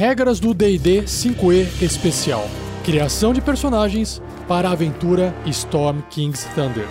[0.00, 2.48] Regras do D&D 5e Especial.
[2.82, 6.86] Criação de personagens para a aventura Storm King's Thunder.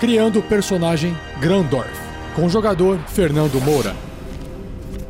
[0.00, 1.92] Criando o personagem Grandorf,
[2.34, 3.94] com o jogador Fernando Moura.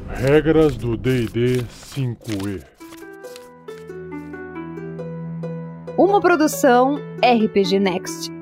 [0.08, 1.64] Regras do D&D
[1.94, 2.64] 5e.
[5.96, 8.32] Uma produção RPG Next.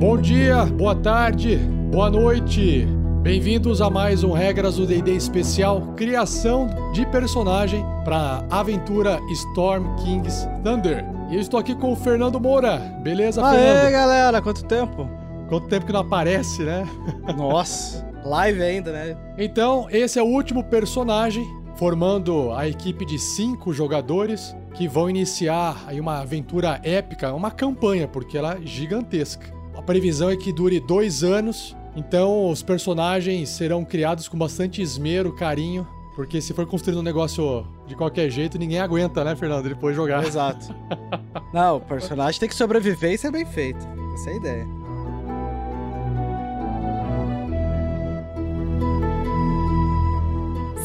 [0.00, 1.58] Bom dia, boa tarde,
[1.90, 2.88] boa noite.
[3.28, 9.84] Bem-vindos a mais um Regras do D&D especial Criação de personagem para a aventura Storm
[9.96, 11.04] King's Thunder.
[11.28, 12.78] E eu estou aqui com o Fernando Moura.
[13.02, 13.92] Beleza, Aê, Fernando?
[13.92, 15.06] galera, quanto tempo?
[15.46, 16.88] Quanto tempo que não aparece, né?
[17.36, 19.14] Nossa, live ainda, né?
[19.36, 25.84] Então, esse é o último personagem formando a equipe de cinco jogadores que vão iniciar
[25.86, 29.52] aí uma aventura épica, uma campanha, porque ela é gigantesca.
[29.76, 35.34] A previsão é que dure dois anos, então os personagens serão criados com bastante esmero,
[35.34, 39.96] carinho, porque se for construindo um negócio de qualquer jeito, ninguém aguenta, né, Fernando, depois
[39.96, 40.24] jogar.
[40.24, 40.72] Exato.
[41.52, 43.84] Não, o personagem tem que sobreviver e ser bem feito.
[44.14, 44.66] Essa é a ideia.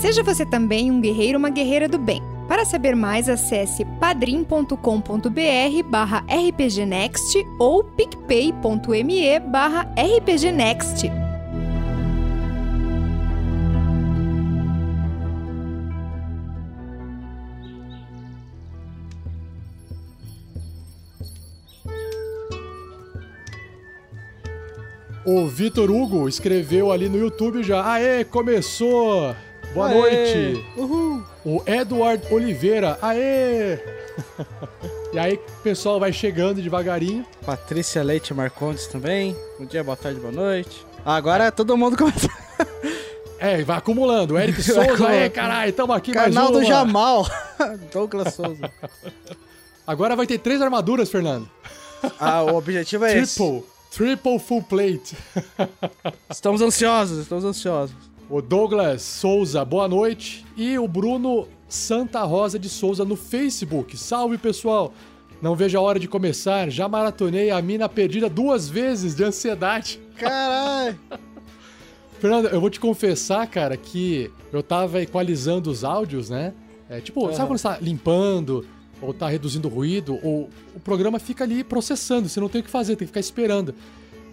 [0.01, 2.32] Seja você também um guerreiro ou uma guerreira do bem.
[2.47, 11.09] Para saber mais, acesse padrim.com.br barra rpgnext ou picpay.me barra rpgnext.
[25.25, 27.93] O Vitor Hugo escreveu ali no YouTube já.
[27.93, 29.33] Aê, começou!
[29.73, 30.65] Boa Aê, noite!
[30.77, 31.23] Uhul!
[31.43, 33.79] O Edward Oliveira, aê!
[35.11, 37.25] e aí, o pessoal vai chegando devagarinho.
[37.43, 39.35] Patrícia Leite Marcondes também.
[39.57, 40.85] Bom dia, boa tarde, boa noite.
[41.03, 42.29] Agora todo mundo começa.
[43.39, 44.35] É, vai acumulando.
[44.35, 47.27] O Eric Souza, aê, caralho, tamo aqui Canal mais do Jamal.
[47.91, 48.71] Douglas Souza.
[49.85, 51.49] Agora vai ter três armaduras, Fernando.
[52.17, 53.35] Ah, o objetivo é esse.
[53.35, 53.65] Triple.
[53.91, 55.17] Triple full plate.
[56.29, 57.93] Estamos ansiosos, estamos ansiosos.
[58.29, 60.45] O Douglas Souza, boa noite.
[60.55, 63.97] E o Bruno Santa Rosa de Souza no Facebook.
[63.97, 64.93] Salve, pessoal!
[65.41, 66.69] Não vejo a hora de começar.
[66.69, 69.99] Já maratonei a mina perdida duas vezes de ansiedade.
[70.15, 70.97] Caralho!
[72.19, 76.53] Fernando, eu vou te confessar, cara, que eu tava equalizando os áudios, né?
[76.89, 77.47] É, tipo, sabe Aham.
[77.47, 78.65] quando você tá limpando,
[79.01, 82.63] ou tá reduzindo o ruído, ou o programa fica ali processando, você não tem o
[82.63, 83.75] que fazer, tem que ficar esperando.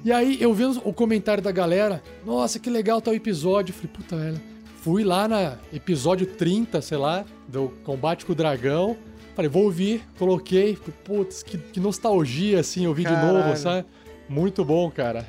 [0.05, 3.73] E aí eu vendo o comentário da galera, nossa, que legal tal episódio.
[3.73, 4.43] Eu falei, puta merda.
[4.83, 8.97] Fui lá na episódio 30, sei lá, do Combate com o Dragão.
[9.37, 10.77] Falei, vou ouvir, coloquei.
[11.05, 13.57] Putz, que, que nostalgia, assim, ouvir de novo, Caralho.
[13.59, 13.87] sabe?
[14.29, 15.27] Muito bom, cara.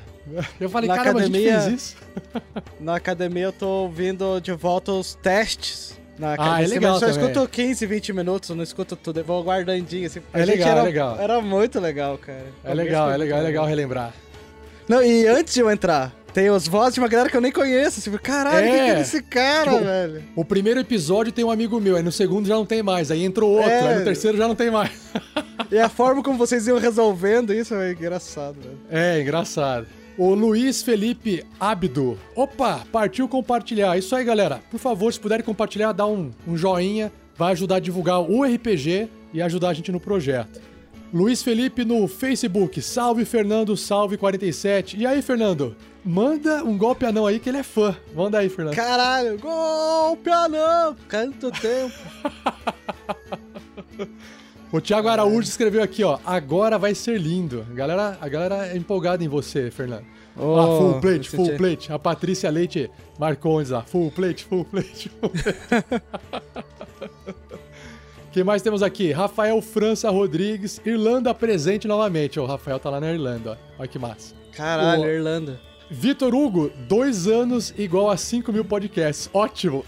[0.59, 1.95] Eu falei, Na caramba, a academia- gente fez isso.
[2.79, 5.99] Na academia eu tô ouvindo de volta os testes.
[6.17, 7.29] Na Ah, é legal só também.
[7.29, 9.19] escuto 15, 20 minutos, não escuto tudo.
[9.19, 10.21] Eu vou guardandinho assim.
[10.31, 11.19] A É legal, é era, legal.
[11.19, 12.45] Era muito legal, cara.
[12.63, 14.13] É legal, é legal, é legal relembrar.
[14.91, 17.49] Não, e antes de eu entrar, tem os vozes de uma galera que eu nem
[17.49, 17.99] conheço.
[18.01, 18.69] Assim, caralho, É.
[18.71, 20.23] que é esse cara, Tipo, velho?
[20.35, 23.23] O primeiro episódio tem um amigo meu, aí no segundo já não tem mais, aí
[23.23, 23.87] entrou outro, É.
[23.93, 24.91] aí no terceiro já não tem mais.
[25.71, 28.77] E a forma como vocês iam resolvendo isso é engraçado, velho.
[28.91, 29.87] É, engraçado.
[30.17, 32.19] O Luiz Felipe Abdo.
[32.35, 33.97] Opa, partiu compartilhar.
[33.97, 34.59] Isso aí, galera.
[34.69, 37.13] Por favor, se puderem compartilhar, dá um, um joinha.
[37.37, 40.59] Vai ajudar a divulgar o RPG e ajudar a gente no projeto.
[41.13, 42.81] Luiz Felipe no Facebook.
[42.81, 43.75] Salve, Fernando.
[43.75, 44.97] Salve, 47.
[44.97, 45.75] E aí, Fernando?
[46.03, 47.95] Manda um golpe anão aí que ele é fã.
[48.15, 48.75] Manda aí, Fernando.
[48.75, 50.95] Caralho, golpe anão!
[51.07, 51.93] Canto tempo.
[54.73, 56.17] O Thiago Araújo escreveu aqui, ó.
[56.25, 57.65] Agora vai ser lindo.
[57.69, 60.05] A galera, a galera é empolgada em você, Fernando.
[60.37, 61.91] Oh, ah, full plate, full senti- plate.
[61.91, 62.89] A Patrícia Leite
[63.19, 63.81] Marcondes lá.
[63.81, 65.09] Full plate, full plate.
[65.09, 66.63] Full plate.
[68.31, 69.11] Quem mais temos aqui?
[69.11, 72.39] Rafael França Rodrigues, Irlanda presente novamente.
[72.39, 73.55] O Rafael tá lá na Irlanda, ó.
[73.79, 74.33] Olha que massa.
[74.53, 75.59] Caralho, O- Irlanda.
[75.89, 79.29] Vitor Hugo, dois anos igual a 5 mil podcasts.
[79.33, 79.83] Ótimo!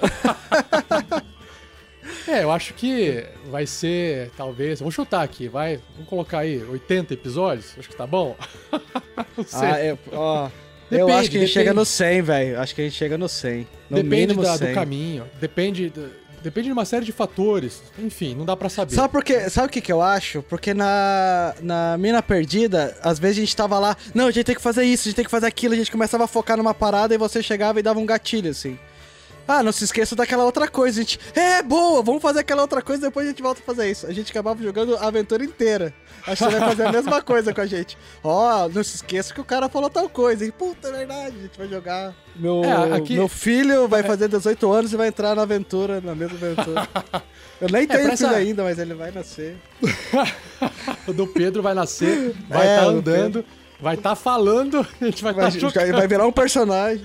[2.26, 4.80] é, eu acho que vai ser, talvez.
[4.80, 5.78] Vou chutar aqui, vai.
[5.94, 7.74] Vamos colocar aí 80 episódios?
[7.78, 8.34] Acho que tá bom.
[9.36, 9.68] Não sei.
[9.68, 10.48] Ah, eu, ó,
[10.90, 11.80] eu Depende, acho que a gente chega depende.
[11.80, 12.60] no 100, velho.
[12.60, 13.68] Acho que a gente chega no 100.
[13.90, 14.68] No depende mínimo da- 100.
[14.68, 17.82] do caminho, depende, do- depende de uma série de fatores.
[17.98, 18.94] Enfim, não dá pra saber.
[18.94, 19.48] Sabe por quê?
[19.48, 20.42] Sabe o que, que eu acho?
[20.42, 24.54] Porque na, na Mina Perdida, às vezes a gente tava lá, não, a gente tem
[24.54, 26.74] que fazer isso, a gente tem que fazer aquilo, a gente começava a focar numa
[26.74, 28.78] parada e você chegava e dava um gatilho, assim.
[29.46, 31.00] Ah, não se esqueça daquela outra coisa.
[31.00, 33.90] A gente, é, boa, vamos fazer aquela outra coisa, depois a gente volta a fazer
[33.90, 34.06] isso.
[34.06, 35.92] A gente acabava jogando a aventura inteira.
[36.26, 37.98] Acho que você vai fazer a mesma coisa com a gente.
[38.22, 40.44] Ó, não se esqueça que o cara falou tal coisa.
[40.44, 42.14] E, puta, é verdade, a gente vai jogar.
[42.36, 46.14] Meu, É, aqui- meu filho vai fazer 18 anos e vai entrar na aventura, na
[46.14, 46.88] mesma aventura.
[47.60, 49.56] Eu nem tenho pra filho essa- ainda, mas ele vai nascer.
[51.06, 53.44] O do Pedro vai nascer, vai É, estar o do andando,
[53.80, 57.04] vai estar falando, a gente vai estar já- vai virar um personagem.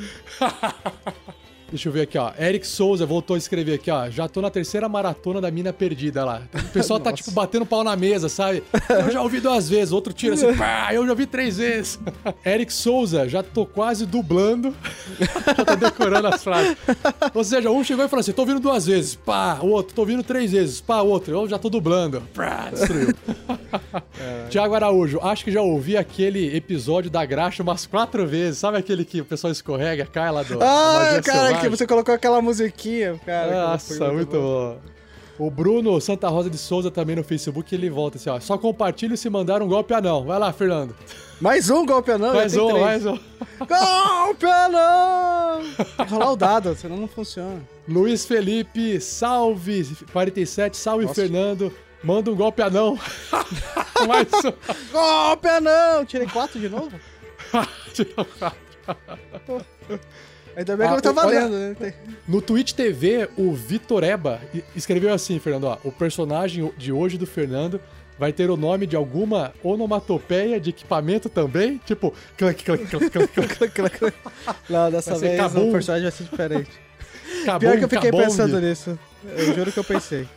[1.70, 2.32] Deixa eu ver aqui, ó.
[2.40, 4.10] Eric Souza voltou a escrever aqui, ó.
[4.10, 6.42] Já tô na terceira maratona da mina perdida lá.
[6.54, 8.64] O pessoal tá, tipo, batendo pau na mesa, sabe?
[8.90, 12.00] Eu já ouvi duas vezes, outro tira assim, pá, eu já ouvi três vezes.
[12.46, 14.74] Eric Souza, já tô quase dublando.
[15.20, 16.78] já tô decorando as frases.
[17.34, 20.02] Ou seja, um chegou e falou assim: tô ouvindo duas vezes, pá, o outro, tô
[20.02, 22.22] ouvindo três vezes, pá, o outro, eu já tô dublando.
[22.34, 23.14] Pá, destruiu.
[24.50, 28.60] Tiago Araújo, acho que já ouvi aquele episódio da graxa umas quatro vezes.
[28.60, 30.60] Sabe aquele que o pessoal escorrega, cai lá do.
[30.62, 33.70] Ah, cara, que você colocou aquela musiquinha, cara.
[33.70, 34.78] Nossa, muito bom.
[35.40, 38.40] O Bruno Santa Rosa de Souza também no Facebook, ele volta assim, ó.
[38.40, 40.26] Só compartilha se mandar um golpe anão.
[40.26, 40.96] Vai lá, Fernando.
[41.40, 42.34] Mais um golpe anão?
[42.34, 42.82] mais um, três.
[42.82, 43.18] mais um.
[43.60, 45.62] Golpe anão!
[46.10, 47.62] Rolar o dado, senão não funciona.
[47.88, 51.22] Luiz Felipe, salve 47, salve Nossa.
[51.22, 51.72] Fernando.
[52.04, 53.00] Manda um golpe anão.
[54.08, 54.92] mais um.
[54.92, 56.06] Golpe anão!
[56.06, 56.92] Tirei quatro de novo?
[60.58, 61.94] Ainda bem que Ah, não tá o- valendo, né?
[62.28, 64.42] No Twitch TV, o Vitor Eba
[64.76, 67.80] escreveu assim, Fernando, ó, o personagem de hoje do Fernando
[68.18, 71.80] vai ter o nome de alguma onomatopeia de equipamento também?
[71.86, 73.10] Tipo, clac, clac, clac,
[73.70, 73.70] clac,
[74.00, 74.14] clac,
[74.68, 75.70] Não, dessa Vai vez cabum.
[75.70, 76.72] o personagem vai ser diferente.
[77.46, 78.24] cabum, Pior que eu fiquei cabong.
[78.26, 79.00] pensando nisso.
[79.38, 80.28] Eu juro que eu pensei.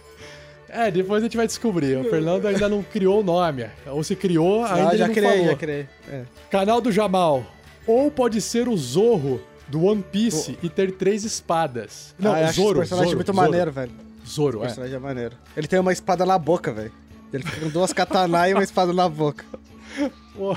[0.69, 1.97] É, depois a gente vai descobrir.
[1.97, 3.67] O Fernando ainda não criou o nome.
[3.87, 5.47] Ou se criou, ainda Ah, ele já não criei, falou.
[5.47, 5.89] já criei.
[6.13, 6.23] É.
[6.51, 7.45] Canal do Jamal.
[7.87, 9.41] Ou pode ser o Zorro
[9.71, 12.15] do One Piece e ter três espadas.
[12.19, 12.79] Não, ah, eu acho esse Zoro.
[12.79, 13.47] personagem Zoro, muito Zoro.
[13.47, 13.93] maneiro, velho.
[14.27, 14.67] Zoro, O é.
[14.67, 15.37] personagem é maneiro.
[15.57, 16.93] Ele tem uma espada na boca, velho.
[17.33, 19.45] Ele fica com duas katana e uma espada na boca.
[20.37, 20.57] O,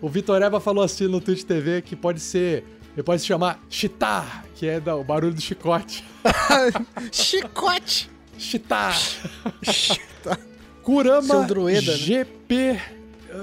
[0.00, 2.64] o Vitor Eva falou assim no Twitch TV que pode ser.
[2.94, 6.04] Ele pode se chamar Chitá, que é o barulho do chicote.
[7.12, 8.10] Chicote!
[8.36, 8.92] Chitá.
[10.82, 11.80] Kurama né?
[11.80, 12.80] GP,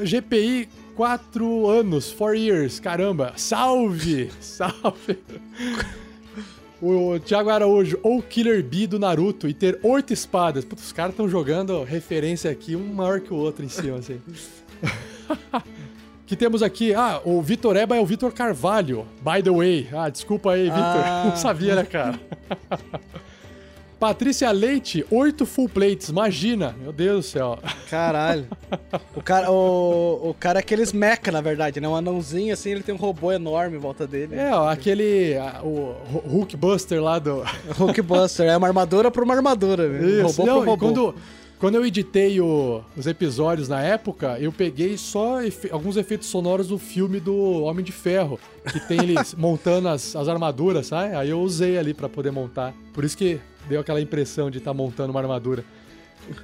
[0.04, 3.34] GPI 4 anos, 4 years, caramba.
[3.36, 4.32] Salve!
[4.42, 5.20] Salve!
[6.82, 10.66] O Thiago Araújo, ou Killer Bee do Naruto e ter oito espadas.
[10.66, 14.20] Putz, os caras estão jogando referência aqui, um maior que o outro em cima, assim.
[16.26, 19.88] que temos aqui, ah, o Vitor Eba é o Vitor Carvalho, by the way.
[19.94, 20.82] Ah, desculpa aí, Vitor.
[20.82, 21.26] Ah.
[21.30, 22.20] Não sabia, né, cara?
[24.00, 26.76] Patrícia Leite, oito full plates, imagina.
[26.80, 27.58] Meu Deus do céu.
[27.90, 28.46] Caralho.
[29.16, 31.88] O cara, o, o cara é aqueles mecha, na verdade, né?
[31.88, 34.36] Um anãozinho assim, ele tem um robô enorme em volta dele.
[34.36, 35.34] É, ó, aquele,
[35.64, 35.96] o
[36.28, 37.44] Hulkbuster lá do...
[37.78, 40.00] Hulkbuster, é uma armadura por uma armadura, né?
[40.00, 40.78] Um Isso, robô não, por e robô.
[40.86, 41.16] quando,
[41.60, 46.68] quando eu editei o- os episódios na época, eu peguei só efe- alguns efeitos sonoros
[46.68, 48.40] do filme do Homem de Ferro,
[48.72, 51.16] que tem eles montando as, as armaduras, sabe?
[51.16, 52.76] Aí eu usei ali pra poder montar.
[52.94, 55.64] Por isso que deu aquela impressão de estar montando uma armadura.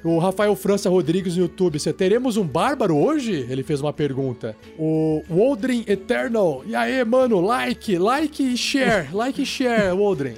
[0.03, 3.45] O Rafael França Rodrigues no YouTube, você teremos um bárbaro hoje?
[3.49, 4.55] Ele fez uma pergunta.
[4.77, 10.35] O Woldrin Eternal, e aí, mano, like, like e share, like e share, Woldrin.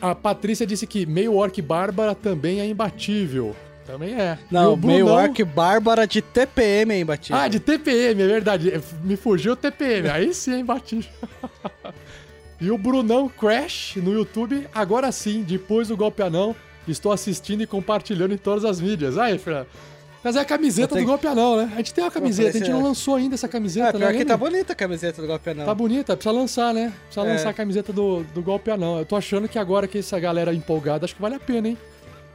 [0.00, 3.54] A Patrícia disse que meio orc bárbara também é imbatível.
[3.86, 4.38] Também é.
[4.50, 7.40] Não, meio orc bárbara de TPM é imbatível.
[7.40, 8.72] Ah, de TPM, é verdade.
[9.04, 10.08] Me fugiu o TPM.
[10.08, 11.10] Aí sim é imbatível.
[12.60, 16.54] e o Brunão Crash no YouTube, agora sim, depois do golpe anão,
[16.88, 19.18] estou assistindo e compartilhando em todas as mídias.
[19.18, 19.66] Aí, Fernando.
[20.24, 21.70] Mas é a camiseta tenho- do golpe anão, né?
[21.74, 24.18] A gente tem uma camiseta, a gente não lançou ainda essa camiseta, pior né?
[24.18, 25.64] que tá bonita a camiseta do golpe anão.
[25.66, 26.92] Tá bonita, precisa lançar, né?
[27.04, 27.32] Precisa É.
[27.32, 28.98] lançar a camiseta do, do golpe anão.
[28.98, 31.68] Eu tô achando que agora que essa galera é empolgada, acho que vale a pena,
[31.68, 31.78] hein?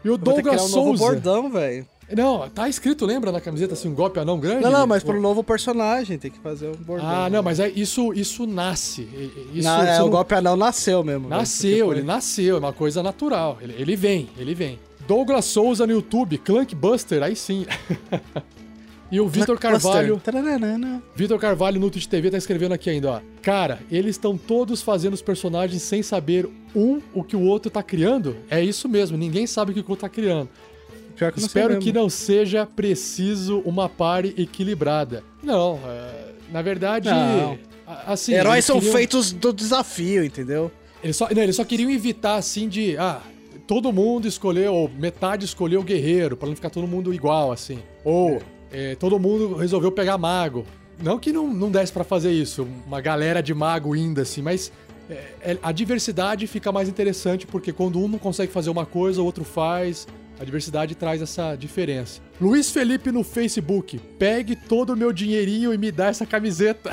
[0.05, 1.03] E o Douglas criar um novo Souza.
[1.03, 1.85] bordão, velho.
[2.15, 4.63] Não, tá escrito, lembra na camiseta assim, um golpe anão grande?
[4.63, 7.07] Não, não, mas O- pro novo personagem tem que fazer um bordão.
[7.07, 9.07] Ah, não, mas é, isso, isso nasce.
[9.53, 11.27] Isso, é, você o não- golpe anão nasceu mesmo.
[11.27, 11.39] velho.
[11.39, 13.57] Nasceu, ele nasceu, é uma coisa natural.
[13.61, 14.79] Ele, ele vem, ele vem.
[15.07, 17.65] Douglas Souza no YouTube, Clank Buster, aí sim.
[19.11, 20.21] e o Vitor Carvalho.
[21.15, 23.19] Vitor Carvalho no Twitch TV tá escrevendo aqui ainda, ó.
[23.41, 27.83] Cara, eles estão todos fazendo os personagens sem saber um o que o outro tá
[27.83, 28.37] criando?
[28.49, 30.47] É isso mesmo, ninguém sabe o que o outro tá criando.
[31.21, 35.23] Pior que Espero que não seja preciso uma party equilibrada.
[35.43, 37.59] Não, é, na verdade, Não.
[38.07, 38.33] assim.
[38.33, 40.71] Heróis são queriam- feitos do desafio, entendeu?
[41.03, 43.21] Eles só, não, eles só queriam evitar assim de, ah,
[43.67, 47.77] todo mundo escolheu, ou metade escolheu o guerreiro, pra não ficar todo mundo igual assim.
[48.03, 50.65] Ou é, todo mundo resolveu pegar mago.
[51.03, 54.71] Não que não, não desse pra fazer isso, uma galera de mago indo assim, mas
[55.07, 55.13] é,
[55.51, 59.25] é, a diversidade fica mais interessante porque quando um não consegue fazer uma coisa, o
[59.25, 60.07] outro faz.
[60.41, 62.19] A diversidade traz essa diferença.
[62.41, 66.89] Luiz Felipe no Facebook, pegue todo o meu dinheirinho e me dá essa camiseta.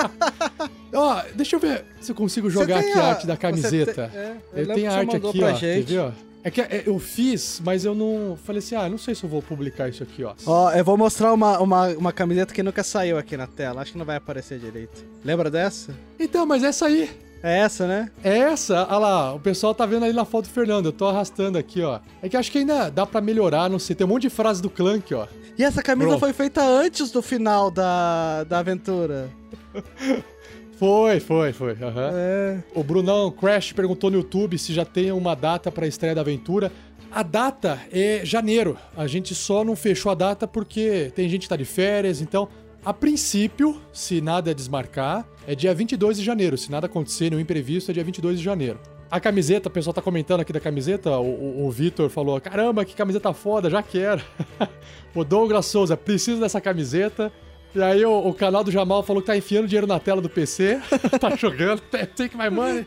[0.94, 4.08] Ó, deixa eu ver se eu consigo jogar aqui a, a arte da camiseta.
[4.08, 4.16] Te...
[4.16, 5.52] É, eu, eu tenho a arte aqui, ó.
[5.52, 5.86] Gente.
[5.86, 6.12] Quer ver, ó?
[6.42, 8.38] É que é, eu fiz, mas eu não.
[8.42, 10.32] Falei assim, ah, não sei se eu vou publicar isso aqui, ó.
[10.46, 13.82] Ó, eu vou mostrar uma, uma, uma camiseta que nunca saiu aqui na tela.
[13.82, 15.04] Acho que não vai aparecer direito.
[15.22, 15.94] Lembra dessa?
[16.18, 17.10] Então, mas essa aí.
[17.42, 18.10] É essa, né?
[18.24, 18.86] É essa.
[18.88, 20.86] Olha lá, o pessoal tá vendo aí na foto do Fernando.
[20.86, 22.00] Eu tô arrastando aqui, ó.
[22.22, 23.94] É que acho que ainda dá para melhorar, não sei.
[23.94, 25.26] Tem um monte de frase do Clank, ó.
[25.58, 26.20] E essa camisa Pronto.
[26.20, 29.30] foi feita antes do final da, da aventura.
[30.78, 31.72] Foi, foi, foi.
[31.72, 32.10] Uhum.
[32.12, 32.62] É.
[32.74, 36.20] O Brunão Crash perguntou no YouTube se já tem uma data para a estreia da
[36.20, 36.70] aventura.
[37.10, 38.76] A data é janeiro.
[38.94, 42.46] A gente só não fechou a data porque tem gente que tá de férias, então
[42.86, 46.56] a princípio, se nada desmarcar, é dia 22 de janeiro.
[46.56, 48.78] Se nada acontecer, nenhum imprevisto, é dia 22 de janeiro.
[49.10, 52.84] A camiseta, o pessoal tá comentando aqui da camiseta, o, o, o Vitor falou, caramba,
[52.84, 54.22] que camiseta foda, já quero.
[55.12, 57.32] o Douglas Souza, preciso dessa camiseta.
[57.74, 60.28] E aí o, o, canal do Jamal falou que tá enfiando dinheiro na tela do
[60.28, 60.80] PC,
[61.18, 62.86] tá jogando, take my money.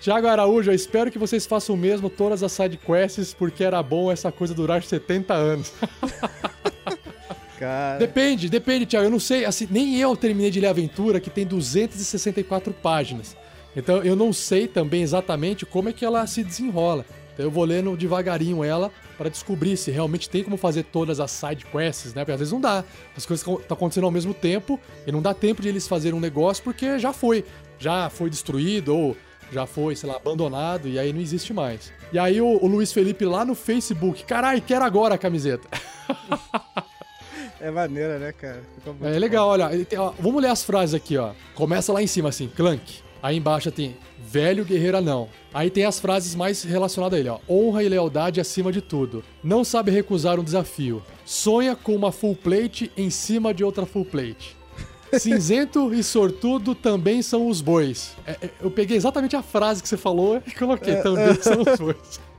[0.00, 4.12] Tiago Araújo, eu espero que vocês façam o mesmo todas as sidequests, porque era bom
[4.12, 5.72] essa coisa durar 70 anos.
[7.62, 7.96] Cara.
[7.96, 9.06] Depende, depende, Tiago.
[9.06, 13.36] Eu não sei, assim, nem eu terminei de ler a aventura, que tem 264 páginas.
[13.76, 17.06] Então eu não sei também exatamente como é que ela se desenrola.
[17.32, 21.30] Então eu vou lendo devagarinho ela para descobrir se realmente tem como fazer todas as
[21.30, 22.22] side quests, né?
[22.22, 22.82] Porque às vezes não dá.
[23.16, 26.20] As coisas estão acontecendo ao mesmo tempo e não dá tempo de eles fazerem um
[26.20, 27.44] negócio porque já foi.
[27.78, 29.16] Já foi destruído ou
[29.52, 31.92] já foi, sei lá, abandonado e aí não existe mais.
[32.12, 35.68] E aí o, o Luiz Felipe lá no Facebook, carai, quero agora a camiseta.
[37.62, 38.60] É maneira, né, cara?
[39.02, 39.70] É legal, olha.
[39.96, 41.30] Ó, vamos ler as frases aqui, ó.
[41.54, 43.00] Começa lá em cima, assim, Clank.
[43.22, 45.28] Aí embaixo tem velho guerreiro não.
[45.54, 47.38] Aí tem as frases mais relacionadas a ele, ó.
[47.48, 49.22] Honra e lealdade acima de tudo.
[49.44, 51.00] Não sabe recusar um desafio.
[51.24, 54.56] Sonha com uma full plate em cima de outra full plate.
[55.20, 58.16] Cinzento e sortudo também são os bois.
[58.26, 60.94] É, é, eu peguei exatamente a frase que você falou e coloquei.
[60.94, 62.20] É, também são os bois.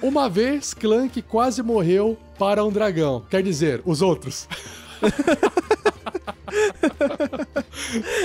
[0.00, 3.24] Uma vez, Clank quase morreu para um dragão.
[3.28, 4.48] Quer dizer, os outros.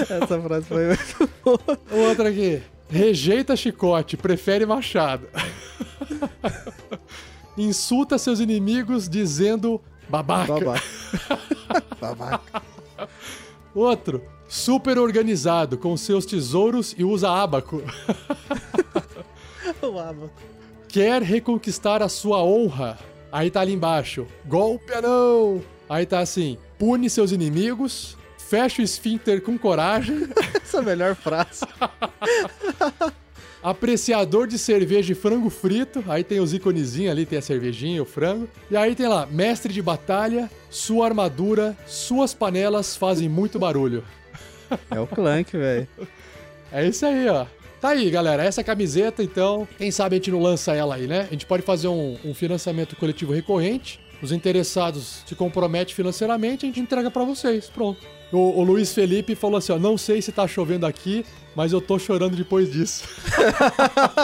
[0.10, 1.80] Essa frase foi muito boa.
[2.10, 2.62] Outra aqui.
[2.90, 5.28] Rejeita chicote, prefere machado.
[7.58, 10.54] Insulta seus inimigos dizendo babaca.
[10.54, 10.84] Babaca.
[12.00, 12.62] babaca.
[13.74, 14.24] Outro.
[14.48, 17.82] Super organizado, com seus tesouros e usa abaco.
[19.82, 20.53] o abaco.
[20.94, 23.00] Quer reconquistar a sua honra.
[23.32, 24.28] Aí tá ali embaixo.
[24.46, 25.60] Golpe não!
[25.90, 26.56] Aí tá assim.
[26.78, 28.16] Pune seus inimigos.
[28.38, 30.28] Fecha o esfíncter com coragem.
[30.54, 31.66] Essa é a melhor frase.
[33.64, 36.04] Apreciador de cerveja e frango frito.
[36.08, 38.48] Aí tem os iconezinhos ali, tem a cervejinha, o frango.
[38.70, 44.04] E aí tem lá, mestre de batalha, sua armadura, suas panelas fazem muito barulho.
[44.92, 45.88] É o Clank, velho.
[46.72, 47.48] É isso aí, ó.
[47.84, 48.46] Tá aí, galera.
[48.46, 51.28] Essa camiseta, então, quem sabe a gente não lança ela aí, né?
[51.30, 54.00] A gente pode fazer um, um financiamento coletivo recorrente.
[54.22, 57.70] Os interessados se comprometem financeiramente, a gente entrega para vocês.
[57.70, 58.00] Pronto.
[58.32, 61.26] O, o, Luiz Felipe falou assim: ó, não sei se tá chovendo aqui,
[61.58, 63.04] mas eu tô chorando depois disso.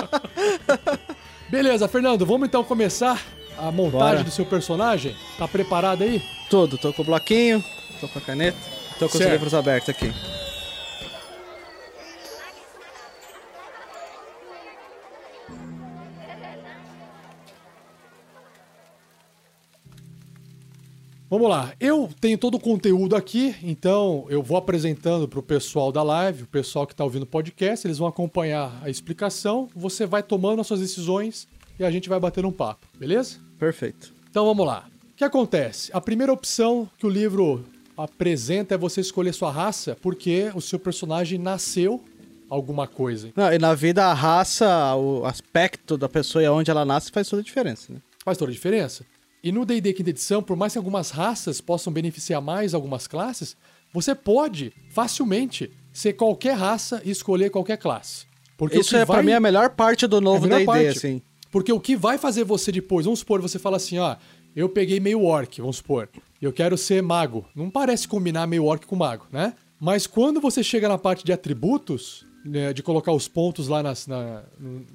[1.52, 3.22] Beleza, Fernando, vamos então começar
[3.58, 4.24] a montagem Bora.
[4.24, 5.18] do seu personagem?
[5.38, 6.24] Tá preparado aí?
[6.50, 7.62] Tudo, tô com o bloquinho,
[8.00, 8.58] tô com a caneta,
[8.98, 9.26] tô com certo.
[9.26, 10.14] os livros abertos aqui.
[21.30, 25.92] Vamos lá, eu tenho todo o conteúdo aqui, então eu vou apresentando para o pessoal
[25.92, 30.08] da live, o pessoal que está ouvindo o podcast, eles vão acompanhar a explicação, você
[30.08, 33.38] vai tomando as suas decisões e a gente vai batendo um papo, beleza?
[33.60, 34.12] Perfeito.
[34.28, 34.88] Então vamos lá.
[35.12, 35.92] O que acontece?
[35.94, 37.64] A primeira opção que o livro
[37.96, 42.04] apresenta é você escolher sua raça, porque o seu personagem nasceu
[42.50, 43.32] alguma coisa.
[43.36, 47.30] Não, e na vida a raça, o aspecto da pessoa e onde ela nasce faz
[47.30, 48.00] toda a diferença, né?
[48.26, 49.06] Faz toda a diferença.
[49.44, 53.56] E no D&D quinta edição, por mais que algumas raças possam beneficiar mais algumas classes,
[53.94, 58.26] você pode facilmente ser qualquer raça e escolher qualquer classe.
[58.58, 59.18] Porque Isso é vai...
[59.18, 61.22] para mim a melhor parte do novo é D&D, assim.
[61.50, 64.16] Porque o que vai fazer você depois, vamos supor, você fala assim, ó,
[64.56, 66.10] eu peguei meio orc, vamos supor,
[66.42, 67.46] eu quero ser mago.
[67.56, 69.54] Não parece combinar meio orc com mago, né?
[69.80, 74.08] Mas quando você chega na parte de atributos, né, de colocar os pontos lá nas,
[74.08, 74.44] na,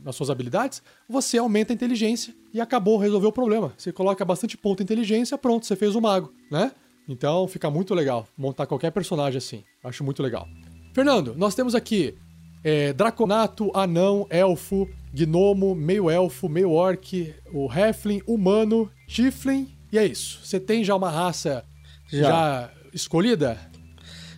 [0.02, 3.72] nas suas habilidades, você aumenta a inteligência e acabou, resolveu o problema.
[3.76, 6.72] Você coloca bastante ponto de inteligência, pronto, você fez o mago, né?
[7.08, 9.62] Então fica muito legal montar qualquer personagem assim.
[9.82, 10.48] Acho muito legal.
[10.94, 12.14] Fernando, nós temos aqui
[12.62, 20.06] é, Draconato, Anão, Elfo, Gnomo, meio Elfo, meio Orc, o Heflin, Humano, Tiflin, e é
[20.06, 20.40] isso.
[20.42, 21.64] Você tem já uma raça
[22.08, 23.58] já, já escolhida?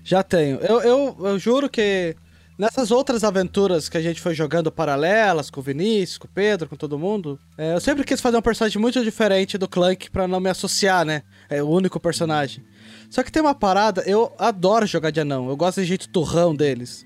[0.02, 0.58] Já tenho.
[0.58, 2.16] Eu, eu, eu juro que
[2.58, 6.68] nessas outras aventuras que a gente foi jogando paralelas com o Vinícius, com o Pedro,
[6.68, 10.26] com todo mundo, é, eu sempre quis fazer um personagem muito diferente do Clank para
[10.26, 11.22] não me associar, né?
[11.48, 12.64] É o único personagem.
[13.10, 16.54] Só que tem uma parada, eu adoro jogar de anão, eu gosto do jeito turrão
[16.54, 17.04] deles.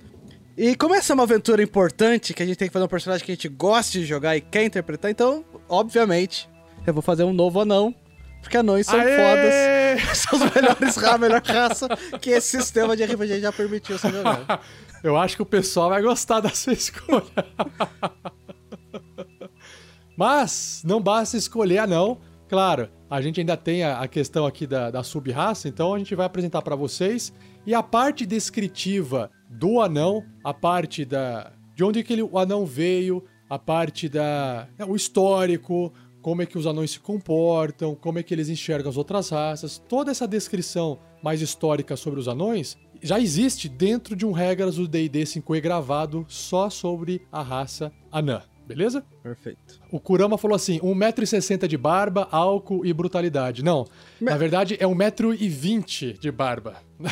[0.57, 3.25] E como essa é uma aventura importante, que a gente tem que fazer um personagem
[3.25, 6.49] que a gente gosta de jogar e quer interpretar, então, obviamente,
[6.87, 7.95] eu vou fazer um novo anão
[8.41, 9.17] porque anões são Aê!
[9.17, 9.55] fodas.
[10.17, 11.89] São os melhores a melhor raça
[12.21, 14.63] que esse sistema de RPG já permitiu você jogar.
[15.03, 17.25] Eu acho que o pessoal vai gostar da sua escolha.
[20.17, 22.19] Mas não basta escolher anão.
[22.49, 26.27] Claro, a gente ainda tem a, questão aqui da, da sub-raça, então a gente vai
[26.27, 27.33] apresentar para vocês.
[27.65, 32.67] E a parte descritiva do anão, a parte da de onde que ele, o anão
[32.67, 38.19] veio, a parte da né, o histórico, como é que os anões se comportam, como
[38.19, 42.77] é que eles enxergam as outras raças, toda essa descrição mais histórica sobre os anões
[43.03, 48.43] já existe dentro de um regras do D&D 5e gravado só sobre a raça anã.
[48.67, 49.05] Beleza?
[49.21, 49.81] Perfeito.
[49.91, 53.65] O Kurama falou assim: 1,60m de barba, álcool e brutalidade.
[53.65, 53.85] Não,
[54.21, 54.31] Me...
[54.31, 56.77] na verdade é 1,20m de barba.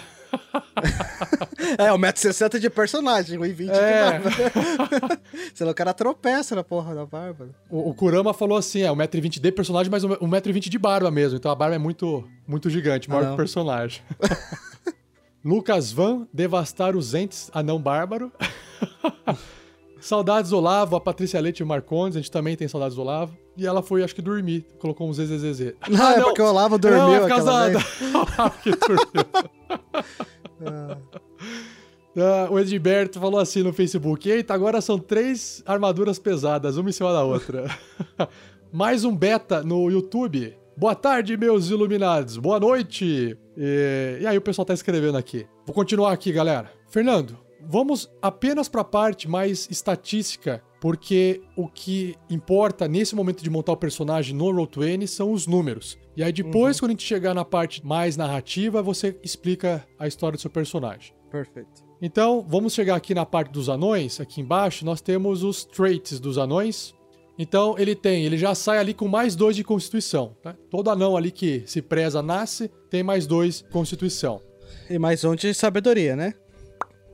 [1.76, 4.18] é, 1,60m de personagem, 1,20m é.
[4.18, 5.20] de barba.
[5.52, 7.48] Senão o cara tropeça na porra da barba.
[7.68, 11.38] O, o Kurama falou assim: é 1,20m de personagem, mas 1,20m de barba mesmo.
[11.38, 14.00] Então a barba é muito, muito gigante, maior ah, que o personagem.
[15.48, 18.30] Lucas Van, devastar os entes anão bárbaro.
[19.98, 23.34] Saudades Olavo, a Patrícia Leite e o Marcondes, a gente também tem saudades do Olavo.
[23.56, 25.72] E ela foi, acho que, dormir, colocou um ZZZZ.
[25.88, 27.80] Não, ah, é porque o Olavo dormiu não, é por causa da...
[28.12, 29.24] Olavo que dormiu.
[32.14, 32.48] ah.
[32.50, 37.10] o Edberto falou assim no Facebook: Eita, agora são três armaduras pesadas, uma em cima
[37.10, 37.74] da outra.
[38.70, 40.54] Mais um beta no YouTube.
[40.78, 42.36] Boa tarde, meus iluminados.
[42.36, 43.36] Boa noite.
[43.56, 45.44] E, e aí o pessoal tá escrevendo aqui.
[45.66, 46.70] Vou continuar aqui, galera.
[46.88, 53.50] Fernando, vamos apenas para a parte mais estatística, porque o que importa nesse momento de
[53.50, 55.98] montar o personagem no Roll20 são os números.
[56.16, 56.82] E aí depois, uhum.
[56.82, 61.12] quando a gente chegar na parte mais narrativa, você explica a história do seu personagem.
[61.28, 61.88] Perfeito.
[62.00, 64.20] Então, vamos chegar aqui na parte dos anões.
[64.20, 66.94] Aqui embaixo, nós temos os traits dos anões.
[67.38, 70.36] Então, ele tem, ele já sai ali com mais dois de constituição.
[70.42, 70.56] Tá?
[70.68, 74.42] Todo anão ali que se preza nasce, tem mais dois de constituição.
[74.90, 76.34] E mais um de sabedoria, né?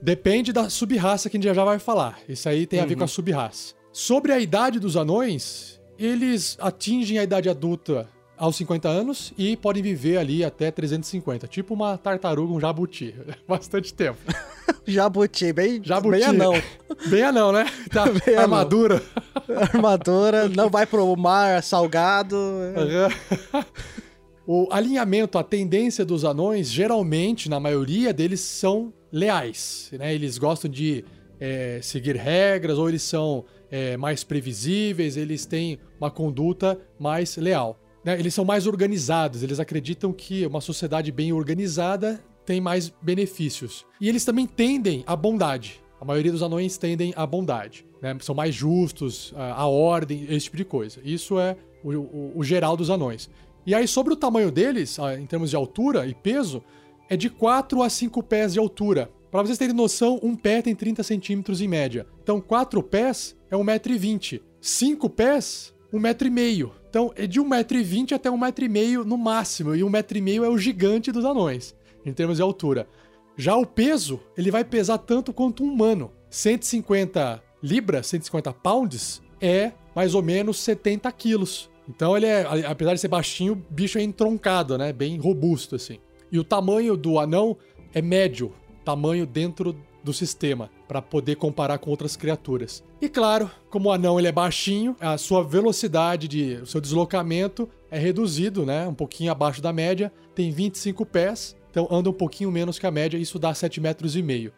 [0.00, 2.18] Depende da sub-raça que a gente já vai falar.
[2.28, 2.84] Isso aí tem uhum.
[2.84, 3.08] a ver com a uhum.
[3.08, 3.74] sub-raça.
[3.92, 9.82] Sobre a idade dos anões, eles atingem a idade adulta aos 50 anos e podem
[9.82, 11.46] viver ali até 350.
[11.46, 13.14] Tipo uma tartaruga, um jabuti.
[13.46, 14.18] Bastante tempo.
[14.86, 16.18] Jabuti, bem, jabuti.
[16.18, 16.52] bem anão.
[17.08, 17.66] Bem anão, né?
[17.90, 19.02] Tá, bem armadura.
[19.46, 19.62] Anão.
[19.74, 22.36] Armadura, não vai pro mar salgado.
[22.36, 23.64] Uhum.
[24.46, 30.14] o alinhamento, a tendência dos anões, geralmente, na maioria deles, são leais, né?
[30.14, 31.04] Eles gostam de
[31.40, 37.80] é, seguir regras ou eles são é, mais previsíveis, eles têm uma conduta mais leal.
[38.04, 38.18] Né?
[38.18, 43.84] Eles são mais organizados, eles acreditam que uma sociedade bem organizada tem mais benefícios.
[44.00, 45.80] E eles também tendem à bondade.
[46.00, 47.86] A maioria dos anões tendem à bondade.
[48.02, 48.16] Né?
[48.20, 51.00] São mais justos, a, ordem, esse tipo de coisa.
[51.04, 53.30] Isso é o, o, o geral dos anões.
[53.66, 56.62] E aí, sobre o tamanho deles, em termos de altura e peso,
[57.08, 59.10] é de 4 a 5 pés de altura.
[59.30, 62.06] Para vocês terem noção, um pé tem 30 centímetros em média.
[62.22, 64.40] Então, 4 pés é 1,20m.
[64.60, 66.70] 5 pés, 1,5m.
[66.88, 69.74] Então, é de 1,20m até 1,5m no máximo.
[69.74, 72.88] E 1,5m é o gigante dos anões, em termos de altura.
[73.36, 76.12] Já o peso, ele vai pesar tanto quanto um humano.
[76.30, 81.70] 150 libras, 150 pounds, é mais ou menos 70 quilos.
[81.88, 84.92] Então ele é, apesar de ser baixinho, o bicho é entroncado, né?
[84.92, 85.98] Bem robusto, assim.
[86.30, 87.56] E o tamanho do anão
[87.92, 88.52] é médio,
[88.84, 92.84] tamanho dentro do sistema, para poder comparar com outras criaturas.
[93.00, 97.68] E claro, como o anão ele é baixinho, a sua velocidade de o seu deslocamento
[97.90, 98.86] é reduzido, né?
[98.86, 102.90] Um pouquinho abaixo da média, tem 25 pés, então anda um pouquinho menos que a
[102.92, 104.52] média, isso dá 7 metros e meio.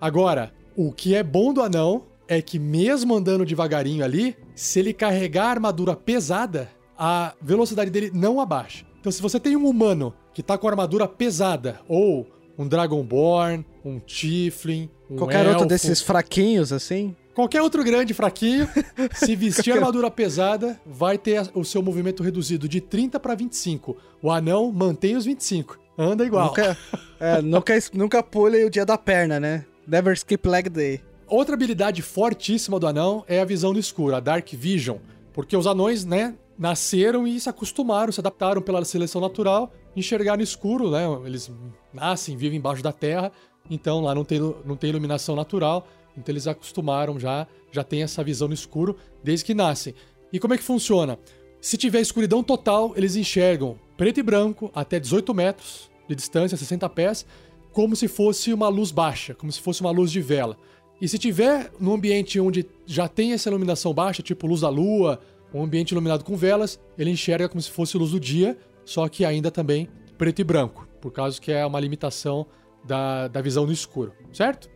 [0.00, 4.94] Agora, o que é bom do anão é que mesmo andando devagarinho ali, se ele
[4.94, 8.86] carregar a armadura pesada, a velocidade dele não abaixa.
[8.98, 12.26] Então, se você tem um humano que tá com armadura pesada, ou
[12.58, 17.14] um Dragonborn, um Tiflin, um Qualquer elfo, outro desses fraquinhos, assim?
[17.34, 18.66] Qualquer outro grande fraquinho,
[19.12, 23.94] se vestir armadura pesada, vai ter o seu movimento reduzido de 30 para 25.
[24.22, 25.84] O anão mantém os 25.
[25.98, 26.48] Anda igual.
[26.48, 26.78] Nunca,
[27.18, 29.64] é, nunca, nunca pule o dia da perna, né?
[29.86, 31.00] Never skip leg day.
[31.26, 34.98] Outra habilidade fortíssima do anão é a visão no escuro, a Dark Vision.
[35.32, 40.42] Porque os anões, né, nasceram e se acostumaram, se adaptaram pela seleção natural, enxergar no
[40.42, 41.04] escuro, né?
[41.24, 41.50] Eles
[41.92, 43.32] nascem, vivem embaixo da terra,
[43.70, 48.22] então lá não tem, não tem iluminação natural, então eles acostumaram já, já tem essa
[48.22, 49.94] visão no escuro desde que nascem.
[50.32, 51.18] E como é que funciona?
[51.60, 56.88] Se tiver escuridão total, eles enxergam preto e branco até 18 metros de distância, 60
[56.90, 57.26] pés,
[57.72, 60.56] como se fosse uma luz baixa, como se fosse uma luz de vela.
[61.00, 65.20] E se tiver num ambiente onde já tem essa iluminação baixa, tipo luz da lua,
[65.52, 69.24] um ambiente iluminado com velas, ele enxerga como se fosse luz do dia, só que
[69.24, 72.46] ainda também preto e branco, por causa que é uma limitação
[72.84, 74.70] da, da visão no escuro, certo?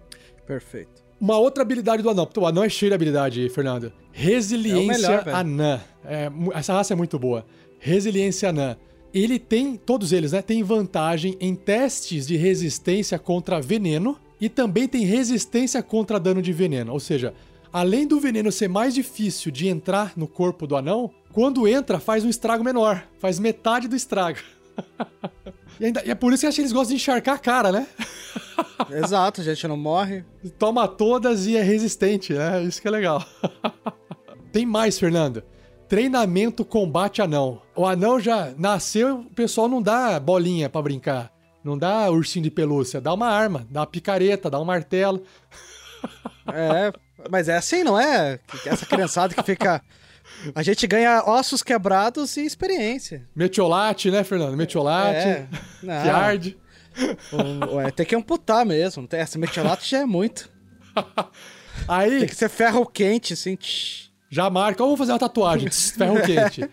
[0.46, 1.02] Perfeito.
[1.20, 2.28] Uma outra habilidade do anão.
[2.35, 3.92] O anão é cheio de habilidade, Fernando.
[4.11, 5.80] Resiliência É melhor, anã.
[6.04, 7.44] É, essa raça é muito boa.
[7.78, 8.76] Resiliência anã.
[9.12, 10.40] Ele tem, todos eles, né?
[10.42, 16.53] Tem vantagem em testes de resistência contra veneno e também tem resistência contra dano de
[16.53, 16.92] veneno.
[16.92, 17.35] Ou seja,
[17.73, 22.25] além do veneno ser mais difícil de entrar no corpo do anão, quando entra faz
[22.25, 23.05] um estrago menor.
[23.18, 24.38] Faz metade do estrago.
[25.81, 27.73] e, ainda- e é por isso que acho que eles gostam de encharcar a cara,
[27.73, 27.87] né?
[28.90, 30.25] Exato, a gente não morre.
[30.59, 32.62] Toma todas e é resistente, né?
[32.62, 33.25] Isso que é legal.
[34.53, 35.42] Tem mais, Fernando.
[35.90, 37.61] Treinamento combate anão.
[37.74, 41.33] O anão já nasceu, o pessoal não dá bolinha pra brincar.
[41.64, 45.24] Não dá ursinho de pelúcia, dá uma arma, dá uma picareta, dá um martelo.
[46.46, 46.92] É,
[47.29, 48.38] mas é assim, não é?
[48.64, 49.83] Essa criançada que fica.
[50.55, 53.29] A gente ganha ossos quebrados e experiência.
[53.35, 54.57] Metiolate, né, Fernando?
[54.57, 55.48] Metiolate, É,
[55.83, 56.03] não.
[56.03, 56.59] que arde.
[57.33, 59.09] O- o- é, tem que amputar mesmo.
[59.11, 60.48] Essa metiolato já é muito.
[61.88, 63.57] Aí Tem que ser ferro quente, assim.
[63.57, 64.09] tch.
[64.31, 66.71] Já marca, ó, vou fazer uma tatuagem, ferro quente.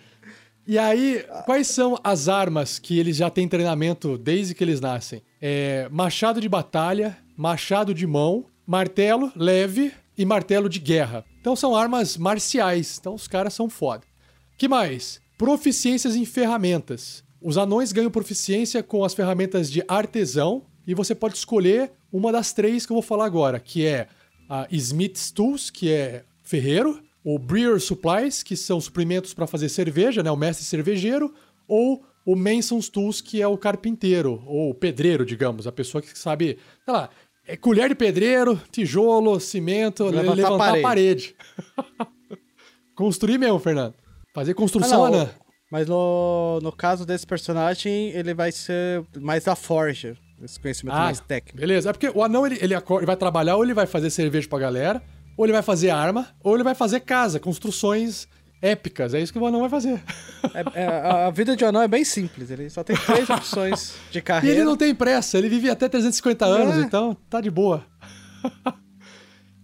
[0.67, 5.21] E aí, quais são as armas que eles já têm treinamento desde que eles nascem?
[5.41, 11.23] É machado de batalha, machado de mão, martelo leve e martelo de guerra.
[11.39, 14.03] Então são armas marciais, então os caras são foda.
[14.57, 15.21] Que mais?
[15.37, 17.23] Proficiências em ferramentas.
[17.41, 22.51] Os anões ganham proficiência com as ferramentas de artesão e você pode escolher uma das
[22.51, 24.07] três que eu vou falar agora, que é
[24.49, 30.23] a Smith's Tools, que é ferreiro, o Brewer Supplies, que são suprimentos para fazer cerveja,
[30.23, 31.33] né, o mestre cervejeiro,
[31.67, 36.17] ou o Mason's Tools, que é o carpinteiro, ou o pedreiro, digamos, a pessoa que
[36.17, 37.09] sabe, sei lá,
[37.45, 41.35] é colher de pedreiro, tijolo, cimento, Levantar levantar, a a parede.
[42.95, 43.93] Construir mesmo, Fernando.
[44.33, 45.29] Fazer construção Ah, não, anã.
[45.71, 50.15] Mas no, no caso desse personagem, ele vai ser mais da Forja.
[50.41, 51.57] Esse conhecimento Ah, mais técnico.
[51.57, 51.89] Beleza.
[51.89, 54.47] É porque o anão, ele, ele, acorda- ele vai trabalhar, ou ele vai fazer cerveja
[54.47, 55.01] pra galera,
[55.37, 58.27] ou ele vai fazer arma, ou ele vai fazer casa, construções
[58.61, 59.13] épicas.
[59.13, 60.01] É isso que o anão vai fazer.
[60.73, 62.49] É- é, a vida de anão é bem simples.
[62.49, 64.57] Ele só tem três opções de E carreira.
[64.57, 66.81] ele não tem pressa, ele vive até 350 anos, É.
[66.81, 67.85] então tá de boa.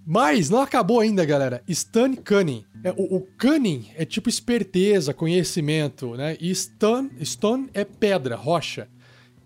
[0.05, 1.63] Mas não acabou ainda, galera.
[1.71, 2.65] Stun Cunning.
[2.83, 6.35] É, o, o Cunning é tipo esperteza, conhecimento, né?
[6.41, 8.87] E Stun, stun é pedra, rocha.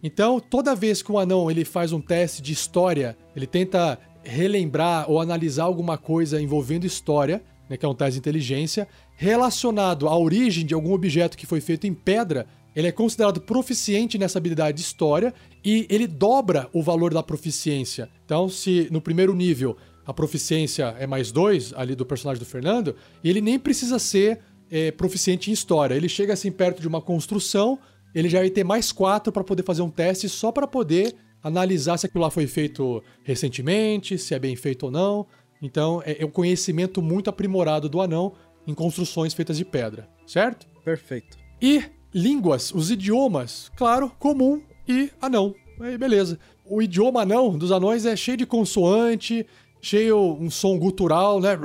[0.02, 5.10] Então, toda vez que o anão ele faz um teste de história, ele tenta relembrar
[5.10, 10.18] ou analisar alguma coisa envolvendo história, né, que é um teste de inteligência, relacionado à
[10.18, 14.78] origem de algum objeto que foi feito em pedra, ele é considerado proficiente nessa habilidade
[14.78, 15.34] de história
[15.66, 18.10] e ele dobra o valor da proficiência.
[18.24, 22.96] Então, se no primeiro nível a proficiência é mais dois, ali do personagem do Fernando,
[23.24, 25.96] ele nem precisa ser é, proficiente em história.
[25.96, 27.80] Ele chega assim perto de uma construção,
[28.14, 31.98] ele já vai ter mais quatro para poder fazer um teste só para poder analisar
[31.98, 35.28] se aquilo lá foi feito recentemente, se é bem feito ou não.
[35.62, 38.34] Então, é, é um conhecimento muito aprimorado do anão
[38.66, 40.68] em construções feitas de pedra, certo?
[40.84, 41.38] Perfeito.
[41.62, 45.56] E línguas, os idiomas, claro, comum e anão.
[45.80, 46.40] Aí beleza.
[46.66, 49.46] O idioma anão dos anões é cheio de consoante,
[49.82, 51.58] cheio um som gutural, né?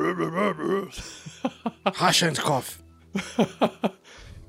[1.95, 2.67] Rashankov.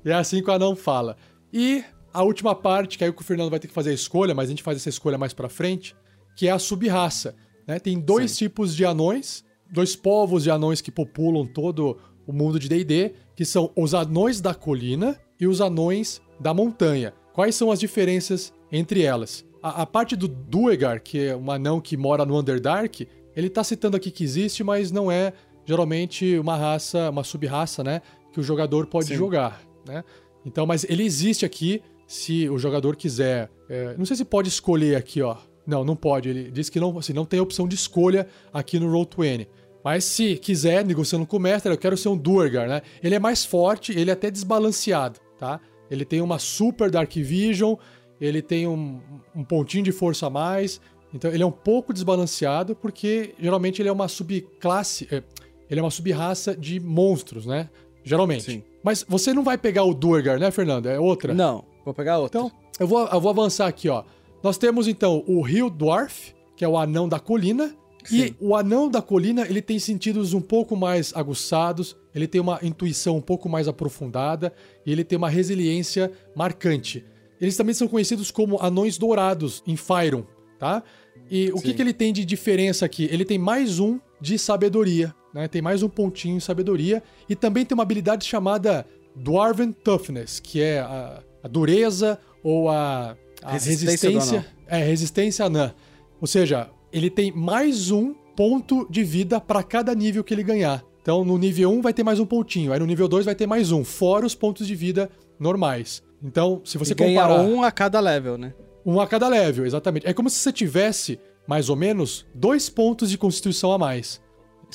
[0.04, 1.16] E é assim que o anão fala.
[1.52, 1.82] E
[2.14, 4.50] a última parte, que aí o Fernando vai ter que fazer a escolha, mas a
[4.50, 5.96] gente faz essa escolha mais pra frente,
[6.36, 7.34] que é a sub-raça.
[7.66, 7.80] Né?
[7.80, 12.68] Tem dois tipos de anões, dois povos de anões que populam todo o mundo de
[12.68, 17.12] D&D, que são os anões da colina e os anões da montanha.
[17.32, 19.44] Quais são as diferenças entre elas?
[19.60, 23.64] A, a parte do Duegar, que é um anão que mora no Underdark, ele tá
[23.64, 25.32] citando aqui que existe, mas não é
[25.66, 28.02] geralmente uma raça, uma sub-raça, né?
[28.32, 29.16] Que o jogador pode Sim.
[29.16, 30.04] jogar, né?
[30.46, 33.50] Então, mas ele existe aqui se o jogador quiser.
[33.68, 35.36] é, não sei se pode escolher aqui, ó.
[35.66, 36.28] Não, não pode.
[36.28, 39.46] Ele diz que não, assim, não tem opção de escolha aqui no Roll20.
[39.82, 42.80] Mas se quiser, negociando com o mestre, eu quero ser um Duergar, né?
[43.02, 45.60] Ele é mais forte, ele é até desbalanceado, tá?
[45.90, 47.76] Ele tem uma super Dark Vision,
[48.18, 49.00] ele tem um,
[49.36, 50.80] um pontinho de força a mais,
[51.12, 55.22] Então ele é um pouco desbalanceado porque geralmente ele é uma subclasse, é,
[55.70, 57.68] ele é uma subraça de monstros, né?
[58.02, 58.44] Geralmente.
[58.44, 58.62] Sim.
[58.82, 60.86] Mas você não vai pegar o Durgar, né, Fernando?
[60.86, 61.32] É outra.
[61.32, 62.40] Não, vou pegar outra.
[62.40, 64.04] Então, eu vou, eu vou avançar aqui, ó.
[64.42, 67.74] Nós temos então o Rio Dwarf, que é o anão da colina.
[68.10, 68.34] E Sim.
[68.38, 73.16] o anão da colina, ele tem sentidos um pouco mais aguçados, ele tem uma intuição
[73.16, 74.52] um pouco mais aprofundada
[74.84, 77.02] e ele tem uma resiliência marcante.
[77.40, 80.24] Eles também são conhecidos como anões dourados em Fyron,
[80.58, 80.82] tá?
[81.30, 83.08] E o que, que ele tem de diferença aqui?
[83.10, 85.48] Ele tem mais um de sabedoria, né?
[85.48, 90.60] Tem mais um pontinho em sabedoria e também tem uma habilidade chamada Dwarven Toughness, que
[90.60, 94.46] é a, a dureza ou a, a Resistência resistência.
[94.66, 95.74] É, resistência anã.
[96.18, 100.82] Ou seja, ele tem mais um ponto de vida para cada nível que ele ganhar.
[101.02, 103.46] Então, no nível 1 vai ter mais um pontinho, aí no nível 2 vai ter
[103.46, 106.02] mais um, fora os pontos de vida normais.
[106.22, 108.54] Então, se você ganha comparar um a cada level, né?
[108.86, 110.06] um a cada level, exatamente.
[110.06, 114.18] É como se você tivesse, mais ou menos, dois pontos de constituição a mais.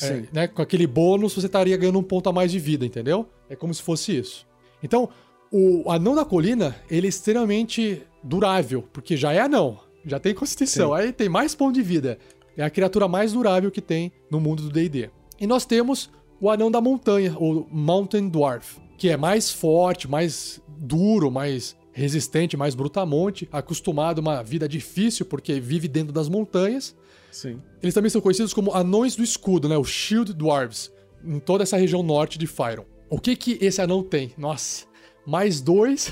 [0.01, 0.27] É, Sim.
[0.31, 0.47] né?
[0.47, 3.27] Com aquele bônus, você estaria ganhando um ponto a mais de vida, entendeu?
[3.49, 4.47] É como se fosse isso.
[4.83, 5.09] Então,
[5.51, 10.89] o anão da colina, ele é extremamente durável, porque já é anão, já tem constituição,
[10.89, 11.01] Sim.
[11.01, 12.17] aí tem mais ponto de vida.
[12.57, 15.09] É a criatura mais durável que tem no mundo do D&D.
[15.39, 16.09] E nós temos
[16.41, 22.55] o anão da montanha, o Mountain Dwarf, que é mais forte, mais duro, mais resistente,
[22.55, 26.95] mais brutamonte, acostumado a uma vida difícil porque vive dentro das montanhas.
[27.31, 27.61] Sim.
[27.81, 29.77] Eles também são conhecidos como anões do escudo, né?
[29.77, 30.91] O Shield Dwarves,
[31.23, 32.85] em toda essa região norte de Fyron.
[33.09, 34.31] O que que esse anão tem?
[34.37, 34.85] Nossa,
[35.29, 36.11] mais dois.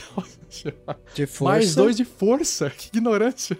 [1.13, 1.43] De força.
[1.43, 2.69] Mais dois de força.
[2.69, 3.57] Que ignorante.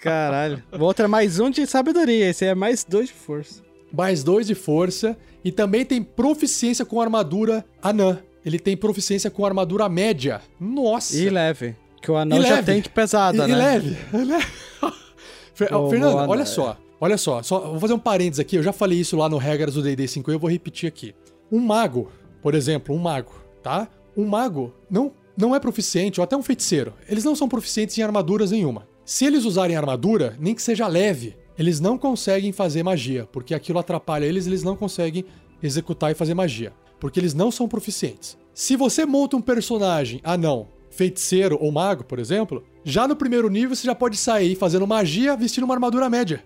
[0.00, 0.62] Caralho.
[0.72, 2.28] O outro é mais um de sabedoria.
[2.30, 3.62] Esse é mais dois de força.
[3.92, 5.16] Mais dois de força.
[5.44, 8.20] E também tem proficiência com armadura anã.
[8.44, 10.40] Ele tem proficiência com armadura média.
[10.60, 11.16] Nossa!
[11.16, 11.74] E leve.
[12.00, 12.72] Que o anão E já leve.
[12.72, 13.54] tem de pesada, e, né?
[13.54, 13.96] e leve.
[15.74, 16.78] Ô, Fernando, olha só.
[17.00, 17.60] Olha só, só.
[17.60, 18.56] Vou fazer um parênteses aqui.
[18.56, 21.14] Eu já falei isso lá no Regras do D&D 5 e eu vou repetir aqui.
[21.50, 22.10] Um mago,
[22.42, 23.88] por exemplo, um mago, tá?
[24.18, 26.92] Um mago não, não é proficiente, ou até um feiticeiro.
[27.08, 28.88] Eles não são proficientes em armaduras nenhuma.
[29.04, 33.78] Se eles usarem armadura, nem que seja leve, eles não conseguem fazer magia, porque aquilo
[33.78, 35.24] atrapalha eles, eles não conseguem
[35.62, 38.36] executar e fazer magia, porque eles não são proficientes.
[38.52, 43.76] Se você monta um personagem anão, feiticeiro ou mago, por exemplo, já no primeiro nível
[43.76, 46.42] você já pode sair fazendo magia vestindo uma armadura média.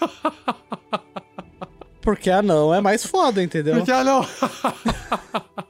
[2.00, 3.76] Porque anão é mais foda, entendeu?
[3.76, 4.24] Porque anão.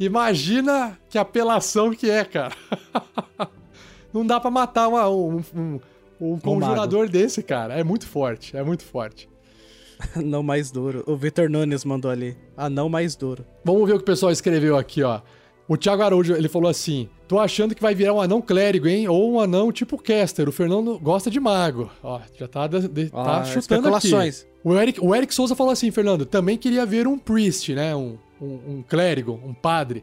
[0.00, 2.54] Imagina que apelação que é, cara.
[4.12, 5.80] Não dá pra matar uma- um, um,
[6.20, 7.74] um conjurador desse, cara.
[7.78, 9.28] É muito forte, é muito forte.
[10.16, 11.04] Anão mais duro.
[11.06, 12.34] O Vitor Nunes mandou ali.
[12.56, 13.44] Anão mais duro.
[13.62, 15.20] Vamos ver o que o pessoal escreveu aqui, ó.
[15.72, 19.06] O Thiago Araújo, ele falou assim: Tô achando que vai virar um anão clérigo, hein?
[19.06, 20.48] Ou um anão tipo Caster.
[20.48, 21.88] O Fernando gosta de mago.
[22.02, 24.08] Ó, já tá, de- tá Ah, chutando aqui.
[24.64, 27.94] O Eric, o Eric Souza falou assim, Fernando, também queria ver um priest, né?
[27.94, 28.46] Um, um,
[28.78, 30.02] um clérigo, um padre.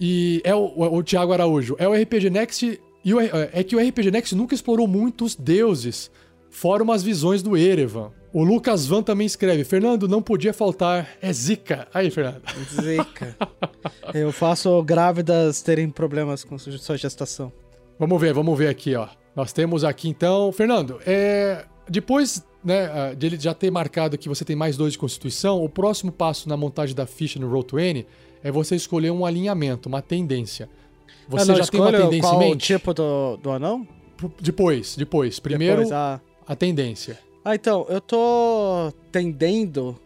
[0.00, 1.76] E é o, o, o Thiago Araújo.
[1.78, 2.80] É o RPG Next.
[3.04, 6.10] E o- é que o RPG Next nunca explorou muito os deuses,
[6.50, 8.10] fora umas visões do Erevan.
[8.32, 11.08] O Lucas Van também escreve: Fernando, não podia faltar.
[11.20, 11.88] É zica.
[11.94, 12.42] Aí, Fernando.
[12.70, 13.36] Zica.
[14.14, 17.52] Eu faço grávidas terem problemas com su- sua gestação.
[17.98, 19.08] Vamos ver, vamos ver aqui, ó.
[19.34, 20.52] Nós temos aqui então.
[20.52, 21.64] Fernando, é.
[21.90, 25.64] Depois, né, ah, de ele já ter marcado que você tem mais dois de constituição,
[25.64, 28.04] o próximo passo na montagem da ficha no Roll20
[28.44, 30.68] é você escolher um alinhamento, uma tendência.
[31.28, 32.66] Você Eu não já tem uma tendência em qual o mente?
[32.66, 33.88] tipo do, do anão?
[34.18, 35.40] P- Depois, depois.
[35.40, 36.20] Primeiro, Depois, ah.
[36.48, 37.18] A tendência.
[37.44, 39.96] ah, então, eu tô tendendo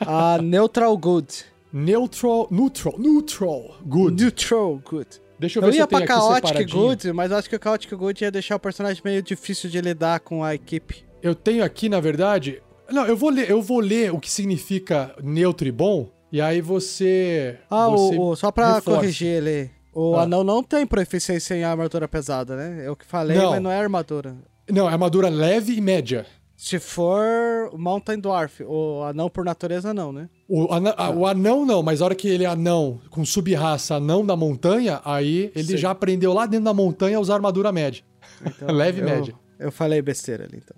[0.00, 1.44] a neutral good.
[1.72, 4.22] Neutral, neutral, neutral, good.
[4.22, 5.08] Neutral good.
[5.38, 6.70] Deixa eu ver Eu se ia eu tenho aqui Chaotic.
[6.72, 9.80] Good, mas eu acho que o Chaotic Good ia deixar o personagem meio difícil de
[9.80, 11.04] lidar com a equipe.
[11.20, 12.62] Eu tenho aqui, na verdade.
[12.88, 16.60] Não, eu vou ler, eu vou ler o que significa neutro e bom, e aí
[16.60, 17.58] você.
[17.68, 19.00] Ah, você o, o- só pra reforça.
[19.00, 19.70] corrigir ele.
[19.92, 20.22] O Ah.
[20.22, 22.84] anão não tem proficiência em armadura pesada, né?
[22.86, 23.50] É o que falei, Não.
[23.50, 24.36] mas não é armadura.
[24.70, 26.26] Não, é armadura leve e média.
[26.56, 30.28] Se for Mountain Dwarf, o anão por natureza não, né?
[30.48, 33.96] O, ana- a- o anão não, mas a hora que ele é anão, com subraça
[33.96, 35.76] anão da montanha, aí ele Sim.
[35.76, 38.02] já aprendeu lá dentro da montanha a usar armadura média.
[38.46, 39.34] Então, Leve e eu- média.
[39.58, 40.76] Eu falei besteira ali, então.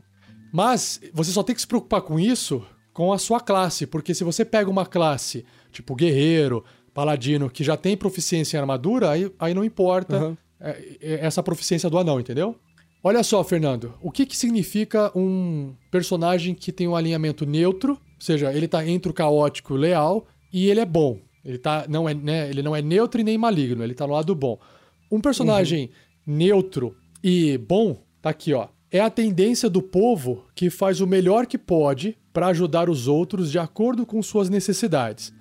[0.53, 4.25] Mas você só tem que se preocupar com isso com a sua classe, porque se
[4.25, 9.53] você pega uma classe tipo guerreiro, paladino, que já tem proficiência em armadura, aí, aí
[9.53, 12.57] não importa é, essa proficiência do anão, entendeu?
[13.09, 17.99] Olha só, Fernando, o que, que significa um personagem que tem um alinhamento neutro, ou
[18.19, 21.21] seja, ele tá entre o caótico e o leal, e ele é bom.
[21.45, 24.13] Ele, tá, não é, né, ele não é neutro e nem maligno, ele tá no
[24.13, 24.59] lado bom.
[25.09, 25.89] Um personagem
[26.27, 28.67] neutro e bom, tá aqui, ó.
[28.91, 33.53] é a tendência do povo que faz o melhor que pode para ajudar os outros
[33.53, 35.33] de acordo com suas necessidades.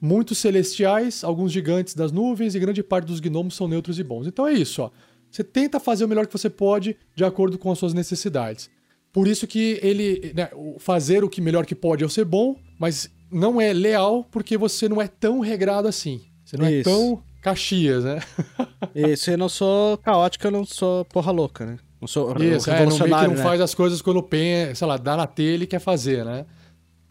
[0.00, 4.26] Muitos celestiais, alguns gigantes das nuvens e grande parte dos gnomos são neutros e bons.
[4.26, 4.90] Então é isso, ó.
[5.32, 8.70] Você tenta fazer o melhor que você pode de acordo com as suas necessidades.
[9.10, 10.32] Por isso que ele.
[10.34, 14.58] Né, fazer o que melhor que pode é ser bom, mas não é leal porque
[14.58, 16.20] você não é tão regrado assim.
[16.44, 16.88] Você não Isso.
[16.88, 18.20] é tão Caxias, né?
[18.94, 21.78] Isso, eu não sou caótico, eu não sou porra louca, né?
[22.00, 23.42] Não sou Isso, é, não, meio que não né?
[23.42, 26.44] faz as coisas quando pensa, sei lá, dá na telha e quer fazer, né?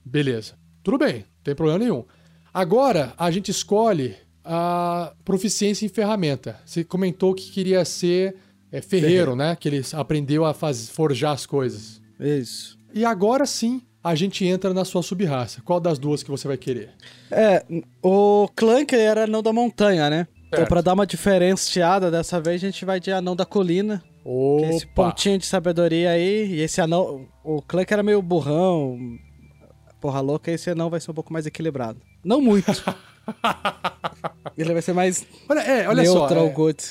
[0.06, 0.54] Beleza.
[0.84, 2.06] Tudo bem, não tem problema nenhum.
[2.54, 6.60] Agora, a gente escolhe a proficiência em ferramenta.
[6.65, 8.36] Você comentou que queria ser
[8.71, 9.56] é, ferreiro, né?
[9.60, 12.01] Que ele aprendeu a faz, forjar as coisas.
[12.19, 12.77] Isso.
[12.93, 15.62] E agora sim, a gente entra na sua sub-raça.
[15.62, 16.91] Qual das duas que você vai querer?
[17.30, 17.63] É,
[18.01, 20.27] o Clank era anão da montanha, né?
[20.47, 20.69] Então, Certo.
[20.69, 24.04] pra dar uma diferenciada dessa vez, a gente vai de anão da colina.
[24.25, 25.06] É esse Opa!
[25.06, 26.56] pontinho de sabedoria aí.
[26.56, 27.25] E esse anão.
[27.43, 28.97] O Clank era meio burrão.
[29.99, 32.01] Porra louca, esse anão vai ser um pouco mais equilibrado.
[32.23, 32.71] Não muito.
[34.58, 36.46] Ele vai ser mais Olha, é, olha neutral só.
[36.46, 36.84] é, good.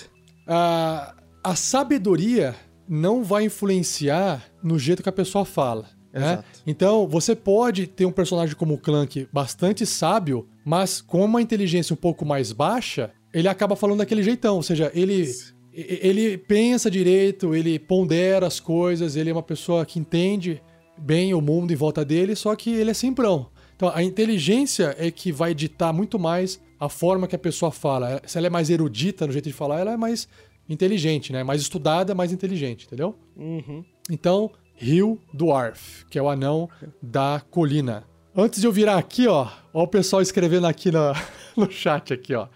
[0.47, 1.15] a,
[1.45, 2.55] a sabedoria
[2.89, 5.83] não vai influenciar no jeito que a pessoa fala.
[6.13, 6.21] né?
[6.33, 6.45] Exato.
[6.67, 11.95] Então, você pode ter um personagem como o Clank bastante sábio, mas com uma inteligência
[11.95, 14.57] um pouco mais baixa, ele acaba falando daquele jeitão.
[14.57, 15.31] Ou seja, ele,
[15.73, 20.61] e- ele pensa direito, ele pondera as coisas, ele é uma pessoa que entende
[20.99, 23.49] bem o mundo em volta dele, só que ele é simprão.
[23.81, 28.21] Então, a inteligência é que vai ditar muito mais a forma que a pessoa fala.
[28.27, 30.29] Se ela é mais erudita no jeito de falar, ela é mais
[30.69, 31.43] inteligente, né?
[31.43, 33.19] Mais estudada, mais inteligente, entendeu?
[33.35, 33.83] Uhum.
[34.11, 36.69] Então, Rio Dwarf, que é o anão
[37.01, 38.05] da colina.
[38.37, 41.15] Antes de eu virar aqui, ó, ó o pessoal escrevendo aqui no,
[41.57, 42.49] no chat aqui, ó.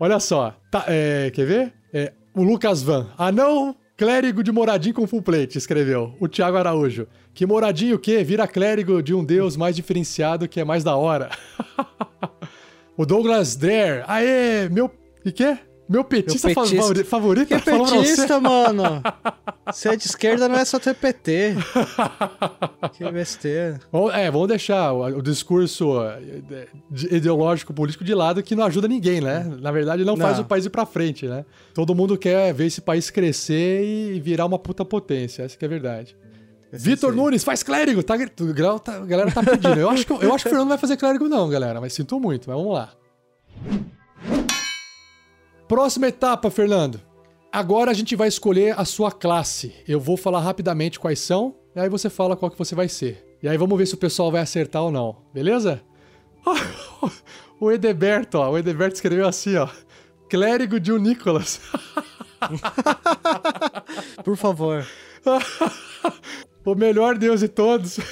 [0.00, 1.72] Olha só, tá, é, quer ver?
[1.92, 6.14] É, o Lucas Van, anão clérigo de moradinho com full plate, escreveu.
[6.20, 8.24] O Thiago Araújo, que moradinho o quê?
[8.24, 11.30] Vira clérigo de um deus mais diferenciado que é mais da hora.
[12.98, 14.90] o Douglas Dare, aê, meu...
[15.24, 15.56] E que?
[15.88, 16.76] Meu petista, petista.
[16.76, 17.46] favori- favorito?
[17.46, 17.96] Que você?
[17.96, 19.00] petista, mano!
[19.72, 21.54] Se é de esquerda, não é só ter PT.
[22.94, 23.78] que besteira.
[24.14, 29.20] É, vamos deixar o, discurso eh, de- ideológico político de lado que não ajuda ninguém,
[29.20, 29.46] né?
[29.60, 30.44] Na verdade, não, faz Não.
[30.44, 31.44] o país ir pra frente, né?
[31.72, 35.68] Todo mundo quer ver esse país crescer e virar uma puta potência, essa que é
[35.68, 36.16] a verdade.
[36.72, 38.02] Vitor Nunes, faz clérigo!
[38.02, 38.16] Tá,
[38.78, 39.80] tá- a galera tá pedindo.
[39.80, 42.20] Eu acho, que, eu acho que o Fernando vai fazer clérigo, não, galera, mas sinto
[42.20, 42.92] muito, mas vamos lá.
[45.66, 47.00] Próxima etapa, Fernando.
[47.50, 49.74] Agora a gente vai escolher a sua classe.
[49.86, 53.36] Eu vou falar rapidamente quais são, e aí você fala qual que você vai ser.
[53.42, 55.80] E aí vamos ver se o pessoal vai acertar ou não, beleza?
[57.60, 58.50] o Edeberto, ó.
[58.50, 59.68] O Edeberto escreveu assim, ó.
[60.28, 61.60] Clérigo de um Nicolas.
[64.24, 64.86] Por favor.
[66.72, 67.98] o melhor deus de todos.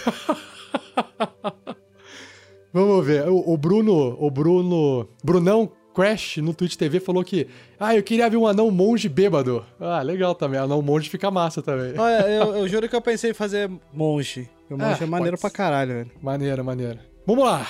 [2.72, 3.28] Vamos ver.
[3.28, 7.48] O, o Bruno, o Bruno, Brunão Crash no Twitch TV falou que,
[7.80, 9.64] ah, eu queria ver um anão monge bêbado.
[9.80, 10.60] Ah, legal também.
[10.60, 11.98] Anão monge fica massa também.
[11.98, 14.48] Olha, eu, eu juro que eu pensei em fazer monge.
[14.68, 16.10] O monge Ah, é maneiro pode pra caralho, velho.
[16.20, 16.98] Maneiro, maneiro.
[17.26, 17.66] Vamos lá.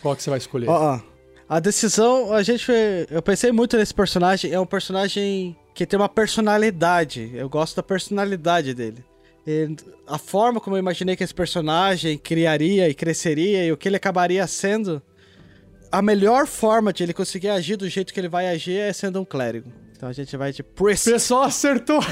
[0.00, 0.68] Qual que você vai escolher?
[0.68, 1.00] Ó, ó.
[1.48, 2.70] A decisão, a gente.
[3.10, 4.52] Eu pensei muito nesse personagem.
[4.52, 7.32] É um personagem que tem uma personalidade.
[7.34, 9.04] Eu gosto da personalidade dele.
[10.06, 13.96] A forma como eu imaginei que esse personagem criaria e cresceria e o que ele
[13.96, 15.02] acabaria sendo.
[15.92, 19.20] A melhor forma de ele conseguir agir do jeito que ele vai agir é sendo
[19.20, 19.70] um clérigo.
[19.96, 21.10] Então a gente vai de O Priest.
[21.10, 22.00] pessoal acertou.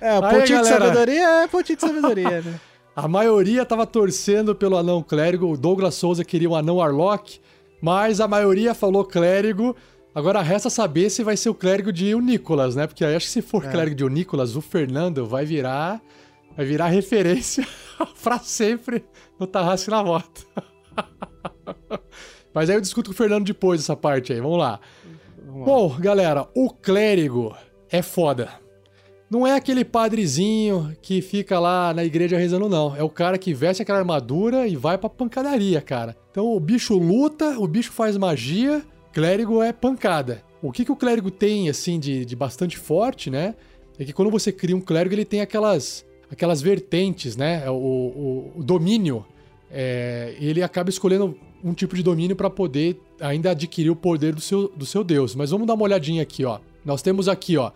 [0.00, 0.84] É, o Aí, pontinho de galera.
[0.86, 2.60] sabedoria é pontinho de sabedoria, né?
[2.96, 5.46] A maioria tava torcendo pelo anão clérigo.
[5.52, 7.40] O Douglas Souza queria um anão Arlock,
[7.80, 9.74] mas a maioria falou clérigo.
[10.14, 12.86] Agora resta saber se vai ser o clérigo de Nicolas, né?
[12.86, 16.02] Porque aí acho que se for clérigo de Nicolas, o Fernando vai virar
[16.56, 17.66] vai virar referência
[18.22, 19.04] pra sempre
[19.38, 20.46] no Tarrasque na Moto.
[22.52, 24.40] mas aí eu discuto com o Fernando depois dessa parte aí.
[24.40, 24.80] Vamos lá.
[25.44, 27.54] Bom, galera, o clérigo
[27.90, 28.48] é foda.
[29.30, 32.94] Não é aquele padrezinho que fica lá na igreja rezando, não.
[32.94, 36.14] É o cara que veste aquela armadura e vai pra pancadaria, cara.
[36.30, 40.42] Então o bicho luta, o bicho faz magia, clérigo é pancada.
[40.62, 43.54] O que, que o clérigo tem, assim, de, de bastante forte, né?
[43.98, 47.68] É que quando você cria um clérigo, ele tem aquelas, aquelas vertentes, né?
[47.70, 49.24] O, o- o domínio.
[49.70, 54.40] É, ele acaba escolhendo um tipo de domínio para poder ainda adquirir o poder do
[54.40, 55.34] seu, do seu deus.
[55.34, 56.58] Mas vamos dar uma olhadinha aqui, ó.
[56.84, 57.70] Nós temos aqui, ó.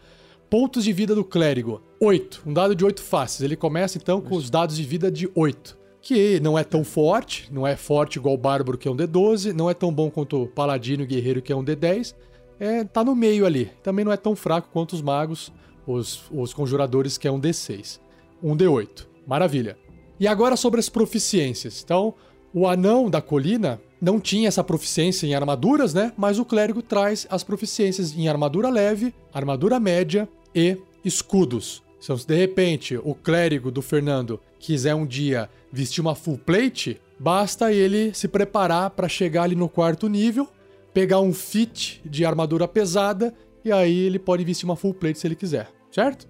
[0.50, 1.80] Pontos de vida do clérigo.
[2.00, 2.42] 8.
[2.46, 3.40] Um dado de 8 faces.
[3.40, 5.76] Ele começa então com os dados de vida de 8.
[6.06, 9.52] Que não é tão forte, não é forte igual o Bárbaro, que é um D12,
[9.52, 12.14] não é tão bom quanto o Paladino Guerreiro, que é um D10.
[12.60, 13.72] É, tá no meio ali.
[13.82, 15.52] Também não é tão fraco quanto os magos
[15.84, 17.98] os, os conjuradores, que é um D6.
[18.40, 19.04] Um D8.
[19.26, 19.76] Maravilha.
[20.20, 21.82] E agora sobre as proficiências.
[21.84, 22.14] Então,
[22.54, 26.12] o anão da colina não tinha essa proficiência em armaduras, né?
[26.16, 31.82] Mas o clérigo traz as proficiências em armadura leve, armadura média e escudos.
[32.02, 37.00] Então, se de repente o clérigo do Fernando quiser um dia vestir uma full plate,
[37.18, 40.48] basta ele se preparar para chegar ali no quarto nível,
[40.92, 43.34] pegar um fit de armadura pesada
[43.64, 46.28] e aí ele pode vestir uma full plate se ele quiser, certo?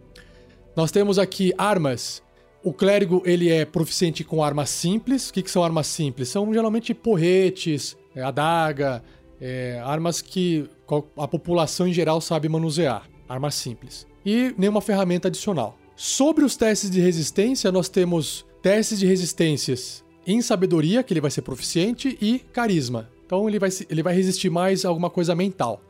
[0.74, 2.22] Nós temos aqui armas.
[2.62, 5.28] O clérigo ele é proficiente com armas simples.
[5.28, 6.28] O que, que são armas simples?
[6.28, 9.02] São geralmente porretes, é, adaga,
[9.40, 10.68] é, armas que
[11.16, 13.08] a população em geral sabe manusear.
[13.28, 14.06] Armas simples.
[14.26, 15.78] E nenhuma ferramenta adicional.
[15.94, 21.30] Sobre os testes de resistência, nós temos testes de resistências em sabedoria, que ele vai
[21.30, 23.08] ser proficiente, e carisma.
[23.24, 25.80] Então ele vai, ele vai resistir mais a alguma coisa mental.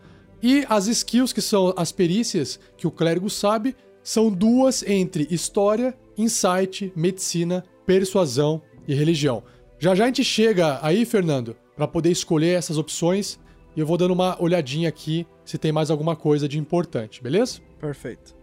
[0.43, 5.97] E as skills, que são as perícias que o clérigo sabe, são duas entre história,
[6.17, 9.43] insight, medicina, persuasão e religião.
[9.79, 13.39] Já já a gente chega aí, Fernando, para poder escolher essas opções
[13.75, 17.61] e eu vou dando uma olhadinha aqui se tem mais alguma coisa de importante, beleza?
[17.79, 18.35] Perfeito.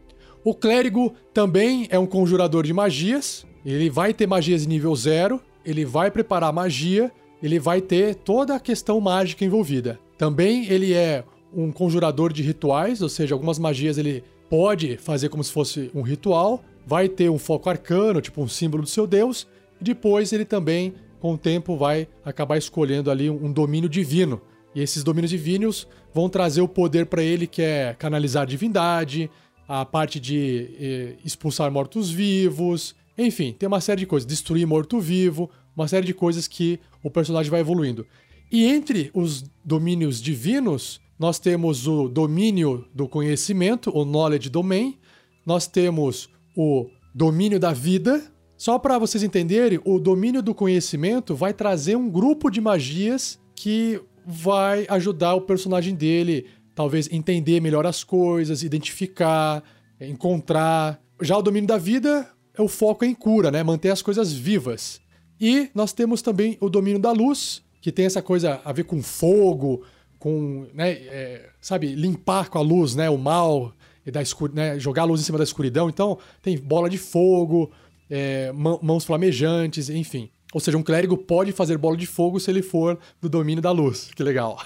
[0.44, 3.46] O clérigo também é um conjurador de magias.
[3.66, 7.12] Ele vai ter magias de nível zero, ele vai preparar magia,
[7.42, 10.00] ele vai ter toda a questão mágica envolvida.
[10.18, 11.24] Também ele é
[11.56, 16.02] um conjurador de rituais, ou seja, algumas magias ele pode fazer como se fosse um
[16.02, 19.48] ritual, vai ter um foco arcano, tipo um símbolo do seu deus,
[19.80, 24.42] e depois ele também, com o tempo, vai acabar escolhendo ali um domínio divino.
[24.76, 29.30] E esses domínios divinos vão trazer o poder para ele que é canalizar divindade,
[29.68, 35.88] a parte de eh, expulsar mortos-vivos, enfim, tem uma série de coisas, destruir morto-vivo, uma
[35.88, 38.06] série de coisas que o personagem vai evoluindo.
[38.52, 44.98] E entre os domínios divinos, nós temos o domínio do conhecimento, o knowledge domain,
[45.46, 48.24] nós temos o domínio da vida.
[48.58, 54.02] Só para vocês entenderem, o domínio do conhecimento vai trazer um grupo de magias que
[54.26, 59.64] vai ajudar o personagem dele, talvez entender melhor as coisas, identificar,
[60.00, 61.02] encontrar.
[61.22, 63.64] Já o domínio da vida é o foco em cura, né?
[63.64, 65.02] Manter as coisas vivas.
[65.40, 69.02] E nós temos também o domínio da luz, que tem essa coisa a ver com
[69.02, 69.84] fogo,
[70.18, 73.74] com, né, é, sabe, limpar com a luz, né, o mal,
[74.06, 74.22] e da
[74.54, 75.90] né, jogar a luz em cima da escuridão.
[75.90, 77.70] Então, tem bola de fogo,
[78.10, 80.30] é, mãos flamejantes, enfim.
[80.54, 83.72] Ou seja, um clérigo pode fazer bola de fogo se ele for do domínio da
[83.72, 84.12] luz.
[84.16, 84.62] Que legal.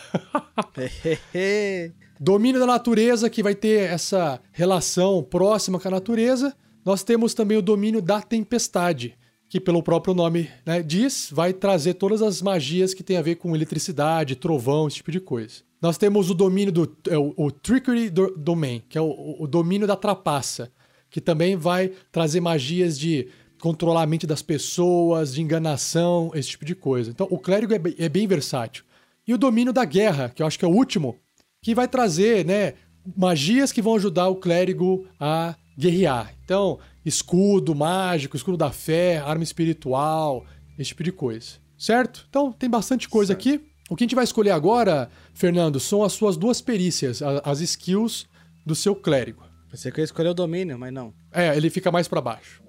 [2.20, 6.54] domínio da natureza, que vai ter essa relação próxima com a natureza.
[6.84, 9.18] Nós temos também o domínio da tempestade,
[9.50, 13.36] que pelo próprio nome né, diz, vai trazer todas as magias que tem a ver
[13.36, 15.68] com eletricidade, trovão, esse tipo de coisa.
[15.82, 19.48] Nós temos o domínio do é, o, o Trickery do, Domain, que é o, o
[19.48, 20.72] domínio da trapaça,
[21.10, 23.30] que também vai trazer magias de
[23.60, 27.10] controlar a mente das pessoas, de enganação, esse tipo de coisa.
[27.10, 28.84] Então, o clérigo é, é bem versátil.
[29.28, 31.18] E o domínio da guerra, que eu acho que é o último,
[31.62, 32.76] que vai trazer, né,
[33.16, 36.34] magias que vão ajudar o clérigo a guerrear.
[36.44, 40.46] Então, escudo mágico, escudo da fé, arma espiritual,
[40.78, 41.54] esse tipo de coisa.
[41.78, 42.26] Certo?
[42.30, 43.40] Então tem bastante coisa certo.
[43.50, 43.66] aqui.
[43.90, 48.28] O que a gente vai escolher agora, Fernando, são as suas duas perícias, as skills
[48.66, 49.44] do seu clérigo.
[49.72, 51.14] Você quer escolher o domínio, mas não.
[51.32, 52.62] É, ele fica mais para baixo.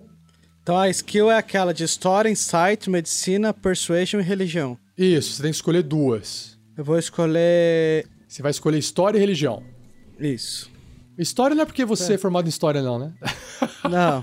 [0.69, 4.77] Então a skill é aquela de história, insight, medicina, persuasion e religião.
[4.99, 6.59] Isso, você tem que escolher duas.
[6.77, 8.07] Eu vou escolher.
[8.29, 9.63] Você vai escolher história e religião.
[10.21, 10.71] Isso.
[11.17, 13.15] História não é porque você é, é formado em história, não, né?
[13.89, 14.23] Não.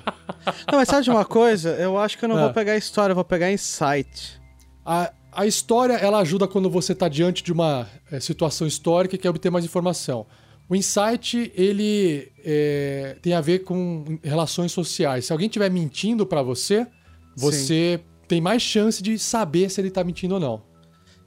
[0.72, 1.72] Não, mas sabe de uma coisa?
[1.72, 4.40] Eu acho que eu não, vou pegar história, eu vou pegar insight.
[4.86, 9.18] A, a história, ela ajuda quando você está diante de uma é, situação histórica e
[9.18, 10.28] quer obter mais informação.
[10.68, 15.26] O insight, ele é, tem a ver com relações sociais.
[15.26, 16.88] Se alguém estiver mentindo para você,
[17.36, 18.04] você Sim.
[18.28, 20.64] tem mais chance de saber se ele está mentindo ou não.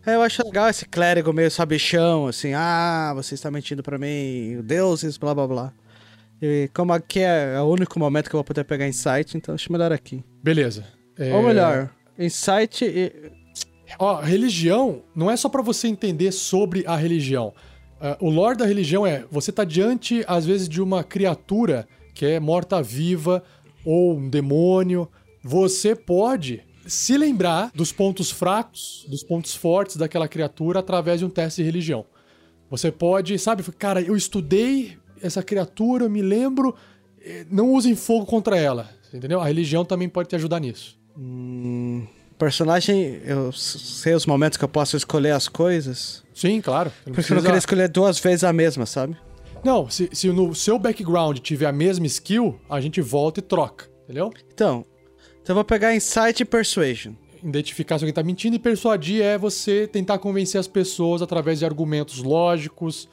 [0.05, 4.61] É, eu acho legal esse clérigo meio sabichão, assim, ah, você está mentindo para mim,
[4.65, 5.73] deuses, blá blá blá.
[6.41, 9.71] E como aqui é o único momento que eu vou poder pegar insight, então acho
[9.71, 10.25] melhor aqui.
[10.43, 10.85] Beleza.
[11.17, 11.35] É...
[11.35, 13.33] Ou melhor, insight e.
[13.99, 17.53] Ó, religião não é só para você entender sobre a religião.
[18.01, 22.25] Uh, o lore da religião é você tá diante, às vezes, de uma criatura que
[22.25, 23.43] é morta-viva
[23.85, 25.09] ou um demônio.
[25.43, 31.31] Você pode se lembrar dos pontos fracos, dos pontos fortes daquela criatura através de um
[31.31, 32.05] teste de religião.
[32.71, 36.75] Você pode, sabe, cara, eu estudei essa criatura, eu me lembro,
[37.21, 39.41] eh, não usem fogo contra ela, entendeu?
[39.41, 40.99] A religião também pode te ajudar nisso.
[41.17, 42.07] Hum,
[42.39, 46.23] personagem, eu sei os momentos que eu posso escolher as coisas.
[46.35, 46.93] Sim, claro.
[47.05, 47.35] Porque precisa...
[47.35, 49.17] eu não queria escolher duas vezes a mesma, sabe?
[49.65, 53.87] Não, se, se no seu background tiver a mesma skill, a gente volta e troca,
[54.05, 54.33] entendeu?
[54.55, 54.85] Então,
[55.43, 57.15] então eu vou pegar Insight e Persuasion.
[57.43, 61.65] Identificar se alguém tá mentindo e persuadir é você tentar convencer as pessoas através de
[61.65, 63.09] argumentos lógicos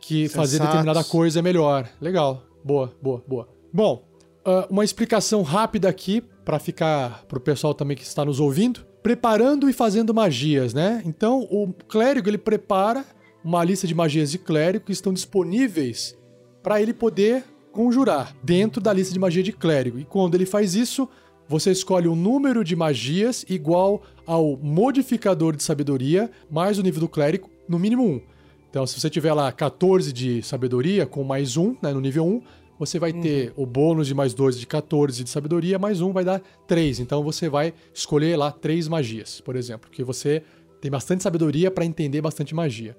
[0.00, 0.74] que fazer Sensatos.
[0.74, 1.88] determinada coisa é melhor.
[2.00, 2.42] Legal.
[2.64, 3.48] Boa, boa, boa.
[3.72, 4.04] Bom,
[4.44, 8.80] ah, uma explicação rápida aqui para ficar pro pessoal também que está nos ouvindo.
[9.04, 11.00] Preparando e fazendo magias, né?
[11.06, 13.04] Então, o clérigo ele prepara
[13.44, 16.18] uma lista de magias de clérigo que estão disponíveis
[16.60, 19.96] para ele poder conjurar dentro da lista de magia de clérigo.
[20.00, 21.08] E quando ele faz isso,
[21.46, 27.08] você escolhe um número de magias igual ao modificador de sabedoria mais o nível do
[27.08, 28.20] clérigo, no mínimo 1.
[28.68, 32.42] Então, se você tiver lá 14 de sabedoria com mais 1, né, no nível 1,
[32.80, 36.24] você vai ter o bônus de mais 2 de 14 de sabedoria, mais 1 vai
[36.24, 37.00] dar 3.
[37.00, 40.42] Então, você vai escolher lá 3 magias, por exemplo, que você
[40.80, 42.96] tem bastante sabedoria para entender bastante magia.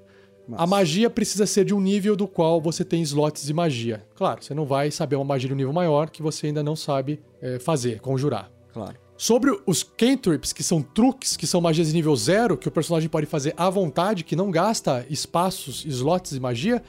[0.54, 4.06] A magia precisa ser de um nível do qual você tem slots de magia.
[4.16, 6.76] Claro, você não vai saber uma magia de um nível maior que você ainda não
[6.76, 8.52] sabe eh, fazer, conjurar.
[8.72, 8.96] Claro.
[9.18, 13.10] Sobre os cantrips, que são truques, que são magias de nível zero, que o personagem
[13.10, 16.84] pode fazer à vontade, que não gasta espaços, slots de magia,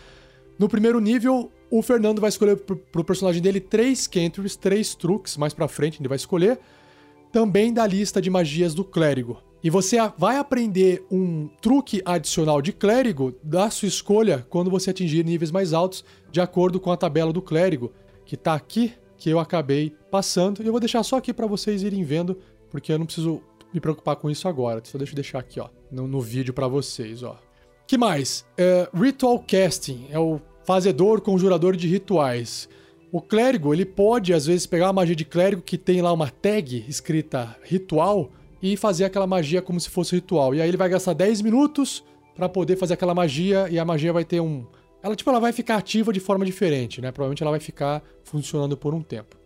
[0.59, 5.39] no primeiro nível, o Fernando vai escolher pro, pro personagem dele três cantrips, três truques,
[5.39, 6.61] mais pra frente ele vai escolher,
[7.33, 9.39] também da lista de magias do clérigo.
[9.65, 15.25] E você vai aprender um truque adicional de clérigo da sua escolha quando você atingir
[15.25, 17.91] níveis mais altos, de acordo com a tabela do clérigo,
[18.27, 20.63] que tá aqui, que eu acabei passando.
[20.63, 22.37] E eu vou deixar só aqui para vocês irem vendo,
[22.71, 23.41] porque eu não preciso
[23.73, 24.83] me preocupar com isso agora.
[24.85, 27.39] Só deixa eu deixar aqui, ó, no, no vídeo para vocês, ó.
[27.87, 28.45] Que mais?
[28.59, 32.69] É, ritual casting é o fazedor conjurador de rituais.
[33.11, 36.31] O clérigo, ele pode às vezes pegar uma magia de clérigo que tem lá uma
[36.31, 38.31] tag escrita ritual
[38.63, 40.55] e fazer aquela magia como se fosse ritual.
[40.55, 42.03] E aí ele vai gastar 10 minutos
[42.35, 44.65] pra poder fazer aquela magia e a magia vai ter um
[45.03, 47.11] ela tipo ela vai ficar ativa de forma diferente, né?
[47.11, 49.37] Provavelmente ela vai ficar funcionando por um tempo.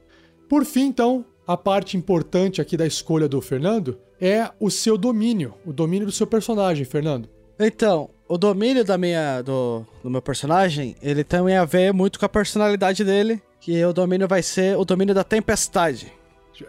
[0.49, 5.55] Por fim, então, a parte importante aqui da escolha do Fernando é o seu domínio,
[5.65, 7.29] o domínio do seu personagem, Fernando.
[7.59, 12.27] Então, o domínio da minha, do, do meu personagem, ele tem a ver muito com
[12.27, 16.13] a personalidade dele, que o domínio vai ser o domínio da tempestade.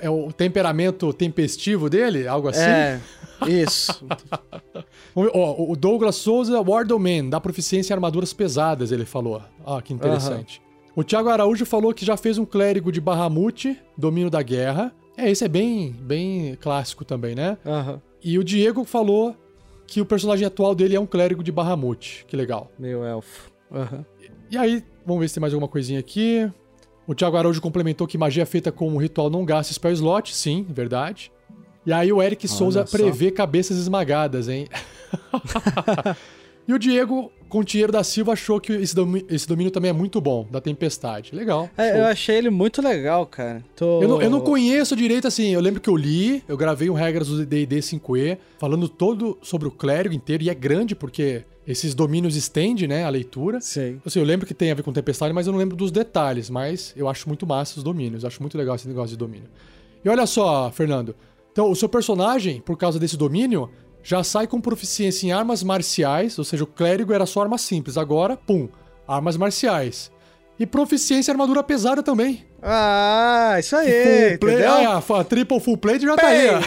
[0.01, 2.61] É o temperamento tempestivo dele, algo assim?
[2.61, 2.99] É,
[3.47, 4.05] isso.
[5.15, 9.41] O Douglas Souza, Wardleman, dá proficiência em armaduras pesadas, ele falou.
[9.65, 10.61] Ah, que interessante.
[10.95, 14.93] O Thiago Araújo falou que já fez um clérigo de Bahamut, domínio da guerra.
[15.17, 17.57] É, esse é bem, bem clássico também, né?
[17.65, 19.35] Aham, E o Diego falou
[19.87, 22.25] que o personagem atual dele é um clérigo de Bahamut.
[22.27, 22.69] Que legal.
[22.77, 23.49] meio elfo.
[23.71, 24.05] Aham.
[24.51, 26.49] E aí, vamos ver se tem mais alguma coisinha aqui.
[27.07, 30.35] O Thiago Araújo complementou que magia feita com um ritual não gasta spell slot.
[30.35, 31.31] Sim, verdade.
[31.85, 32.97] E aí o Eric Souza só.
[32.97, 34.67] prevê cabeças esmagadas, hein?
[36.67, 40.19] e o Diego Contiero da Silva achou que esse domínio, esse domínio também é muito
[40.19, 41.33] bom, da Tempestade.
[41.33, 41.69] Legal.
[41.77, 41.99] É, show.
[41.99, 43.63] eu achei ele muito legal, cara.
[43.75, 44.01] Tô...
[44.01, 45.53] Eu não, eu não conheço direito assim.
[45.53, 49.67] Eu lembro que eu li, eu gravei um Regras do DD 5E, falando todo sobre
[49.67, 53.61] o clérigo inteiro, e é grande porque esses domínios estende, né, a leitura.
[53.61, 53.97] Sei.
[54.05, 56.49] Assim, eu lembro que tem a ver com tempestade, mas eu não lembro dos detalhes.
[56.49, 58.25] Mas eu acho muito massa os domínios.
[58.25, 59.49] Acho muito legal esse negócio de domínio.
[60.03, 61.15] E olha só, Fernando.
[61.51, 63.69] Então, o seu personagem, por causa desse domínio,
[64.07, 66.39] já sai com proficiência em armas marciais.
[66.39, 67.97] Ou seja, o clérigo era só arma simples.
[67.97, 68.69] Agora, pum,
[69.05, 70.09] armas marciais.
[70.57, 72.45] E proficiência em armadura pesada também.
[72.63, 76.61] Ah, isso aí, full play, ah, a triple full plate já tá aí, ó.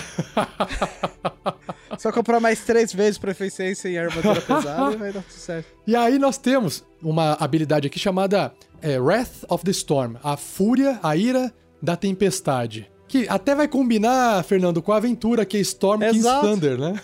[1.98, 5.66] Só comprar mais três vezes proficiência em armadura pesada e vai dar tudo certo.
[5.86, 11.00] E aí nós temos uma habilidade aqui chamada é, Wrath of the Storm, a fúria,
[11.02, 12.89] a ira da tempestade.
[13.10, 16.22] Que até vai combinar, Fernando, com a aventura que é Storm King's.
[16.22, 16.94] Thunder, né?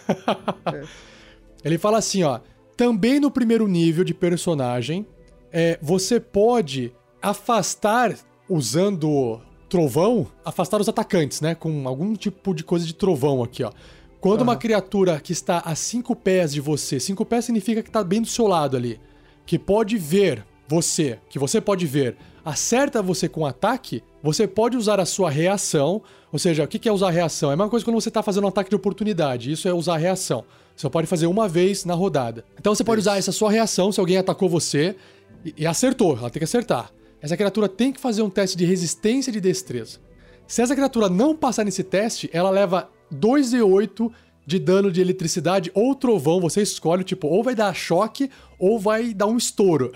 [1.65, 2.39] Ele fala assim, ó.
[2.77, 5.05] Também no primeiro nível de personagem,
[5.53, 8.15] é, você pode afastar,
[8.49, 11.57] usando trovão, afastar os atacantes, né?
[11.57, 13.73] Com algum tipo de coisa de trovão aqui, ó.
[14.21, 18.05] Quando uma criatura que está a cinco pés de você, cinco pés significa que está
[18.05, 19.01] bem do seu lado ali,
[19.45, 24.99] que pode ver você, que você pode ver, acerta você com ataque, você pode usar
[24.99, 26.03] a sua reação.
[26.33, 27.51] Ou seja, o que é usar reação?
[27.51, 29.53] É a mesma coisa quando você está fazendo um ataque de oportunidade.
[29.53, 30.45] Isso é usar reação.
[30.75, 32.45] Você só pode fazer uma vez na rodada.
[32.59, 34.97] Então você pode usar essa sua reação se alguém atacou você
[35.45, 36.17] e, e acertou.
[36.19, 36.91] Ela tem que acertar.
[37.23, 40.01] Essa criatura tem que fazer um teste de resistência de destreza.
[40.47, 44.13] Se essa criatura não passar nesse teste, ela leva 2d8
[44.47, 46.41] de dano de eletricidade ou trovão.
[46.41, 49.93] Você escolhe, tipo, ou vai dar choque ou vai dar um estouro.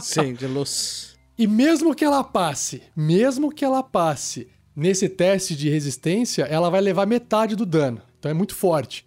[0.00, 1.09] Sim, de luz.
[1.40, 6.82] E mesmo que ela passe, mesmo que ela passe nesse teste de resistência, ela vai
[6.82, 8.02] levar metade do dano.
[8.18, 9.06] Então é muito forte.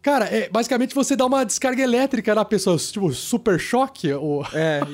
[0.00, 4.12] Cara, é, basicamente você dá uma descarga elétrica na pessoa, tipo, super choque.
[4.12, 4.46] Ou...
[4.54, 4.80] É,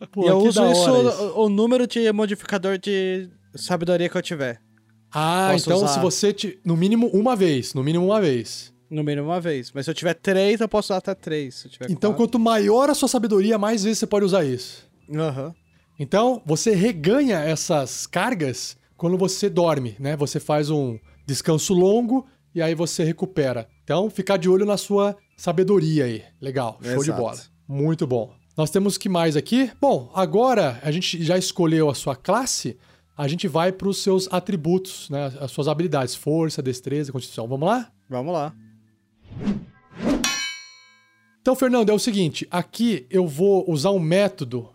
[0.00, 1.32] e, Pô, e eu uso isso, isso.
[1.34, 4.62] O, número de modificador de sabedoria que eu tiver.
[5.10, 5.88] Ah, posso então usar.
[5.88, 6.32] se você.
[6.32, 6.60] Te...
[6.64, 7.74] No mínimo uma vez.
[7.74, 8.72] No mínimo uma vez.
[8.88, 9.72] No mínimo uma vez.
[9.74, 11.66] Mas se eu tiver três, eu posso usar até três.
[11.90, 12.14] Então, quatro.
[12.14, 14.91] quanto maior a sua sabedoria, mais vezes você pode usar isso.
[15.14, 15.54] Aham.
[15.98, 20.16] Então, você reganha essas cargas quando você dorme, né?
[20.16, 23.68] Você faz um descanso longo e aí você recupera.
[23.84, 26.22] Então, ficar de olho na sua sabedoria aí.
[26.40, 27.20] Legal, show de Exato.
[27.20, 27.38] bola.
[27.68, 28.32] Muito bom.
[28.56, 29.70] Nós temos que mais aqui?
[29.80, 32.76] Bom, agora a gente já escolheu a sua classe,
[33.16, 35.32] a gente vai para os seus atributos, né?
[35.40, 37.48] As suas habilidades, força, destreza, constituição.
[37.48, 37.90] Vamos lá?
[38.08, 38.54] Vamos lá.
[41.42, 44.68] Então, Fernando, é o seguinte, aqui eu vou usar um método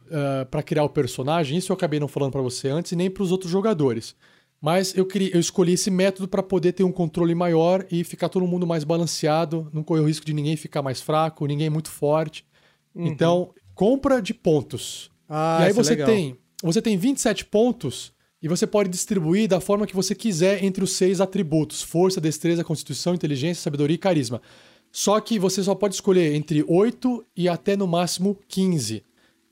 [0.52, 1.58] para criar o personagem.
[1.58, 4.14] Isso eu acabei não falando para você antes e nem para os outros jogadores.
[4.60, 8.28] Mas eu, queria, eu escolhi esse método para poder ter um controle maior e ficar
[8.28, 11.90] todo mundo mais balanceado, não correr o risco de ninguém ficar mais fraco, ninguém muito
[11.90, 12.46] forte.
[12.94, 15.10] Então, compra de pontos.
[15.30, 16.08] Ah, e aí é você legal.
[16.08, 18.12] tem, você tem 27 pontos
[18.42, 22.64] e você pode distribuir da forma que você quiser entre os seis atributos: força, destreza,
[22.64, 24.42] constituição, inteligência, sabedoria e carisma.
[24.98, 29.04] Só que você só pode escolher entre 8 e até no máximo 15.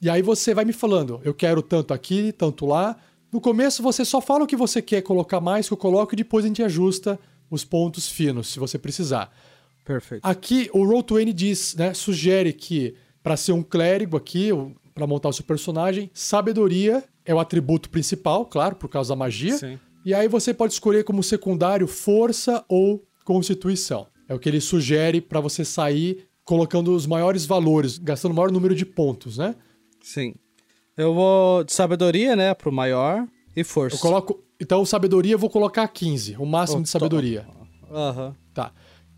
[0.02, 2.98] E aí você vai me falando, eu quero tanto aqui, tanto lá.
[3.32, 6.18] No começo você só fala o que você quer colocar mais, que eu coloco e
[6.18, 9.32] depois a gente ajusta os pontos finos, se você precisar.
[9.86, 10.26] Perfeito.
[10.26, 14.50] Aqui o Roll20 diz, né, sugere que para ser um clérigo aqui,
[14.96, 19.56] para montar o seu personagem, sabedoria é o atributo principal, claro, por causa da magia.
[19.56, 19.78] Sim.
[20.04, 24.08] E aí você pode escolher como secundário força ou constituição.
[24.28, 28.52] É o que ele sugere para você sair colocando os maiores valores, gastando o maior
[28.52, 29.56] número de pontos, né?
[30.02, 30.36] Sim.
[30.96, 33.98] Eu vou de sabedoria, né, pro maior e força.
[33.98, 37.48] Eu coloco, então sabedoria eu vou colocar 15, o máximo Oh, de sabedoria.
[37.92, 38.36] Aham.
[38.54, 38.72] Tá.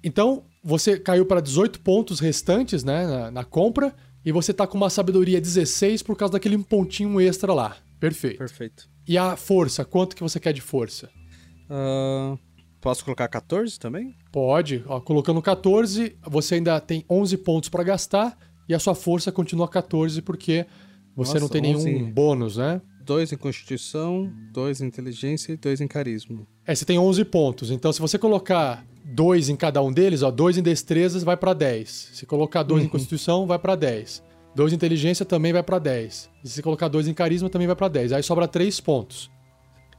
[0.04, 3.94] Então, você caiu para 18 pontos restantes, né, na, na compra,
[4.26, 7.78] e você tá com uma sabedoria 16 por causa daquele pontinho extra lá.
[8.00, 8.38] Perfeito.
[8.38, 8.90] Perfeito.
[9.08, 11.10] E a força, quanto que você quer de força?
[11.70, 12.38] Ah,
[12.82, 14.16] posso colocar 14 também?
[14.32, 19.32] Pode, ó, colocando 14, você ainda tem 11 pontos para gastar e a sua força
[19.32, 20.66] continua 14 porque
[21.16, 22.04] você Nossa, não tem nenhum 11.
[22.12, 22.82] bônus, né?
[23.04, 26.46] 2 em constituição, 2 em inteligência e 2 em carisma.
[26.66, 27.72] É, você tem 11 pontos.
[27.72, 31.54] Então, se você colocar 2 em cada um deles, ó, 2 em destrezas vai para
[31.54, 32.10] 10.
[32.14, 34.22] Se colocar 2 em constituição, vai para 10.
[34.54, 36.30] 2 em inteligência também vai para 10.
[36.44, 38.12] E se colocar 2 em carisma, também vai para 10.
[38.12, 39.32] Aí sobra 3 pontos.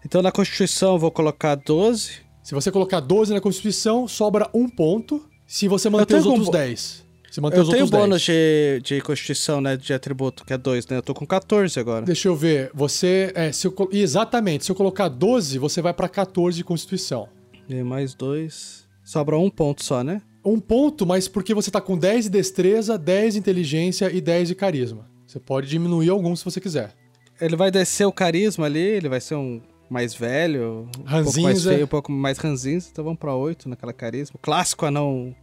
[0.04, 2.27] Então na constituição eu vou colocar 12.
[2.49, 5.22] Se você colocar 12 na constituição, sobra 1 ponto.
[5.46, 7.05] Se você manter os outros um bo- 10.
[7.30, 8.03] Se manter Eu os tenho outros 10.
[8.03, 10.96] bônus de, de constituição, né, de atributo, que é 2, né?
[10.96, 12.07] Eu tô com 14 agora.
[12.07, 12.70] Deixa eu ver.
[12.72, 13.30] Você.
[13.34, 14.64] É, se eu, exatamente.
[14.64, 17.28] Se eu colocar 12, você vai para 14 de constituição.
[17.68, 18.88] E mais 2.
[19.05, 20.22] Sobra um ponto só, né?
[20.42, 24.49] Um ponto, mas porque você tá com 10 de destreza, 10 de inteligência e 10
[24.49, 25.07] de carisma.
[25.26, 26.94] Você pode diminuir alguns se você quiser.
[27.38, 29.61] Ele vai descer o carisma ali, ele vai ser um
[29.91, 31.70] mais velho, um pouco mais Ranzinza.
[31.72, 32.89] feio, um pouco mais ranzinza.
[32.93, 34.39] Então vamos pra 8 naquela carisma.
[34.43, 35.34] Clássico anão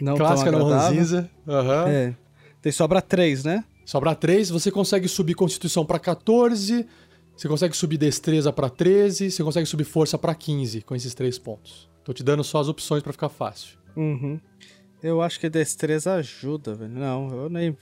[0.00, 0.98] não Clássica tão não agradável.
[0.98, 1.30] ranzinza.
[1.48, 1.88] Aham.
[1.88, 2.14] É.
[2.62, 3.64] Daí sobra 3, né?
[3.84, 6.86] Sobra 3, você consegue subir constituição pra 14,
[7.36, 11.38] você consegue subir destreza pra 13, você consegue subir força pra 15 com esses três
[11.38, 11.88] pontos.
[12.02, 13.76] Tô te dando só as opções pra ficar fácil.
[13.96, 14.40] Uhum.
[15.02, 16.90] Eu acho que destreza ajuda, velho.
[16.92, 17.76] Não, eu nem...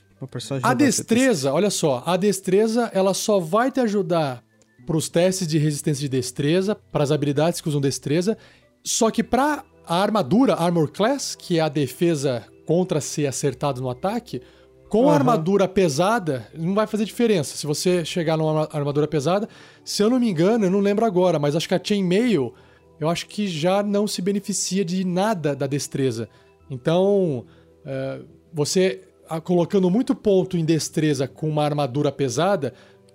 [0.61, 4.41] A destreza, olha só, a destreza ela só vai te ajudar
[4.85, 8.37] pros testes de resistência de destreza, para as habilidades que usam destreza,
[8.83, 13.89] só que pra a armadura Armor Class, que é a defesa contra ser acertado no
[13.89, 14.41] ataque,
[14.89, 15.15] com a Aham.
[15.15, 17.57] armadura pesada, não vai fazer diferença.
[17.57, 19.49] Se você chegar numa arma- armadura pesada,
[19.83, 22.53] se eu não me engano, eu não lembro agora, mas acho que a Chainmail,
[22.99, 26.29] eu acho que já não se beneficia de nada da destreza.
[26.69, 27.45] Então,
[27.85, 28.19] é,
[28.53, 32.73] você ah, colocando muito ponto em destreza com uma armadura pesada,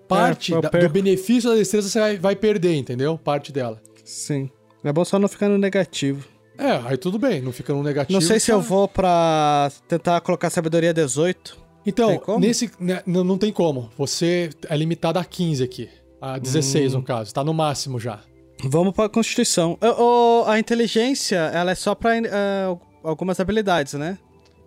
[0.09, 3.19] parte eu da- do benefício da destreza você vai, vai perder, entendeu?
[3.19, 3.81] Parte dela.
[4.05, 4.51] Sim.
[4.83, 6.25] É bom só não ficar no negativo.
[6.57, 8.13] É, aí tudo bem, não fica no negativo.
[8.19, 8.65] Não sei se eu tá?
[8.65, 11.57] vou pra tentar colocar sabedoria 18.
[11.87, 12.71] Então, nesse.
[12.81, 13.91] né, não, não tem como.
[13.97, 15.89] Você é limitado a 15 aqui.
[16.21, 16.99] A 16, Hum.
[16.99, 17.33] no caso.
[17.33, 18.21] Tá no máximo já.
[18.65, 19.79] Vamos pra constituição.
[19.81, 24.19] Ô, a inteligência, ela é só pra eh, algumas habilidades, né?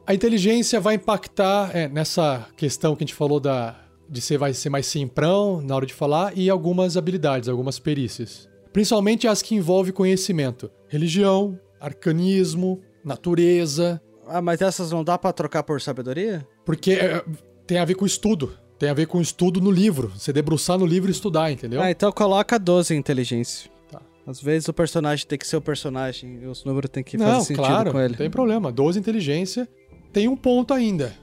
[0.08, 3.76] A inteligência vai impactar é, nessa questão que a gente falou da
[4.12, 8.50] de ser vai ser mais simprão na hora de falar e algumas habilidades, algumas perícias.
[8.74, 15.64] Principalmente as que envolvem conhecimento, religião, arcanismo, natureza, Ah, mas essas não dá pra trocar
[15.64, 16.46] por sabedoria?
[16.66, 17.24] porque é,
[17.68, 20.86] tem a ver com estudo, tem a ver com estudo no livro, você debruçar no
[20.86, 21.82] livro e estudar, entendeu?
[21.82, 23.70] Ah, então coloca 12 em inteligência.
[23.92, 24.02] Tá.
[24.28, 27.26] Às vezes o personagem tem que ser o personagem e os números tem que não,
[27.28, 28.10] fazer sentido claro, com ele.
[28.10, 28.72] não tem problema.
[28.72, 29.68] 12 inteligência
[30.14, 31.14] tem um ponto ainda.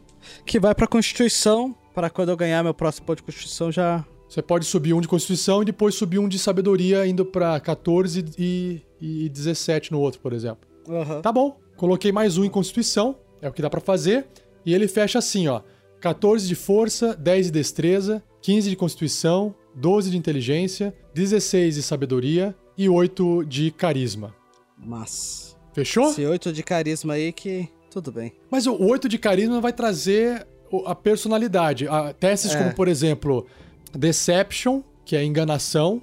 [0.45, 4.07] Que vai pra Constituição, para quando eu ganhar meu próximo ponto de Constituição já...
[4.28, 8.24] Você pode subir um de Constituição e depois subir um de Sabedoria, indo pra 14
[8.38, 10.68] e, e 17 no outro, por exemplo.
[10.88, 11.20] Aham.
[11.20, 14.28] Tá bom, coloquei mais um em Constituição, é o que dá pra fazer.
[14.64, 15.62] E ele fecha assim, ó.
[16.01, 22.55] 14 de Força, 10 de Destreza, 15 de Constituição, 12 de Inteligência, 16 de Sabedoria
[22.76, 24.32] e 8 de Carisma.
[24.78, 25.57] Mas...
[25.72, 26.11] Fechou?
[26.11, 27.68] Esse 8 de carisma aí que...
[27.90, 28.34] Tudo bem.
[28.49, 30.46] Mas o 8 de Carisma vai trazer
[30.87, 31.87] a personalidade.
[31.89, 32.59] A- testes É.
[32.59, 33.47] como, por exemplo,
[33.95, 36.03] Deception, que é enganação,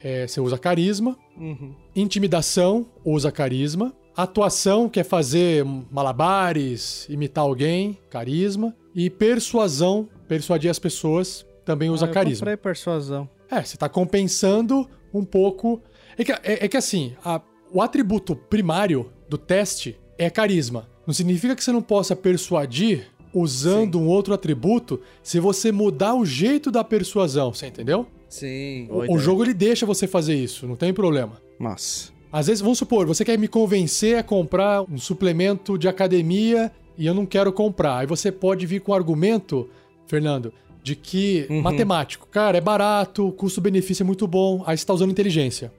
[0.00, 1.16] é, você usa Carisma.
[1.36, 1.74] Uhum.
[1.96, 3.92] Intimidação, usa carisma.
[4.16, 8.74] Atuação, que é fazer malabares, imitar alguém, carisma.
[8.94, 12.38] E persuasão, persuadir as pessoas, também usa Ah, eu carisma.
[12.40, 13.28] comprei persuasão.
[13.50, 15.82] É, você tá compensando um pouco.
[16.16, 17.40] É que, é, é que assim, a-
[17.72, 20.88] o atributo primário do teste é carisma.
[21.04, 26.24] Não significa que você não possa persuadir usando um outro atributo se você mudar o
[26.24, 28.06] jeito da persuasão, você entendeu?
[28.28, 28.88] Sim.
[28.90, 31.40] O, o jogo ele deixa você fazer isso, não tem problema.
[31.58, 32.12] Mas...
[32.32, 37.06] Às vezes, vamos supor, você quer me convencer a comprar um suplemento de academia e
[37.06, 37.98] eu não quero comprar.
[37.98, 39.70] Aí você pode vir com o argumento,
[40.08, 45.12] Fernando, de que matemático, cara, é barato, custo-benefício é muito bom, aí você tá usando
[45.12, 45.72] inteligência.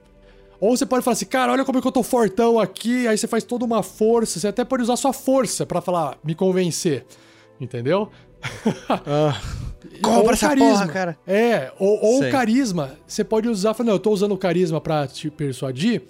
[0.59, 3.17] Ou você pode falar assim, cara, olha como é que eu tô fortão aqui, aí
[3.17, 7.05] você faz toda uma força, você até pode usar sua força pra falar, me convencer.
[7.59, 8.09] Entendeu?
[10.01, 10.69] Compra Ou essa carisma.
[10.71, 11.17] porra, cara.
[11.25, 12.31] É, ou, ou Sei.
[12.31, 12.97] carisma.
[13.07, 16.03] Você pode usar, falar, não, eu tô usando o carisma pra te persuadir,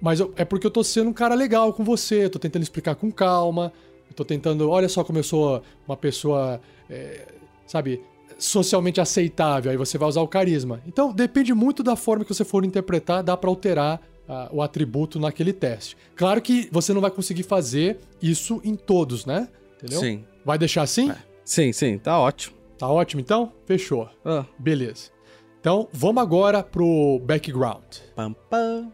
[0.00, 2.62] mas eu- é porque eu tô sendo um cara legal com você, eu tô tentando
[2.62, 3.72] explicar com calma,
[4.08, 7.26] eu tô tentando, olha só como eu sou uma pessoa, é,
[7.66, 8.00] sabe,
[8.38, 10.80] socialmente aceitável, aí você vai usar o carisma.
[10.86, 15.18] Então, depende muito da forma que você for interpretar, dá pra alterar ah, o atributo
[15.18, 15.96] naquele teste.
[16.14, 19.48] Claro que você não vai conseguir fazer isso em todos, né?
[19.78, 20.00] Entendeu?
[20.00, 20.24] Sim.
[20.46, 21.10] Vai deixar assim?
[21.44, 21.98] Sim, sim.
[21.98, 22.54] Tá ótimo.
[22.78, 23.52] Tá ótimo então?
[23.64, 24.08] Fechou.
[24.24, 24.46] Ah.
[24.56, 25.10] Beleza.
[25.58, 27.96] Então, vamos agora pro background.
[28.14, 28.92] Pam, pam.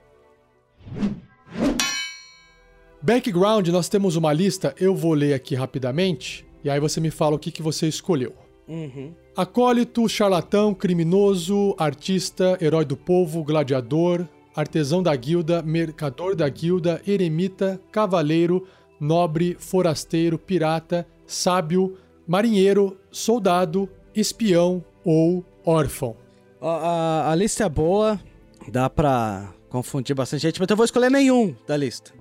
[3.02, 7.36] Background, nós temos uma lista, eu vou ler aqui rapidamente, e aí você me fala
[7.36, 8.32] o que, que você escolheu.
[8.66, 9.12] Uhum.
[9.36, 14.26] Acólito, charlatão, criminoso, artista, herói do povo, gladiador,
[14.56, 18.66] artesão da guilda, mercador da guilda, eremita, cavaleiro,
[18.98, 21.96] nobre, forasteiro, pirata, sábio,
[22.26, 26.16] marinheiro, soldado, espião ou órfão.
[26.60, 28.20] Ó, A, a lista é boa,
[28.68, 32.12] dá pra confundir bastante gente, mas eu vou escolher nenhum da lista.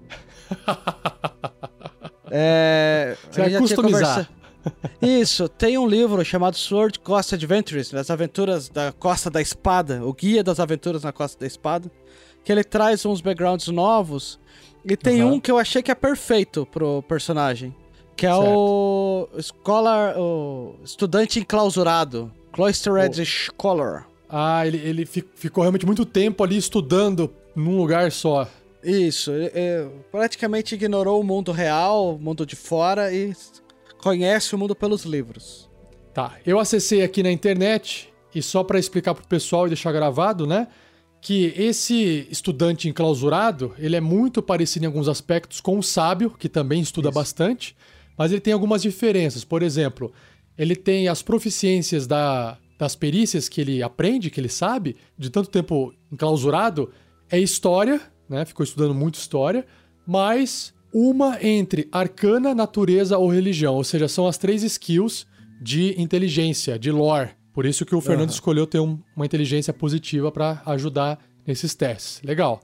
[2.29, 4.29] é, Você a vai customizar.
[5.01, 10.13] Isso, tem um livro chamado Sword Coast Adventures, das aventuras da Costa da Espada, o
[10.13, 11.91] guia das aventuras na Costa da Espada,
[12.43, 14.39] que ele traz uns backgrounds novos,
[14.85, 15.33] e tem Aham.
[15.33, 17.75] um que eu achei que é perfeito pro personagem,
[18.21, 24.07] que é o Scholar, o estudante enclausurado, Cloistered Scholar.
[24.29, 28.47] Ah, ele, ele fi- ficou realmente muito tempo ali estudando num lugar só.
[28.83, 33.33] Isso, é, praticamente ignorou o mundo real, o mundo de fora e
[33.97, 35.67] conhece o mundo pelos livros.
[36.13, 40.45] Tá, eu acessei aqui na internet e só pra explicar pro pessoal e deixar gravado,
[40.45, 40.67] né?
[41.19, 46.47] Que esse estudante enclausurado, ele é muito parecido em alguns aspectos com o sábio, que
[46.47, 47.75] também estuda bastante,
[48.17, 49.43] mas ele tem algumas diferenças.
[49.43, 50.11] Por exemplo,
[50.57, 55.49] ele tem as proficiências da- das perícias que ele aprende, que ele sabe, de tanto
[55.49, 56.91] tempo enclausurado,
[57.29, 58.43] é história, né?
[58.45, 59.65] Ficou estudando muito história,
[60.05, 65.25] mas uma entre arcana, natureza ou religião, ou seja, são as três skills
[65.61, 67.29] de inteligência, de lore.
[67.53, 72.21] Por isso que o Fernando escolheu ter um- uma inteligência positiva para ajudar nesses testes.
[72.23, 72.61] Legal.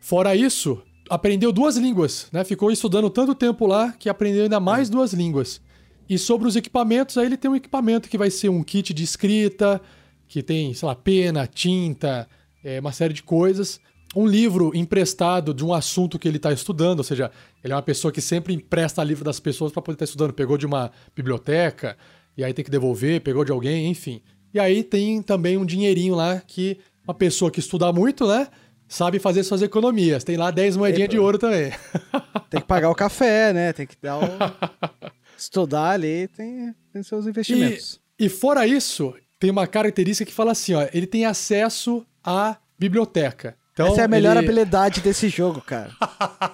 [0.00, 2.44] Fora isso, aprendeu duas línguas, né?
[2.44, 5.60] Ficou estudando tanto tempo lá que aprendeu ainda mais duas línguas.
[6.08, 9.02] E sobre os equipamentos, aí ele tem um equipamento que vai ser um kit de
[9.02, 9.80] escrita,
[10.28, 12.28] que tem, sei lá, pena, tinta,
[12.62, 13.80] é, uma série de coisas.
[14.14, 17.30] Um livro emprestado de um assunto que ele está estudando, ou seja,
[17.62, 20.32] ele é uma pessoa que sempre empresta livro das pessoas para poder estar estudando.
[20.32, 21.96] Pegou de uma biblioteca,
[22.36, 24.22] e aí tem que devolver, pegou de alguém, enfim.
[24.54, 28.48] E aí tem também um dinheirinho lá que uma pessoa que estuda muito, né?
[28.88, 30.24] Sabe fazer suas economias.
[30.24, 31.72] Tem lá 10 moedinhas de ouro também.
[32.48, 33.72] Tem que pagar o café, né?
[33.72, 34.22] Tem que dar o...
[35.36, 38.00] estudar ali, tem, tem seus investimentos.
[38.18, 42.56] E, e fora isso, tem uma característica que fala assim, ó, ele tem acesso à
[42.78, 43.56] biblioteca.
[43.72, 44.46] Então, Essa é a melhor ele...
[44.46, 45.90] habilidade desse jogo, cara.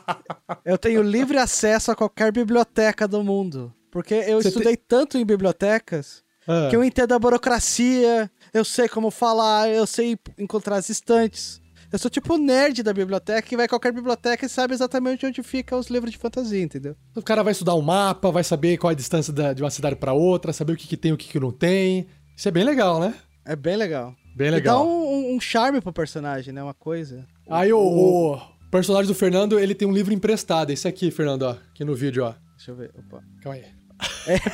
[0.64, 3.72] eu tenho livre acesso a qualquer biblioteca do mundo.
[3.92, 8.88] Porque eu Você estudei tanto em bibliotecas Ah, que eu entendo a burocracia, eu sei
[8.88, 11.61] como falar, eu sei encontrar as estantes.
[11.92, 15.26] Eu sou tipo o nerd da biblioteca que vai a qualquer biblioteca e sabe exatamente
[15.26, 16.96] onde fica os livros de fantasia, entendeu?
[17.14, 19.70] O cara vai estudar um mapa, vai saber qual é a distância da- de uma
[19.70, 22.06] cidade pra outra, saber o que, que tem e o que, que não tem.
[22.34, 23.14] Isso é bem legal, né?
[23.44, 24.14] É bem legal.
[24.34, 24.78] Bem E legal.
[24.78, 26.62] dá um, um charme pro personagem, né?
[26.62, 27.26] Uma coisa.
[27.50, 28.40] Aí o, o
[28.70, 30.70] personagem do Fernando, ele tem um livro emprestado.
[30.70, 31.50] Esse aqui, Fernando, ó.
[31.50, 32.32] Aqui no vídeo, ó.
[32.56, 32.90] Deixa eu ver.
[32.98, 33.22] Opa.
[33.42, 33.64] Calma aí.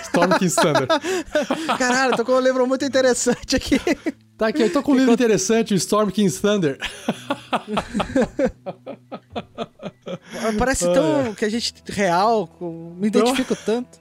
[0.03, 0.89] Storm King Thunder.
[1.79, 3.79] Caralho, tô com um livro muito interessante aqui.
[4.39, 6.79] Tá aqui, eu tô com um livro interessante, o Storm King Thunder.
[10.57, 12.49] Parece tão que a gente real,
[12.97, 13.99] me identifico tanto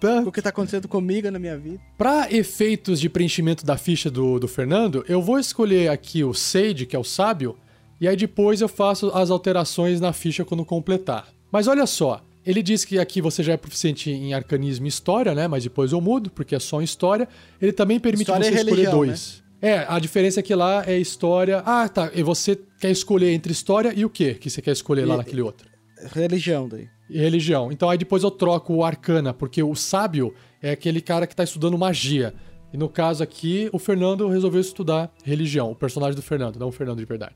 [0.00, 0.22] Tá?
[0.22, 1.80] com o que tá acontecendo comigo na minha vida.
[1.96, 6.84] Para efeitos de preenchimento da ficha do, do Fernando, eu vou escolher aqui o Sage,
[6.84, 7.56] que é o sábio,
[8.00, 11.28] e aí depois eu faço as alterações na ficha quando completar.
[11.50, 15.34] Mas olha só, ele diz que aqui você já é proficiente em arcanismo e história,
[15.34, 15.48] né?
[15.48, 17.26] Mas depois eu mudo, porque é só em história.
[17.60, 19.43] Ele também permite História você e escolher religião, dois.
[19.66, 21.62] É, a diferença é que lá é história.
[21.64, 22.10] Ah, tá.
[22.14, 25.18] E você quer escolher entre história e o quê que você quer escolher lá E-
[25.18, 25.66] naquele outro?
[26.12, 26.86] Religião daí.
[27.08, 27.72] e religião.
[27.72, 31.42] Então aí depois eu troco o arcana, porque o sábio é aquele cara que tá
[31.44, 32.34] estudando magia.
[32.72, 36.72] E no caso aqui, o Fernando resolveu estudar religião, o personagem do Fernando, não o
[36.72, 37.34] Fernando de verdade.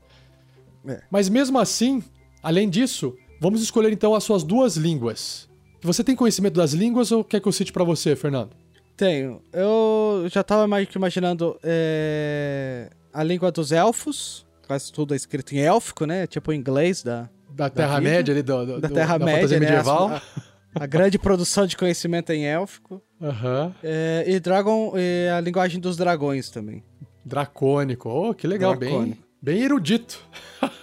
[0.87, 1.01] É.
[1.09, 2.03] Mas mesmo assim,
[2.43, 5.49] além disso, vamos escolher então as suas duas línguas.
[5.81, 8.51] Você tem conhecimento das línguas ou quer que eu cite pra você, Fernando?
[8.99, 9.41] Tenho.
[9.53, 14.45] Eu já tava imaginando é, a língua dos elfos.
[14.67, 16.27] Quase tudo é escrito em élfico, né?
[16.27, 19.65] Tipo o inglês da, Da Terra-média ali, do, do- da Terra-média, né?
[19.65, 20.09] medieval.
[20.09, 20.21] A,
[20.83, 23.01] a grande produção de conhecimento é em élfico.
[23.21, 23.73] Aham.
[23.81, 26.83] É, e Dragon, é a linguagem dos dragões também.
[27.25, 28.09] Dracônico.
[28.09, 29.23] Oh, que legal, bem, Dracônico.
[29.41, 30.19] bem erudito.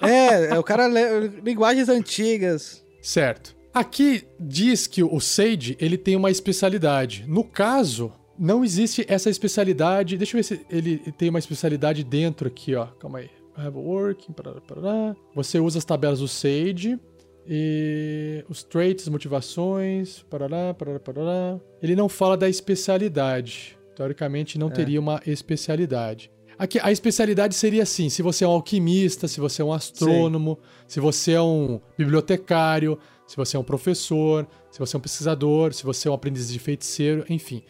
[0.01, 2.83] É, é, o cara lê linguagens antigas.
[3.03, 3.55] Certo.
[3.77, 7.27] Aqui diz que o Sage, ele tem uma especialidade.
[7.29, 10.17] No caso, não existe essa especialidade.
[10.17, 12.87] Deixa eu ver se ele tem uma especialidade dentro aqui, ó.
[12.87, 13.29] Calma aí.
[13.55, 15.17] Have working, parará, parará.
[15.35, 16.99] Você usa as tabelas do Sage
[17.47, 21.61] e os traits, motivações, parará, parará, parará.
[21.83, 23.77] Ele não fala da especialidade.
[23.95, 26.31] Teoricamente, não teria uma especialidade.
[26.59, 30.59] Aqui, a especialidade seria assim: se você é um alquimista, se você é um astrônomo,
[30.89, 35.73] se você é um bibliotecário, se você é um professor, se você é um pesquisador,
[35.73, 37.63] se você é um aprendiz de feiticeiro, enfim.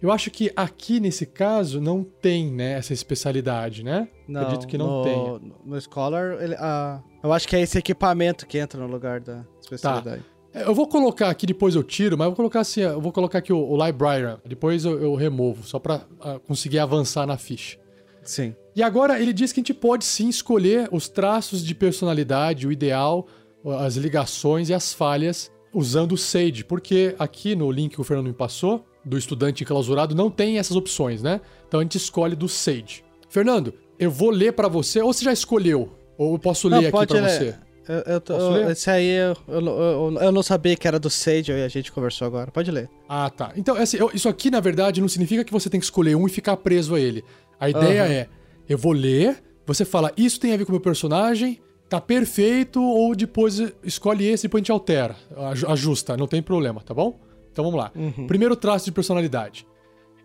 [0.00, 4.08] Eu acho que aqui nesse caso não tem, né, essa especialidade, né?
[4.34, 5.40] Acredito que não tenha.
[5.64, 9.44] No Scholar, ele- ah, eu acho que é esse equipamento que entra no lugar da
[9.60, 10.24] especialidade.
[10.52, 13.12] É, Eu vou colocar aqui, depois eu tiro, mas eu vou colocar assim, eu vou
[13.12, 17.38] colocar aqui o, o Librarian, depois eu, eu removo, só pra ah, conseguir avançar na
[17.38, 17.78] ficha.
[18.24, 18.54] Sim.
[18.74, 22.72] E agora ele diz que a gente pode sim escolher os traços de personalidade, o
[22.72, 23.26] ideal,
[23.64, 28.26] as ligações e as falhas usando o Sage, porque aqui no link que o Fernando
[28.26, 31.40] me passou, do estudante enclausurado, não tem essas opções, né?
[31.66, 33.02] Então a gente escolhe do Sage.
[33.28, 35.90] Fernando, eu vou ler pra você, ou você já escolheu?
[36.18, 37.30] Ou eu posso Não, ler aqui pode pra ler.
[37.30, 37.54] você?
[37.88, 38.70] Eu, eu tô- ler?
[38.70, 41.90] esse aí eu, eu, eu- eu não sabia que era do Sage e a gente
[41.90, 42.50] conversou agora.
[42.52, 42.88] Pode ler.
[43.08, 43.52] Ah, tá.
[43.56, 46.26] Então, assim, eu- isso aqui, na verdade, não significa que você tem que escolher um
[46.26, 47.24] e ficar preso a ele.
[47.58, 48.12] A ideia Aham.
[48.12, 48.28] é,
[48.68, 51.58] eu vou ler, você fala, isso tem a ver com o meu personagem,
[51.92, 56.42] tá perfeito, ou depois escolhe esse e depois a gente altera, aj- ajusta, não tem
[56.42, 57.18] problema, tá bom?
[57.52, 57.90] Então vamos lá.
[57.94, 58.26] Uhum.
[58.26, 59.66] Primeiro traço de personalidade.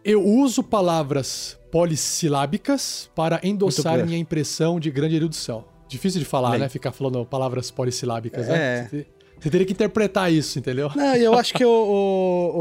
[0.04, 5.66] Eu uso palavras polissilábicas para endossar minha impressão de grande erudição.
[5.88, 6.60] Difícil de falar, Bem.
[6.62, 6.70] né?
[6.70, 8.52] Ficar falando palavras polissilábicas, É.
[8.52, 8.88] né?
[8.90, 9.06] Você,
[9.40, 10.90] você teria que interpretar isso, entendeu?
[10.96, 12.58] Não, eu acho que o, o,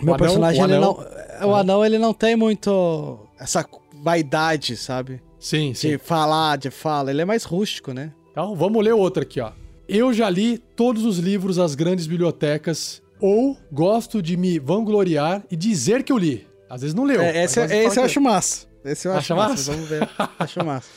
[0.00, 0.98] o- meu anão- personagem, o ele anão-
[1.40, 1.48] não.
[1.48, 3.64] O anão, ele não tem muito essa
[4.02, 5.20] vaidade, sabe?
[5.44, 5.90] Sim, sim.
[5.90, 7.10] De falar, de fala.
[7.10, 8.14] Ele é mais rústico, né?
[8.30, 9.52] Então, vamos ler outra aqui, ó.
[9.86, 15.54] Eu já li todos os livros das grandes bibliotecas ou gosto de me vangloriar e
[15.54, 16.46] dizer que eu li.
[16.66, 17.20] Às vezes não leu.
[17.20, 18.66] É, esse de esse eu acho massa.
[18.82, 19.50] Esse eu acho Acha massa.
[19.52, 19.72] massa?
[19.72, 20.08] Vamos ver.
[20.38, 20.88] acho massa.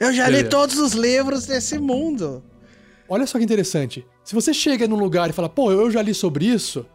[0.00, 2.42] Eu já li todos os livros desse mundo.
[3.06, 4.06] Olha só que interessante.
[4.24, 6.86] Se você chega num lugar e fala, pô, eu já li sobre isso,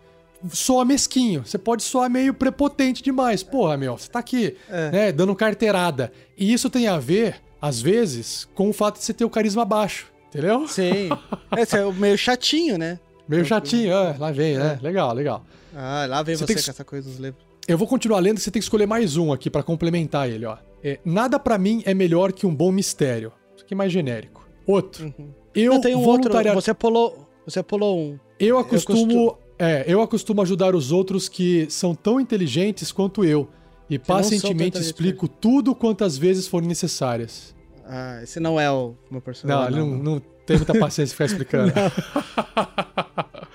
[0.51, 1.45] soa mesquinho.
[1.45, 3.43] Você pode soar meio prepotente demais.
[3.43, 4.91] Porra, meu, você tá aqui, É.
[4.91, 6.11] né, dando carteirada.
[6.37, 9.63] E isso tem a ver, às vezes, com o fato de você ter o carisma
[9.65, 10.07] baixo.
[10.29, 10.67] Entendeu?
[10.67, 11.09] Sim.
[11.57, 12.99] Esse é o meio chatinho, né?
[13.27, 14.77] Meio chatinho, ah, lá vem, né?
[14.81, 15.43] Legal, legal.
[15.75, 17.43] Ah, lá vem Você você, que- com essa coisa dos livros.
[17.67, 20.57] Eu vou continuar lendo, você tem que escolher mais um aqui pra complementar ele, ó.
[20.83, 23.31] É, nada pra mim é melhor que um bom mistério.
[23.55, 24.47] Isso aqui é mais genérico.
[24.67, 25.11] Outro.
[25.55, 26.31] Eu, Eu tenho um outro.
[26.53, 28.19] Você pulou, você pulou um.
[28.39, 33.47] Eu acostumo, costu- é, eu acostumo ajudar os outros que são tão inteligentes quanto eu
[33.89, 37.53] e não pacientemente explico tudo quantas vezes forem necessárias.
[37.85, 39.79] Ah, esse não é o meu Não, personagem.
[39.79, 41.71] ele não, não tem muita paciência ficar explicando.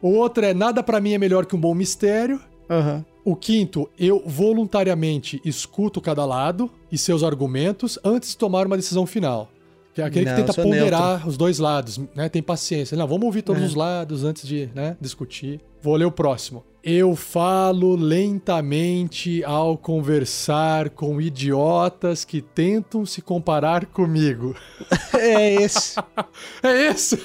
[0.00, 2.40] o outro é nada pra mim é melhor que um bom mistério.
[2.68, 3.04] Aham.
[3.24, 9.04] O quinto, eu voluntariamente escuto cada lado e seus argumentos antes de tomar uma decisão
[9.04, 9.50] final.
[9.96, 12.28] Que é aquele Não, que tenta ponderar os dois lados, né?
[12.28, 12.94] Tem paciência.
[12.98, 13.64] Não, vamos ouvir todos É.
[13.64, 15.58] os lados antes de né, discutir.
[15.80, 16.62] Vou ler o próximo.
[16.84, 24.54] Eu falo lentamente ao conversar com idiotas que tentam se comparar comigo.
[25.18, 25.94] É esse.
[26.62, 27.18] É esse?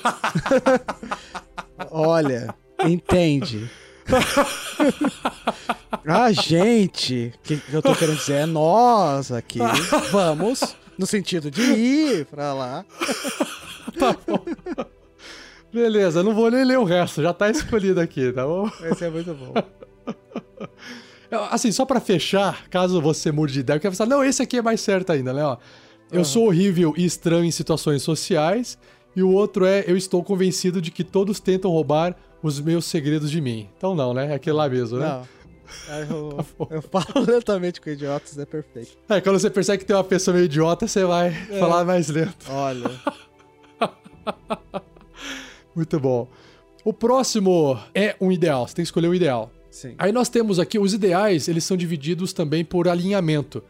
[1.92, 2.56] Olha,
[2.86, 3.70] entende.
[6.08, 9.60] A gente, o que, que eu tô querendo dizer é nós aqui,
[10.10, 12.86] vamos no sentido de ir pra lá.
[15.74, 18.70] Beleza, não vou nem ler o resto, já tá escolhido aqui, tá bom?
[18.84, 19.52] Esse é muito bom.
[21.50, 24.58] Assim, só pra fechar, caso você mude de ideia, eu quero falar, não, esse aqui
[24.58, 25.44] é mais certo ainda, né?
[25.44, 25.58] Ó,
[26.12, 28.78] eu sou horrível e estranho em situações sociais,
[29.16, 33.32] e o outro é, eu estou convencido de que todos tentam roubar os meus segredos
[33.32, 33.70] de mim.
[33.78, 34.34] Então não, né?
[34.34, 35.08] É aquele lá mesmo, né?
[35.08, 35.28] Não.
[36.10, 38.98] Eu, eu falo lentamente com idiotas, é perfeito.
[39.10, 42.46] É, quando você percebe que tem uma pessoa meio idiota, você vai falar mais lento.
[42.50, 42.90] Olha,
[45.76, 46.28] Muito bom.
[46.84, 49.52] O próximo é um ideal, você tem que escolher o ideal.
[49.70, 49.94] sim.
[49.98, 53.64] Aí nós temos aqui os ideais, eles são divididos também por alinhamento.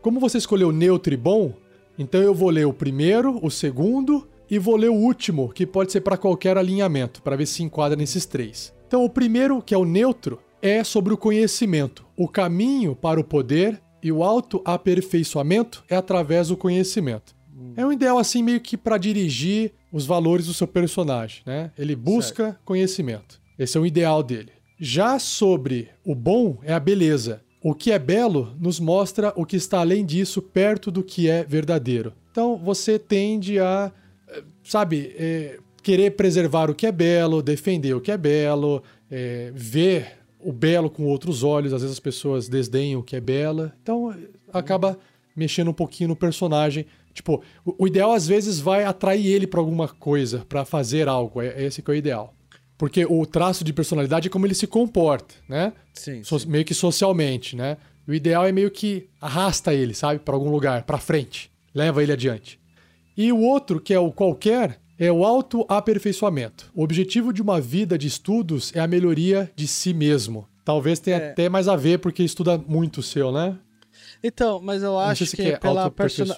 [0.00, 1.52] Como você escolheu neutro e bom,
[1.98, 5.92] então eu vou ler o primeiro, o segundo e vou ler o último, que pode
[5.92, 8.72] ser para qualquer alinhamento, para ver se enquadra nesses três.
[8.86, 12.06] Então o primeiro, que é o neutro, é sobre o conhecimento.
[12.16, 17.34] O caminho para o poder e o autoaperfeiçoamento é através do conhecimento.
[17.76, 21.70] É um ideal assim meio que para dirigir os valores do seu personagem, né?
[21.78, 23.40] Ele busca conhecimento.
[23.58, 24.52] Esse é o ideal dele.
[24.78, 27.42] Já sobre o bom é a beleza.
[27.62, 31.44] O que é belo nos mostra o que está além disso, perto do que é
[31.44, 32.12] verdadeiro.
[32.30, 33.92] Então você tende a,
[34.28, 39.52] eh, sabe, eh, querer preservar o que é belo, defender o que é belo, eh,
[39.54, 41.72] ver o belo com outros olhos.
[41.72, 43.72] Às vezes as pessoas desdenham o que é bela.
[43.82, 44.14] Então
[44.52, 44.98] acaba
[45.36, 46.86] mexendo um pouquinho no personagem.
[47.14, 51.40] Tipo, o, ideal às vezes vai atrair ele pra alguma coisa, pra fazer algo.
[51.42, 52.34] É, é esse que é o ideal.
[52.78, 55.72] Porque o traço de personalidade é como ele se comporta, né?
[55.94, 57.76] Sim, So- meio que socialmente, né?
[58.08, 62.10] O ideal é meio que arrasta ele, sabe, Pra algum lugar, pra frente, leva ele
[62.12, 62.58] adiante.
[63.16, 66.70] E o outro, que é o qualquer, é o autoaperfeiçoamento.
[66.74, 70.46] O objetivo de uma vida de estudos é a melhoria de si mesmo.
[70.64, 71.30] Talvez tenha É.
[71.32, 73.58] até mais a ver porque estuda muito o seu, né?
[74.22, 76.36] Então, mas eu acho se que quer pela persona...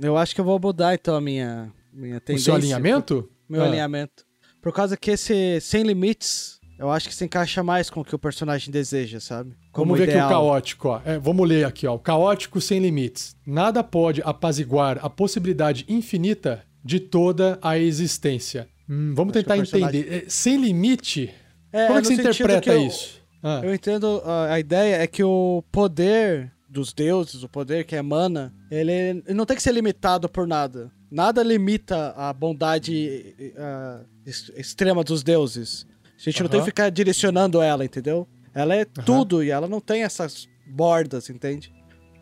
[0.00, 2.44] Eu acho que eu vou mudar então a minha, minha O tendência.
[2.46, 3.28] seu alinhamento?
[3.48, 3.66] Meu Ah.
[3.66, 4.24] alinhamento.
[4.62, 8.14] Por causa que esse sem limites, eu acho que se encaixa mais com o que
[8.14, 9.54] o personagem deseja, sabe?
[9.72, 10.26] Como Vamos ver ideal.
[10.26, 11.00] aqui o caótico, ó.
[11.04, 11.94] É, vamos ler aqui, ó.
[11.94, 13.36] O caótico sem limites.
[13.46, 18.68] Nada pode apaziguar a possibilidade infinita de toda a existência.
[18.88, 20.24] Hum, vamos Acho tentar personagem- entender.
[20.26, 21.32] É, sem limite?
[21.72, 23.20] É, como é que você sentido interpreta que eu- isso?
[23.42, 27.94] Ah, Eu entendo, a, a ideia é que o poder dos deuses, o poder que
[27.94, 30.90] emana, ele, ele não tem que ser limitado por nada.
[31.10, 35.86] Nada limita a bondade ah, ex- extrema dos deuses.
[36.18, 38.26] A gente não tem que ficar direcionando ela, entendeu?
[38.54, 41.72] Ela é tudo e ela não tem essas bordas, entende?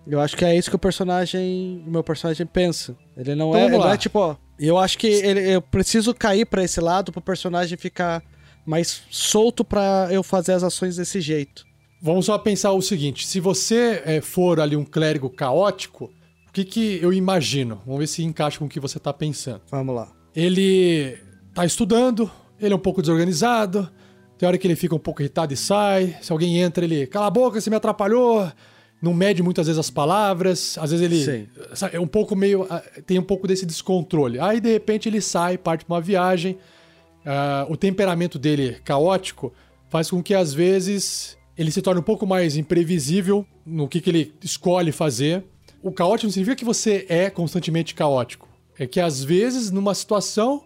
[0.06, 2.94] Eu acho que é isso que o personagem, o meu personagem pensa.
[3.16, 6.14] Ele não Então é, ele não é tipo, ó, eu acho que ele, eu preciso
[6.14, 8.22] cair pra esse lado pro personagem ficar
[8.64, 11.64] mais solto pra eu fazer as ações desse jeito.
[12.00, 16.10] Vamos só pensar o seguinte: se você é, for ali um clérigo caótico,
[16.48, 17.80] o que, que eu imagino?
[17.84, 19.62] Vamos ver se encaixa com o que você está pensando.
[19.70, 20.12] Vamos lá.
[20.34, 21.18] Ele
[21.54, 22.30] tá estudando,
[22.60, 23.88] ele é um pouco desorganizado,
[24.36, 26.16] tem hora que ele fica um pouco irritado e sai.
[26.20, 28.50] Se alguém entra, ele, cala a boca, você me atrapalhou.
[29.04, 31.88] Não mede muitas vezes as palavras, às vezes ele Sim.
[31.92, 32.66] é um pouco meio.
[32.70, 34.40] ah, tem um pouco desse descontrole.
[34.40, 36.56] Aí de repente ele sai, parte pra uma viagem.
[37.26, 39.52] ah, o temperamento dele caótico
[39.90, 44.08] faz com que às vezes ele se torne um pouco mais imprevisível no que, que
[44.08, 45.44] ele escolhe fazer.
[45.82, 48.48] O caótico não significa que você é constantemente caótico.
[48.78, 50.64] É que às vezes, numa situação,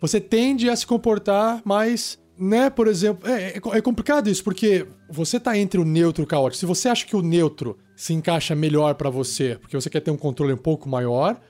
[0.00, 2.70] você tende a se comportar mais, né?
[2.70, 6.26] Por exemplo, é, é- é complicado isso, porque você tá entre o neutro e o
[6.26, 6.58] caótico.
[6.58, 10.10] Se você acha que o neutro se encaixa melhor pra você, porque você quer ter
[10.10, 11.40] um controle um pouco maior,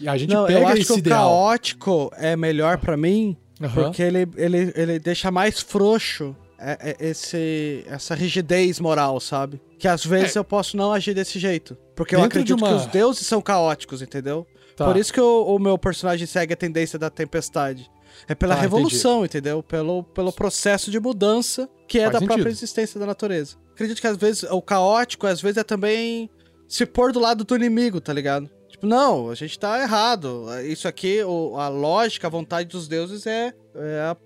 [0.00, 1.28] e a gente Não, eu pega acho esse que o ideal.
[1.30, 3.84] caótico é melhor pra mim, Aham.
[3.84, 9.60] porque ele, ele, ele deixa mais frouxo é- é esse, essa rigidez moral, sabe?
[9.78, 11.76] Que às vezes eu posso não agir desse jeito.
[11.94, 12.22] Porque eu É.
[12.22, 14.46] Dentro de acredito uma- que os deuses são caóticos, entendeu?
[14.74, 14.86] Tá.
[14.86, 17.88] Por isso que o, o meu personagem segue a tendência da tempestade.
[18.28, 19.62] É pela Tá, revolução, entendeu?
[19.62, 22.34] Pelo, pelo processo de mudança que é Faz da sentido.
[22.34, 23.56] própria existência da natureza.
[23.72, 26.30] Acredito que às vezes o caótico, às vezes, é também
[26.68, 28.48] se pôr do lado do inimigo, tá ligado?
[28.68, 30.46] Tipo, não, a gente tá errado.
[30.64, 34.16] Isso aqui, o- a lógica, a vontade dos deuses é, é,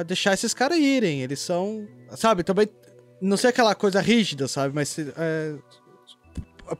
[0.00, 1.22] é deixar esses caras irem.
[1.22, 1.86] Eles são.
[2.16, 2.68] Sabe, também.
[3.20, 4.74] Não sei aquela coisa rígida, sabe?
[4.74, 5.54] Mas é,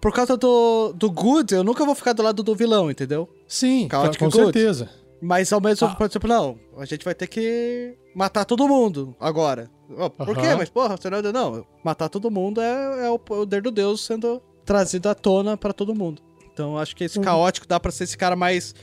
[0.01, 3.29] por causa do, do good, eu nunca vou ficar do lado do vilão, entendeu?
[3.47, 4.45] Sim, Chaotic com Good.
[4.45, 4.91] certeza.
[5.27, 5.91] Mas ao mesmo Ah.
[5.91, 9.71] tempo, tipo, não, a gente vai ter que matar todo mundo agora.
[9.97, 10.47] Ó, por quê?
[10.49, 10.57] Aham.
[10.59, 14.43] Mas, porra, você não, não, matar todo mundo é, é o poder do Deus sendo
[14.65, 16.21] trazido à tona pra todo mundo.
[16.53, 17.25] Então acho que esse Uhum.
[17.25, 18.75] caótico dá pra ser esse cara mais.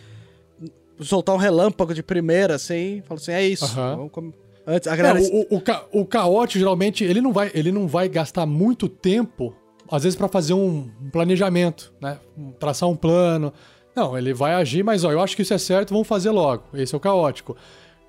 [0.99, 3.65] soltar um relâmpago de primeira, assim, fala assim, é isso.
[3.65, 3.95] Aham.
[3.97, 4.33] Vamos com-
[4.67, 5.19] Antes, a É, galera.
[5.19, 8.87] o, o, o, ca- o caótico, geralmente, ele não, vai, ele não vai gastar muito
[8.87, 9.55] tempo,
[9.89, 12.19] às vezes, pra fazer um planejamento, né?
[12.59, 13.51] Traçar um plano.
[13.95, 16.63] Não, ele vai agir, mas ó, eu acho que isso é certo, vamos fazer logo.
[16.73, 17.55] Esse é o caótico.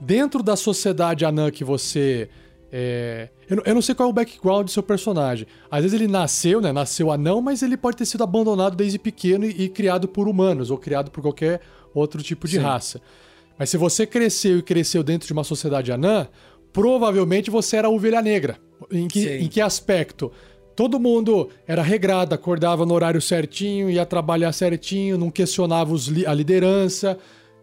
[0.01, 2.29] Dentro da sociedade anã que você.
[2.73, 5.47] é, eu, não- eu não sei qual é o background do seu personagem.
[5.71, 6.73] Às vezes ele nasceu, né?
[6.73, 10.71] Nasceu anão, mas ele pode ter sido abandonado desde pequeno e, e criado por humanos,
[10.71, 11.61] ou criado por qualquer
[11.95, 12.63] outro tipo de Sim.
[12.63, 13.01] raça.
[13.59, 16.27] Mas se você cresceu e cresceu dentro de uma sociedade anã,
[16.73, 18.59] provavelmente você era ovelha negra.
[18.91, 19.45] Em que, Sim.
[19.45, 20.33] em que aspecto?
[20.83, 26.35] Todo mundo era regrado, acordava no horário certinho, ia trabalhar certinho, não questionava li- a
[26.35, 27.17] liderança.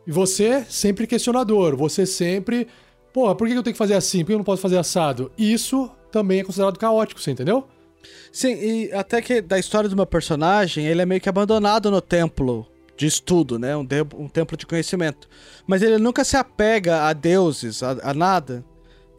[0.07, 1.75] E você, sempre questionador.
[1.75, 2.65] Você sempre.
[3.11, 4.19] Porra, por que eu tenho que fazer assim?
[4.19, 5.33] Por que eu não posso fazer assado?
[5.37, 7.67] Isso também é considerado caótico, você entendeu?
[8.31, 11.99] Sim, e até que da história do meu personagem, ele é meio que abandonado no
[11.99, 12.65] templo
[12.95, 13.75] de estudo, né?
[13.75, 15.27] Um, de- um templo de conhecimento.
[15.67, 18.63] Mas ele nunca se apega a deuses, a, a nada.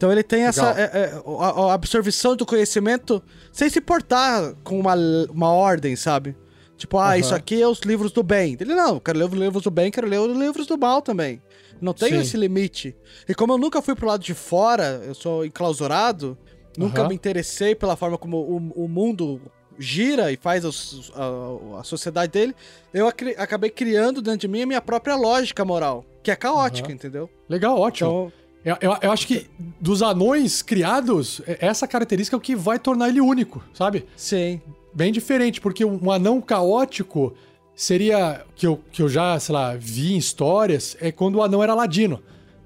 [0.01, 3.21] Então ele tem essa é, é, a, a absorção do conhecimento
[3.53, 4.95] sem se portar com uma,
[5.29, 6.35] uma ordem, sabe?
[6.75, 7.17] Tipo, ah, Aham.
[7.19, 8.57] isso aqui é os livros do bem.
[8.59, 11.39] Ele, não, quero ler os livros do bem, quero ler os livros do mal também.
[11.79, 12.21] Não tenho Sim.
[12.21, 12.95] esse limite.
[13.29, 16.35] E como eu nunca fui pro lado de fora, eu sou enclausurado,
[16.75, 17.09] nunca Aham.
[17.09, 19.39] me interessei pela forma como o, o mundo
[19.77, 22.55] gira e faz os- a, a sociedade dele,
[22.91, 26.87] eu acri- acabei criando dentro de mim a minha própria lógica moral, que é caótica,
[26.87, 26.95] Aham.
[26.95, 27.29] entendeu?
[27.47, 28.09] Legal, ótimo.
[28.09, 29.47] Então, Eu, eu- eu acho que
[29.79, 34.05] dos anões criados, é- essa característica é o que vai tornar ele único, sabe?
[34.15, 34.61] sim.
[34.93, 37.33] Bem diferente, porque um anão caótico
[37.73, 41.63] seria, que eu, que eu já, sei lá, vi em histórias, é quando o anão
[41.63, 42.21] era ladino.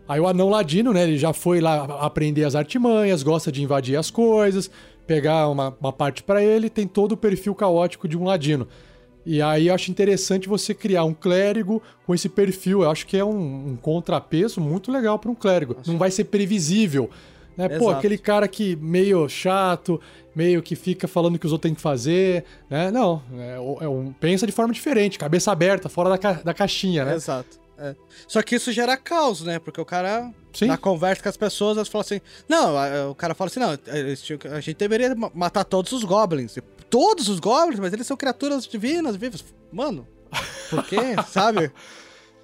[0.08, 3.96] Aí o anão ladino, né, ele já foi lá aprender as artimanhas, gosta de invadir
[3.96, 4.72] as coisas,
[5.06, 8.68] pegar uma, uma parte pra ele, tem todo o perfil caótico de um ladino.
[9.26, 12.84] E aí eu acho interessante você criar um clérigo com esse perfil.
[12.84, 15.76] Eu acho que é um, um contrapeso muito legal para um clérigo.
[15.88, 17.10] Não vai ser previsível.
[17.58, 17.70] Né?
[17.70, 20.00] Pô, aquele cara que meio chato,
[20.36, 22.44] meio que fica falando o que os outros têm que fazer.
[22.70, 22.92] Né?
[22.92, 23.56] Não, é,
[23.86, 27.16] é um, pensa de forma diferente, cabeça aberta, fora da, ca- da caixinha, né?
[27.16, 27.58] Exato.
[27.80, 27.96] é.
[28.28, 29.58] Só que isso gera caos, né?
[29.58, 30.30] Porque o cara,
[30.60, 30.66] Sim.
[30.68, 33.70] na conversa com as pessoas, elas falam assim: Não, o cara fala assim: Não,
[34.56, 36.58] a gente deveria ma- matar todos os goblins.
[36.90, 39.44] Todos os goblins, mas eles são criaturas divinas, vivas.
[39.72, 40.08] Mano,
[40.70, 40.98] por quê?
[41.28, 41.72] Sabe?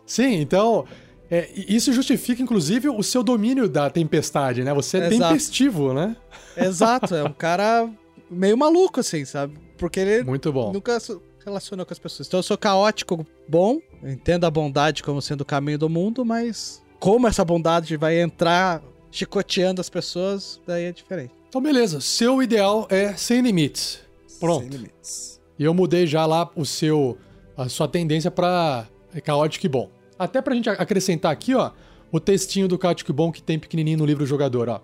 [0.05, 0.86] Sim, então.
[1.30, 4.74] é, isso justifica, inclusive, o seu domínio da tempestade, né?
[4.74, 5.22] Você é Exato.
[5.30, 6.16] tempestivo, né?
[6.57, 7.89] Exato, é um cara
[8.30, 9.57] meio maluco, assim, sabe?
[9.78, 10.74] Porque ele Muito bom.
[10.74, 12.28] nunca se relacionou com as pessoas.
[12.28, 16.80] Então eu sou caótico bom, entendo a bondade como sendo o caminho do mundo, mas
[17.02, 18.80] como essa bondade vai entrar
[19.10, 21.34] chicoteando as pessoas, daí é diferente.
[21.49, 21.99] Então, beleza.
[21.99, 23.99] Seu ideal é sem limites.
[24.39, 24.62] Pronto.
[24.62, 25.41] Sem limites.
[25.58, 27.18] E eu mudei já lá o seu
[27.58, 28.86] a sua tendência pra
[29.24, 29.89] caótico e bom.
[30.18, 31.72] Até pra gente acrescentar aqui, ó,
[32.12, 34.80] o textinho do caótico e bom que tem pequenininho no livro jogador, ó.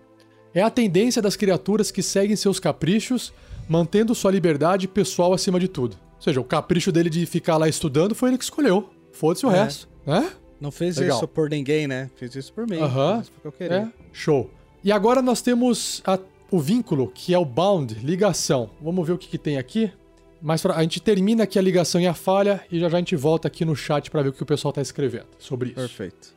[0.56, 3.32] É a tendência das criaturas que seguem seus caprichos,
[3.70, 5.98] mantendo sua liberdade pessoal acima de tudo.
[6.16, 8.90] Ou seja, o capricho dele de ficar lá estudando foi ele que escolheu.
[9.14, 9.64] Foda-se o É.
[9.64, 10.32] resto, né?
[10.60, 11.18] Não fez Legal.
[11.18, 12.10] isso por ninguém, né?
[12.16, 12.78] Fiz isso por mim.
[12.80, 13.20] Aham.
[13.22, 13.76] Isso porque eu queria.
[13.78, 14.50] É, show.
[14.84, 18.70] E agora nós temos a- o vínculo, que é o bound, ligação.
[18.82, 19.92] Vamos ver o que, que tem aqui.
[20.42, 23.00] Mas pra- a gente termina aqui a ligação e a falha e já já a
[23.00, 25.76] gente volta aqui no chat pra ver o que o pessoal tá escrevendo sobre isso.
[25.80, 26.36] Perfeito.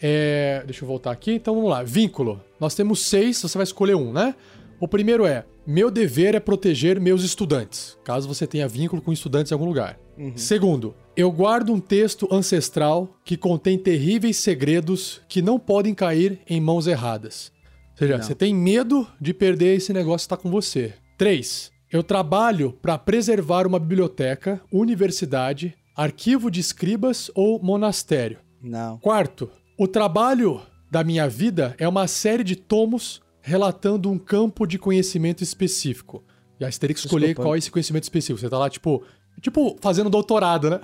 [0.00, 1.32] É, deixa eu voltar aqui.
[1.32, 1.82] Então vamos lá.
[1.82, 2.40] Vínculo.
[2.58, 4.34] Nós temos seis, você vai escolher um, né?
[4.80, 9.52] O primeiro é: Meu dever é proteger meus estudantes, caso você tenha vínculo com estudantes
[9.52, 9.98] em algum lugar.
[10.36, 16.60] Segundo, eu guardo um texto ancestral que contém terríveis segredos que não podem cair em
[16.60, 17.50] mãos erradas.
[17.92, 18.22] Ou seja, Não.
[18.22, 20.92] você tem medo de perder esse negócio que está com você.
[21.16, 28.38] Três, eu trabalho para preservar uma biblioteca, universidade, arquivo de escribas ou monastério.
[28.62, 28.98] Não.
[28.98, 34.78] Quarto, o trabalho da minha vida é uma série de tomos relatando um campo de
[34.78, 36.24] conhecimento específico.
[36.58, 37.46] E aí você teria que escolher Desculpa.
[37.48, 38.38] qual é esse conhecimento específico.
[38.38, 39.02] Você tá lá, tipo,
[39.40, 40.80] tipo, fazendo doutorado, né?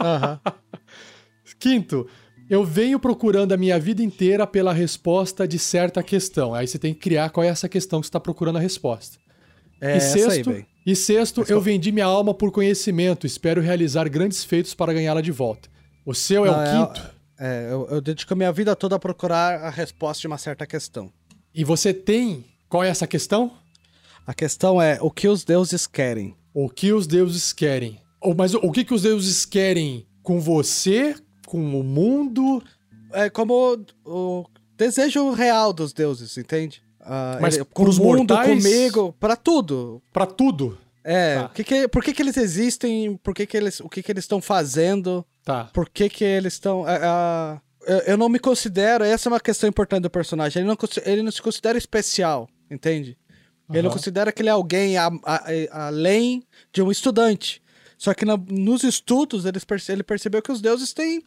[0.00, 0.40] Aham.
[1.58, 2.06] Quinto,
[2.50, 6.54] eu venho procurando a minha vida inteira pela resposta de certa questão.
[6.54, 9.18] Aí você tem que criar qual é essa questão que você está procurando a resposta.
[9.80, 10.66] É e aí, sexto, velho.
[10.86, 13.26] e sexto eu vendi minha alma por conhecimento.
[13.26, 15.68] Espero realizar grandes feitos para ganhá-la de volta.
[16.04, 17.16] O seu é Não, o quinto.
[17.38, 20.66] É, eu, eu dedico a minha vida toda a procurar a resposta de uma certa
[20.66, 21.12] questão.
[21.56, 22.44] E você tem.
[22.68, 23.52] Qual é essa questão?
[24.26, 26.36] A questão é o que os deuses querem.
[26.52, 27.98] o que os deuses querem.
[28.20, 31.14] Ou, mas o que, que os deuses querem com você,
[31.46, 32.62] com o mundo?
[33.12, 34.46] É como o, o
[34.76, 36.82] desejo real dos deuses, entende?
[37.00, 38.62] Ah, Mas ele- com o mundo, mortais?
[38.64, 40.02] comigo, pra tudo.
[40.12, 40.76] Pra tudo?
[41.04, 41.48] É, Tá.
[41.50, 44.24] que que- por que, que eles existem, por que, que eles, o que, que eles
[44.24, 45.70] estão fazendo, Tá.
[45.72, 46.84] por que, que eles estão.
[46.84, 47.60] ah, ah,
[48.06, 51.30] eu, não me considero, essa é uma questão importante do personagem, ele não, ele não
[51.30, 53.16] se considera especial, entende?
[53.70, 57.60] Ele não considera que ele é alguém a- a- a- além de um estudante.
[57.98, 61.20] Só que na- nos estudos eles perce- ele percebeu que os deuses têm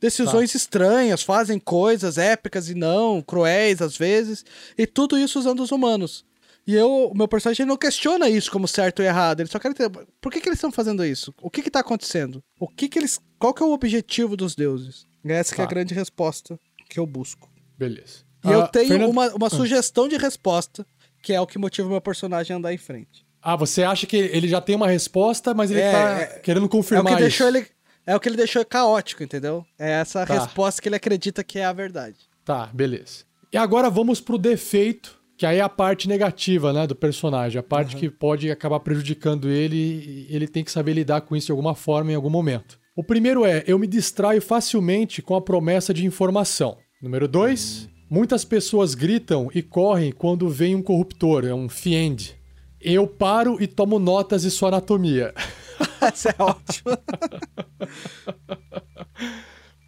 [0.00, 0.56] decisões Tá.
[0.58, 4.44] estranhas, fazem coisas épicas e não, cruéis às vezes,
[4.76, 6.24] e tudo isso usando os humanos.
[6.66, 9.70] E eu, o meu personagem não questiona isso como certo ou errado, ele só quer
[9.70, 11.32] entender por que, que eles estão fazendo isso?
[11.40, 12.42] O que que tá acontecendo?
[12.60, 15.06] O que que eles, qual que é o objetivo dos deuses?
[15.34, 15.74] Essa que é a Tá.
[15.74, 16.58] grande resposta
[16.88, 17.48] que eu busco.
[17.78, 18.24] Beleza.
[18.44, 20.86] E eu Ah, tenho Fernando- uma, uma sugestão de resposta,
[21.22, 23.26] que é o que motiva o meu personagem a andar em frente.
[23.42, 26.64] Ah, você acha que ele já tem uma resposta, mas ele É, tá é- querendo
[26.64, 27.56] É o confirmar que deixou isso.
[27.58, 27.66] ele.
[28.06, 29.64] É o que ele deixou caótico, entendeu?
[29.78, 30.34] É essa Tá.
[30.34, 32.16] resposta que ele acredita que é a verdade.
[32.44, 33.24] Tá, beleza.
[33.52, 37.62] E agora vamos pro defeito, que aí é a parte negativa, né, do personagem, a
[37.62, 41.52] parte que pode acabar prejudicando ele e ele tem que saber lidar com isso de
[41.52, 42.78] alguma forma em algum momento.
[42.96, 46.78] O primeiro é, eu me distraio facilmente com a promessa de informação.
[47.02, 52.34] Número dois, muitas pessoas gritam e correm quando vem um corruptor, é um fiend.
[52.80, 55.34] Eu paro e tomo notas de sua anatomia.
[56.00, 56.98] Essa é ótima.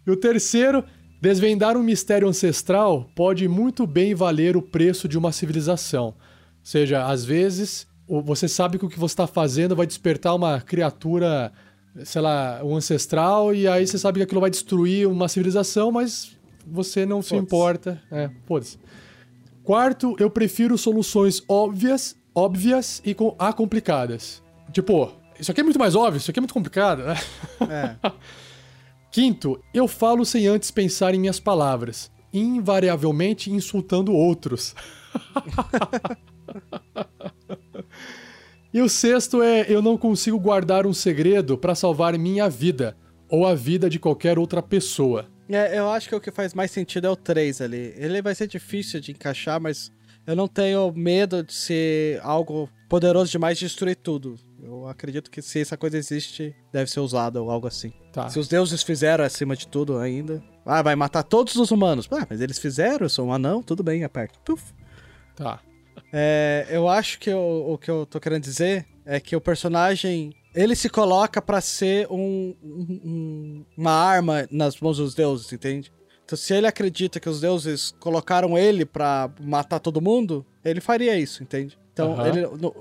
[0.05, 0.83] E o terceiro,
[1.19, 6.05] desvendar um mistério ancestral pode muito bem valer o preço de uma civilização.
[6.05, 6.15] Ou
[6.61, 11.51] seja, às vezes você sabe que o que você está fazendo vai despertar uma criatura,
[12.05, 16.37] sei lá, um ancestral, e aí você sabe que aquilo vai destruir uma civilização, mas
[16.65, 18.01] você não se importa.
[18.11, 18.79] É, foda-se.
[19.63, 24.41] Quarto, eu prefiro soluções óbvias, óbvias e com, a complicadas.
[24.71, 27.15] Tipo, isso aqui é muito mais óbvio, isso aqui é muito complicado, né?
[27.69, 28.09] É.
[29.11, 34.75] Quinto, eu falo sem antes pensar em minhas palavras, invariavelmente insultando outros.
[38.73, 42.95] e o sexto é eu não consigo guardar um segredo para salvar minha vida
[43.27, 45.27] ou a vida de qualquer outra pessoa.
[45.49, 47.93] É, eu acho que o que faz mais sentido é o 3 ali.
[47.97, 49.91] Ele vai ser difícil de encaixar, mas
[50.25, 54.35] eu não tenho medo de ser algo poderoso demais de destruir tudo.
[54.61, 57.91] Eu acredito que se essa coisa existe, deve ser usada ou algo assim.
[58.11, 58.29] Tá.
[58.29, 60.43] Se os deuses fizeram acima de tudo ainda.
[60.65, 62.07] Ah, vai matar todos os humanos.
[62.11, 64.37] Ah, mas eles fizeram, eu sou um anão, tudo bem, aperta.
[64.45, 64.71] Puf.
[65.35, 65.59] Tá.
[66.11, 70.33] É, eu acho que eu- o que eu tô querendo dizer é que o personagem
[70.55, 75.91] ele se coloca pra ser um- um- um- uma arma nas mãos dos deuses, entende?
[76.25, 81.17] Então, se ele acredita que os deuses colocaram ele pra matar todo mundo, ele faria
[81.17, 81.77] isso, entende?
[81.93, 82.27] Então, Aham.
[82.27, 82.73] ele não,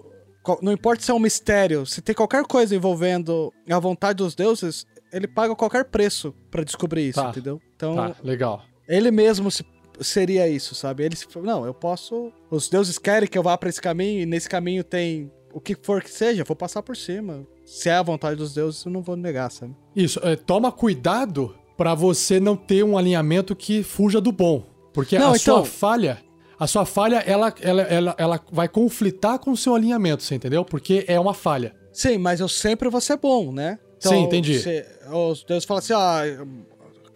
[0.42, 4.34] co- não importa se é um mistério, se tem qualquer coisa envolvendo a vontade dos
[4.34, 7.30] deuses, ele paga qualquer preço pra descobrir isso, Tá.
[7.30, 7.60] entendeu?
[7.76, 8.62] Então, Tá, legal.
[8.86, 9.64] ele mesmo se-
[10.00, 11.04] seria isso, sabe?
[11.04, 12.32] Ele se, não, eu posso.
[12.50, 15.74] Os deuses querem que eu vá pra esse caminho e nesse caminho tem o que
[15.80, 17.46] for que seja, eu vou passar por cima.
[17.64, 19.74] Se é a vontade dos deuses, eu não vou negar, sabe?
[19.94, 24.64] Isso, é, toma cuidado pra você não ter um alinhamento que fuja do bom.
[24.92, 26.18] Porque Não, a então- sua falha,
[26.58, 30.64] a sua falha, ela, ela, ela, ela vai conflitar com o seu alinhamento, você entendeu?
[30.64, 31.74] Porque é uma falha.
[31.92, 33.78] Sim, mas eu sempre vou ser bom, né?
[34.00, 34.58] Sim, entendi.
[34.60, 36.22] se- os deuses falam assim, ah,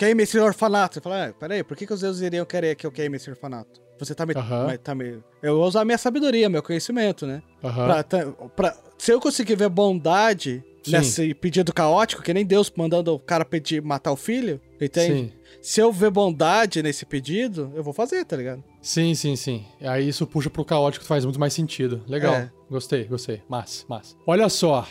[0.03, 0.95] queime esse orfanato.
[0.95, 3.31] Você fala, ah, peraí, por que, que os deuses iriam querer que eu queime esse
[3.31, 3.81] orfanato?
[3.99, 4.35] Você tá me.
[4.35, 5.23] Mas tá me...
[5.41, 7.41] Eu vou usar minha sabedoria, meu conhecimento, né?
[7.63, 8.03] Aham.
[8.03, 8.27] Pra,
[8.57, 10.93] pra- se eu conseguir ver bondade Sim.
[10.93, 15.31] nesse pedido caótico, que nem Deus mandando o cara pedir matar o filho, entende?
[15.31, 15.33] Sim.
[15.61, 18.65] Se eu ver bondade nesse pedido, eu vou fazer, tá ligado?
[18.81, 19.65] Sim, sim, sim.
[19.81, 22.03] Aí isso puxa pro caótico, faz muito mais sentido.
[22.09, 22.35] Legal.
[22.35, 22.51] É.
[22.69, 23.41] Gostei, gostei.
[23.49, 24.17] Massa, massa.
[24.27, 24.85] Olha só.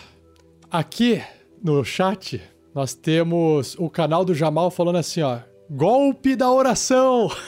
[0.69, 1.21] Aqui
[1.61, 2.41] no chat,
[2.73, 5.39] nós temos o canal do Jamal falando assim, ó.
[5.69, 7.30] Golpe da oração!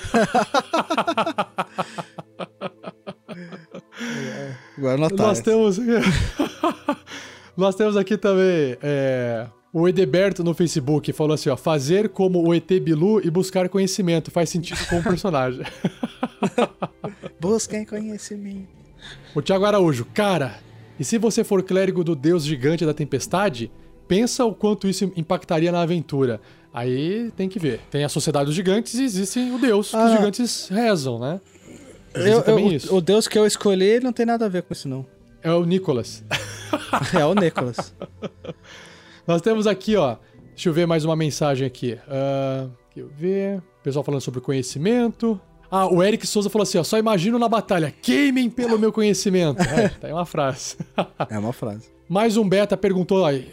[4.77, 5.27] Agora notar.
[5.27, 5.79] Nós temos.
[7.55, 12.53] Nós temos aqui também é, o Edeberto no Facebook falou assim: ó, fazer como o
[12.53, 15.63] ET Bilu e buscar conhecimento faz sentido com o personagem.
[17.39, 18.67] Busquem conhecimento.
[19.35, 20.59] o Thiago Araújo, cara,
[20.99, 23.71] e se você for clérigo do deus gigante da tempestade,
[24.07, 26.39] pensa o quanto isso impactaria na aventura.
[26.73, 27.79] Aí tem que ver.
[27.91, 30.15] Tem a sociedade dos gigantes e existe o deus que os Ah.
[30.15, 31.39] gigantes rezam, né?
[32.15, 32.95] Eu, eu- também o- isso.
[32.95, 35.05] o Deus que eu escolhi não tem nada a ver com isso, não.
[35.41, 36.23] É o Nicholas.
[37.19, 37.93] É o Nicholas.
[39.27, 40.17] Nós temos aqui, ó.
[40.49, 41.97] Deixa eu ver mais uma mensagem aqui.
[42.07, 43.61] Ah, deixa eu ver.
[43.83, 45.39] Pessoal falando sobre conhecimento.
[45.71, 49.57] Ah, o Eric Souza falou assim, ó, só imagino na batalha, queimem pelo meu conhecimento.
[49.69, 50.77] É, tá aí uma frase.
[51.29, 51.87] É uma frase.
[52.07, 53.51] Mais um beta perguntou aí,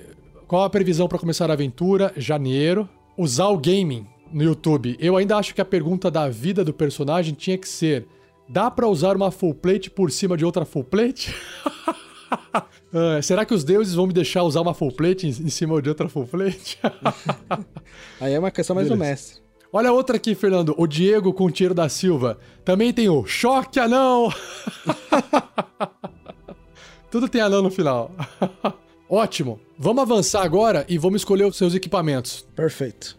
[0.51, 2.13] qual a previsão pra começar a aventura?
[2.17, 2.89] Janeiro.
[3.17, 4.97] Usar o gaming no YouTube.
[4.99, 8.09] Eu ainda acho que a pergunta da vida do personagem tinha que ser,
[8.49, 11.33] dá pra usar uma full plate por cima de outra full plate?
[12.93, 15.89] Ah, será que os deuses vão me deixar usar uma full plate em, cima de
[15.89, 16.77] outra full plate?
[18.21, 19.41] Aí é uma questão mais do mestre.
[19.73, 20.75] Olha outra aqui, Fernando.
[20.77, 22.39] O Diego Contiero da Silva.
[22.65, 24.33] Também tem o Choque Anão.
[27.11, 28.11] Tudo tem anão no final.
[29.11, 29.59] Ótimo.
[29.77, 32.47] Vamos avançar agora e vamos escolher os seus equipamentos.
[32.55, 33.19] Perfeito.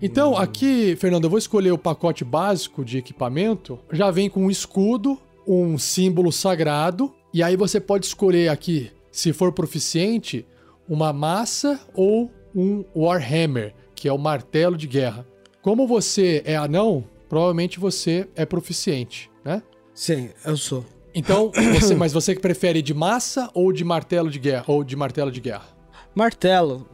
[0.00, 3.80] Então, aqui, Fernando, eu vou escolher o pacote básico de equipamento.
[3.90, 9.32] Já vem com um escudo, um símbolo sagrado, e aí você pode escolher aqui, se
[9.32, 10.46] for proficiente,
[10.88, 15.26] uma massa ou um Warhammer, que é o martelo de guerra.
[15.60, 19.62] Como você é anão, provavelmente você é proficiente, né?
[19.92, 20.84] Sim, eu sou.
[21.14, 21.50] Então,
[21.80, 24.64] você- mas você que prefere de massa ou de martelo de guerra?
[24.66, 25.66] Ou de martelo de guerra?
[26.14, 26.86] Martelo.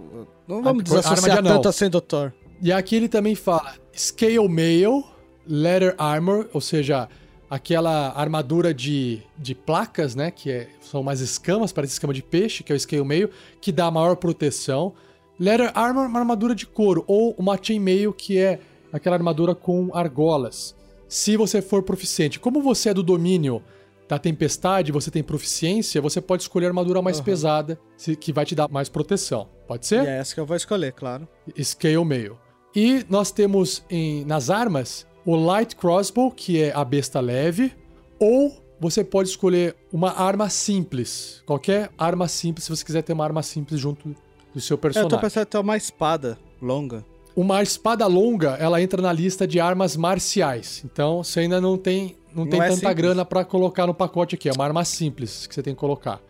[0.47, 2.35] Não vamos Ah, desassociar tanto assim, doutor.
[2.63, 5.05] E aqui ele também fala Scale Mail,
[5.47, 7.09] Leather Armor, ou seja,
[7.51, 10.31] aquela armadura de, de placas, né?
[10.31, 13.31] Que é- são umas escamas, parece escama de peixe, que é o Scale Mail,
[13.61, 14.93] que dá maior proteção.
[15.39, 18.59] Leather Armor, uma armadura de couro, ou uma Chainmail, que é
[18.93, 20.75] aquela armadura com argolas.
[21.09, 23.63] Se você for proficiente, como você é do domínio
[24.09, 28.45] da tempestade, você tem proficiência, você pode escolher a armadura mais pesada, se- que vai
[28.45, 29.49] te dar mais proteção.
[29.67, 30.05] Pode ser?
[30.05, 31.27] E é essa que eu vou escolher, claro.
[31.61, 32.39] Scale Mail.
[32.75, 37.73] E nós temos em- nas armas o Light Crossbow, que é a besta leve,
[38.21, 41.43] ou você pode escolher uma arma simples.
[41.47, 44.15] Qualquer arma simples, se você quiser ter uma arma simples junto
[44.55, 45.19] do seu É, Eu tô personagem.
[45.21, 47.05] pensando em ter uma espada longa.
[47.35, 50.83] Uma espada longa, ela entra na lista de armas marciais.
[50.85, 52.95] Então, você ainda não tem, não Não tem é tanta simples.
[52.97, 54.49] grana pra colocar no pacote aqui.
[54.49, 56.21] É uma arma simples que você tem que colocar.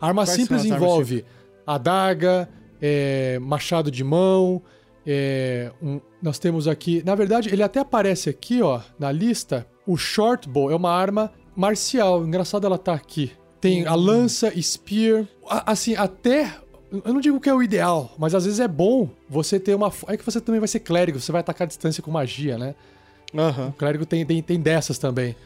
[0.00, 1.24] A arma Quais simples envolve
[1.66, 2.48] adaga,
[2.80, 4.62] é, machado de mão.
[5.08, 7.00] é, um- nós temos aqui.
[7.06, 9.64] Na verdade, ele até aparece aqui, ó, na lista.
[9.86, 12.26] O shortbow é uma arma marcial.
[12.26, 13.30] Engraçado ela tá aqui.
[13.60, 13.96] Tem a Hum.
[14.00, 15.24] lança, spear.
[15.48, 16.50] a- Assim, até
[17.04, 19.92] eu não digo que é o ideal, mas às vezes é bom você ter uma.
[20.08, 22.74] É que você também vai ser clérigo, você vai atacar a distância com magia, né?
[23.32, 23.68] Aham.
[23.68, 25.36] O clérigo tem, tem, tem dessas também.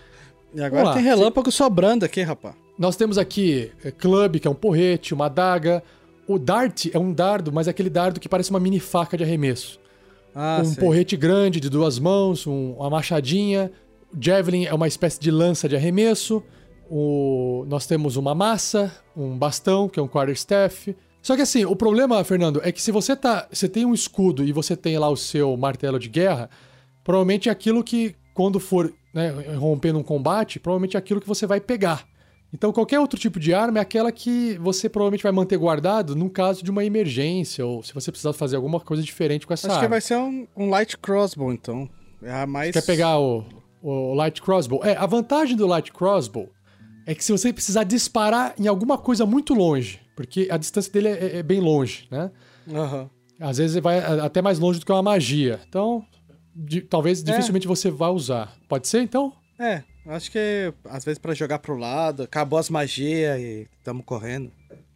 [0.55, 0.95] E agora Vamos lá.
[0.95, 2.55] tem relâmpago sobrando aqui, rapaz.
[2.79, 5.83] Nós temos aqui é, club, que é um porrete, uma adaga.
[6.27, 9.25] O dart é um dardo, mas é aquele dardo que parece uma mini faca de
[9.25, 9.79] arremesso.
[10.35, 10.83] Ah, um sei.
[10.83, 13.71] porrete grande de duas mãos, um- uma machadinha.
[14.13, 16.43] O javelin é uma espécie de lança de arremesso.
[16.89, 20.97] O- nós temos uma massa, um bastão, que é um quarterstaff.
[21.23, 24.43] Só que assim, o problema, Fernando, é que se você tá, você tem um escudo
[24.43, 26.49] e você tem lá o seu martelo de guerra,
[27.05, 31.47] provavelmente é aquilo que quando for né, romper num combate, provavelmente é aquilo que você
[31.47, 32.07] vai pegar.
[32.53, 36.29] Então qualquer outro tipo de arma é aquela que você provavelmente vai manter guardado no
[36.29, 39.77] caso de uma emergência ou se você precisar fazer alguma coisa diferente com essa Acho
[39.77, 39.87] arma.
[39.87, 41.89] que vai ser um, um light crossbow, então.
[42.23, 42.73] É a mais...
[42.73, 43.45] Quer pegar o,
[43.83, 44.85] o Light Crossbow?
[44.85, 46.51] É, a vantagem do Light Crossbow
[47.07, 51.09] é que se você precisar disparar em alguma coisa muito longe, porque a distância dele
[51.09, 52.31] é, é bem longe, né?
[52.73, 53.09] Aham.
[53.41, 55.59] Às vezes vai até mais longe do que uma magia.
[55.67, 56.05] Então,
[56.55, 58.57] di- talvez dificilmente você vá usar.
[58.69, 59.33] Pode ser, então?
[59.59, 64.51] É, acho que às vezes pra jogar pro lado, acabou as magias e tamo correndo.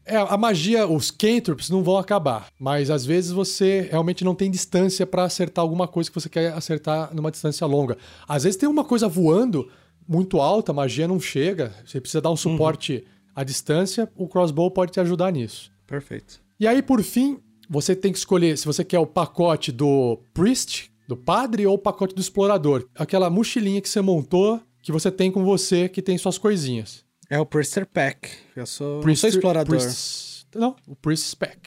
[0.07, 4.51] É, a magia, os cantrips não vão acabar, mas às vezes você realmente não tem
[4.51, 7.97] distância pra acertar alguma coisa que você quer acertar numa distância longa.
[8.29, 9.71] Às vezes tem uma coisa voando
[10.07, 13.03] muito alta, a magia não chega, você precisa dar um suporte
[13.35, 15.73] à distância, o crossbow pode te ajudar nisso.
[15.87, 16.39] Perfeito.
[16.61, 20.91] E aí, por fim, você tem que escolher se você quer o pacote do priest,
[21.07, 22.89] do padre, ou o pacote do explorador.
[22.95, 27.05] Aquela mochilinha que você montou, que você tem com você, que tem suas coisinhas.
[27.31, 28.29] É o Priester Pack.
[28.55, 29.77] Eu sou, eu Priest- sou explorador.
[29.79, 31.59] Priest- não, o Priest Spec.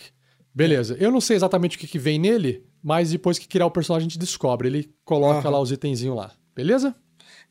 [0.54, 0.96] Beleza.
[1.00, 4.08] Eu não sei exatamente o que, que vem nele, mas depois que criar o personagem
[4.08, 4.68] a gente descobre.
[4.68, 5.50] Ele coloca Aham.
[5.50, 6.32] lá os itenzinhos lá.
[6.56, 6.96] Beleza?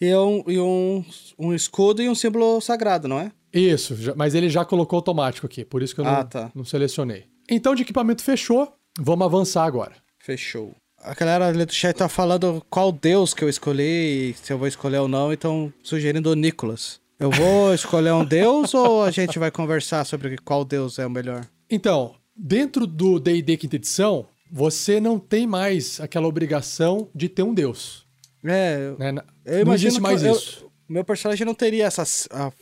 [0.01, 1.05] E, um, e um,
[1.39, 3.31] um escudo e um símbolo sagrado, não é?
[3.53, 6.51] Isso, mas ele já colocou automático aqui, por isso que eu não, Ah, tá.
[6.55, 7.25] não selecionei.
[7.51, 9.95] Então, de equipamento fechou, vamos avançar agora.
[10.19, 10.75] Fechou.
[11.07, 14.59] A galera ali do chat tá falando qual deus que eu escolhi e se eu
[14.59, 17.01] vou escolher ou não, então sugerindo o Nicolas.
[17.19, 21.11] Eu vou escolher um deus ou a gente vai conversar sobre qual deus é o
[21.11, 21.47] melhor?
[21.71, 27.55] Então, dentro do D&D quinta edição, você não tem mais aquela obrigação de ter um
[27.55, 28.05] deus.
[28.45, 29.15] É, Né?
[29.45, 30.67] Eu não existe mais eu- isso.
[30.89, 32.05] meu personagem não teria essa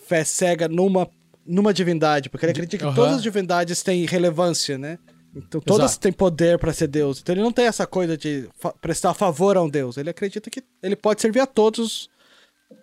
[0.07, 1.09] fé cega numa,
[1.47, 4.99] numa divindade, porque ele acredita que todas as divindades têm relevância, né?
[5.37, 6.01] Então todas Exato.
[6.03, 7.21] têm poder pra ser Deus.
[7.21, 8.49] Então ele não tem essa coisa de
[8.81, 9.97] prestar favor a um Deus.
[9.97, 12.09] Ele acredita que ele pode servir a todos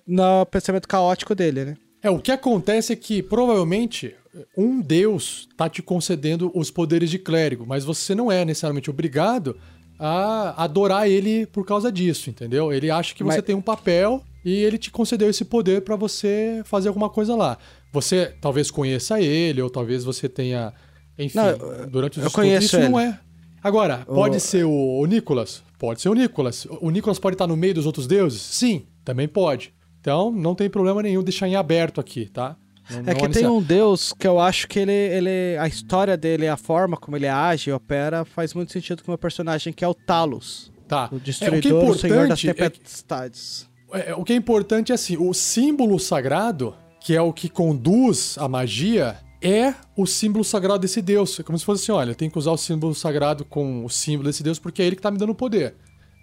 [0.05, 1.77] no pensamento caótico dele, né?
[2.03, 4.15] É, o que acontece é que provavelmente
[4.57, 9.57] um Deus tá te concedendo os poderes de clérigo, mas você não é necessariamente obrigado
[9.99, 12.73] a adorar ele por causa disso, entendeu?
[12.73, 15.95] Ele acha que você Mas- tem um papel e ele te concedeu esse poder pra
[15.95, 17.57] você fazer alguma coisa lá.
[17.93, 20.73] Você talvez conheça ele, ou talvez você tenha.
[21.17, 23.09] Enfim, Não, durante os eu estudos, conheço isso não ele.
[23.11, 23.19] é.
[23.63, 25.61] Agora, pode O- ser o, o Nicolas?
[25.77, 26.65] Pode ser o Nicolas.
[26.79, 28.41] O Nicolas pode estar no meio dos outros deuses?
[28.41, 29.73] Sim, também pode.
[29.99, 32.55] Então, não tem problema nenhum deixar em aberto aqui, tá?
[32.89, 35.57] Não- É não que tem um Deus que eu acho que ele, ele.
[35.59, 39.13] A história dele, a forma como ele age e opera, faz muito sentido com o
[39.13, 40.71] meu personagem, que é o Talos.
[40.87, 41.07] Tá.
[41.11, 43.69] O É, destruidor, o, senhor das é tempestades.
[43.93, 48.35] É, o que é importante é assim, o símbolo sagrado, que é o que conduz
[48.39, 51.39] a magia, é o símbolo sagrado desse deus.
[51.39, 53.89] É como se fosse assim, olha, eu tenho que usar o símbolo sagrado com o
[53.89, 55.75] símbolo desse deus porque é ele que tá me dando poder.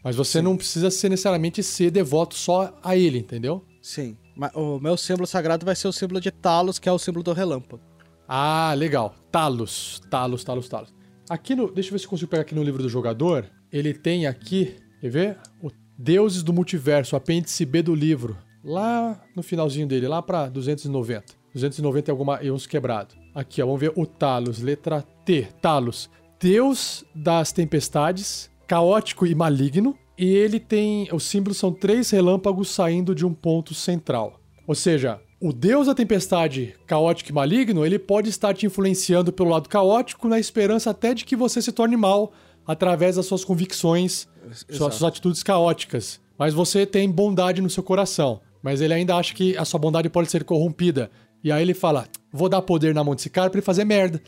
[0.04, 3.64] Mas você não precisa ser necessariamente ser devoto só a ele, entendeu?
[3.82, 4.16] Sim.
[4.36, 7.24] Mas o meu símbolo sagrado vai ser o símbolo de Talos, que é o símbolo
[7.24, 7.82] do relâmpago.
[8.28, 9.14] Ah, legal.
[9.32, 10.94] Talos, Talos, Talos, Talos.
[11.28, 13.50] Aqui no, deixa eu ver se eu consigo pegar aqui no livro do jogador.
[13.72, 15.38] Ele tem aqui, quer ver?
[15.62, 18.38] O Deuses do Multiverso, apêndice B do livro.
[18.62, 21.37] Lá no finalzinho dele, lá pra 290.
[21.60, 23.16] 290 e, alguma, e uns quebrados.
[23.34, 25.48] Aqui, ó, vamos ver o Talos, letra T.
[25.60, 26.10] Talos,
[26.40, 29.96] Deus das tempestades, caótico e maligno.
[30.16, 31.08] E ele tem.
[31.12, 34.40] Os símbolos são três relâmpagos saindo de um ponto central.
[34.66, 39.50] Ou seja, o deus da tempestade caótico e maligno, ele pode estar te influenciando pelo
[39.50, 42.32] lado caótico na esperança até de que você se torne mal
[42.66, 44.26] através das suas convicções,
[44.68, 46.20] suas, suas atitudes caóticas.
[46.36, 48.40] Mas você tem bondade no seu coração.
[48.62, 51.10] Mas ele ainda acha que a sua bondade pode ser corrompida.
[51.42, 54.20] E aí ele fala: vou dar poder na mão desse cara pra ele fazer merda.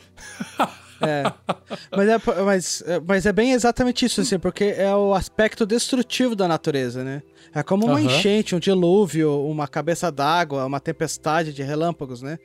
[1.03, 1.23] É.
[1.97, 6.47] mas, é, mas, mas é bem exatamente isso, assim, porque é o aspecto destrutivo da
[6.47, 7.23] natureza, né?
[7.55, 8.05] É como uma Aham.
[8.05, 12.37] enchente, um dilúvio, uma cabeça d'água, uma tempestade de relâmpagos, né?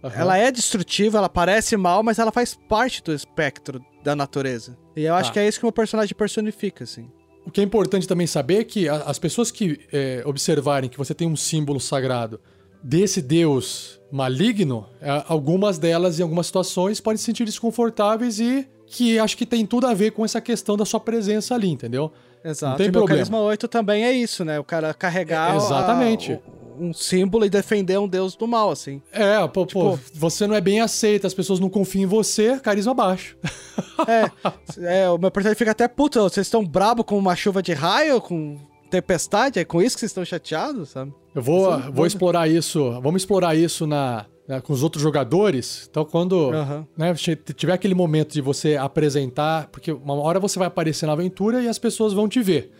[0.00, 0.14] Aham.
[0.16, 4.78] Ela é destrutiva, ela parece mal, mas ela faz parte do espectro da natureza.
[4.94, 5.34] E eu acho Tá.
[5.34, 7.10] que é isso que o meu personagem personifica, assim.
[7.44, 11.14] O que é importante também saber é que as pessoas que é, observarem que você
[11.14, 12.40] tem um símbolo sagrado
[12.80, 19.18] desse deus maligno, é, algumas delas, em algumas situações, podem se sentir desconfortáveis e que
[19.18, 22.12] acho que tem tudo a ver com essa questão da sua presença ali, entendeu?
[22.44, 22.70] Exato.
[22.70, 23.16] Não tem e problema.
[23.18, 24.60] carisma 8 também é isso, né?
[24.60, 26.32] O cara carregar É, a- exatamente.
[26.78, 29.00] o- um símbolo e defender um deus do mal, assim.
[29.12, 32.58] É, pô, pô, Tipo- você não é bem aceito, as pessoas não confiam em você,
[32.60, 33.36] carisma baixo.
[34.78, 36.20] É, o meu personagem fica até puto.
[36.20, 38.58] Vocês estão brabo com uma chuva de raio, com
[38.90, 39.58] tempestade?
[39.58, 41.12] É com isso que vocês estão chateados, sabe?
[41.34, 45.88] Eu vou, vou explorar isso, vamos explorar isso na, na- com os outros jogadores.
[45.90, 46.86] Então, quando Aham.
[46.96, 47.12] né,
[47.56, 51.68] tiver aquele momento de você apresentar, porque uma hora você vai aparecer na aventura e
[51.68, 52.70] as pessoas vão te ver.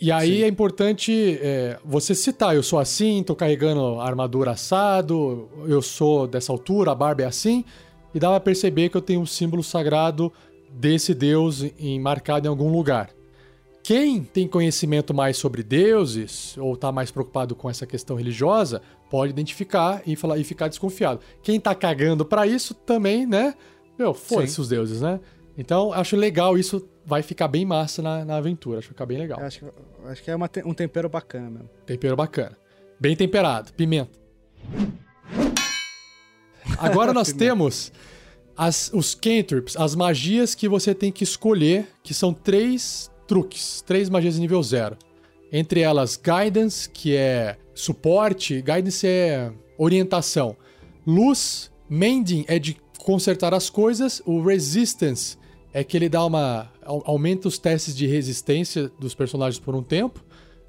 [0.00, 5.80] E aí é importante é, você citar, eu sou assim, tô carregando armadura assado, eu
[5.80, 7.64] sou dessa altura, a barba é assim,
[8.14, 10.30] e dá pra perceber que eu tenho um símbolo sagrado
[10.70, 13.08] desse deus em, marcado em algum lugar.
[13.86, 19.30] Quem tem conhecimento mais sobre deuses, ou tá mais preocupado com essa questão religiosa, pode
[19.30, 21.20] identificar e, falar, e ficar desconfiado.
[21.40, 23.54] Quem tá cagando pra isso também, né?
[23.96, 25.20] Meu, foda-se os deuses, né?
[25.56, 29.06] Então, acho legal isso, vai ficar bem massa na, na aventura, acho que vai ficar
[29.06, 29.38] bem legal.
[29.38, 29.72] Acho, que-
[30.06, 31.70] acho que é uma um tempero bacana mesmo.
[31.86, 32.58] Tempero bacana.
[32.98, 34.18] Bem temperado, pimenta.
[36.76, 37.92] Agora nós temos
[38.56, 44.08] as, os cantrips, as magias que você tem que escolher, que são três truques, três
[44.08, 44.96] magias de nível zero.
[45.52, 50.56] Entre elas, Guidance, que é suporte, Guidance é orientação.
[51.06, 55.36] Luz, Mending é de consertar as coisas, o Resistance
[55.72, 56.72] é que ele dá uma.
[56.84, 60.24] au- aumenta os testes de resistência dos personagens por um tempo,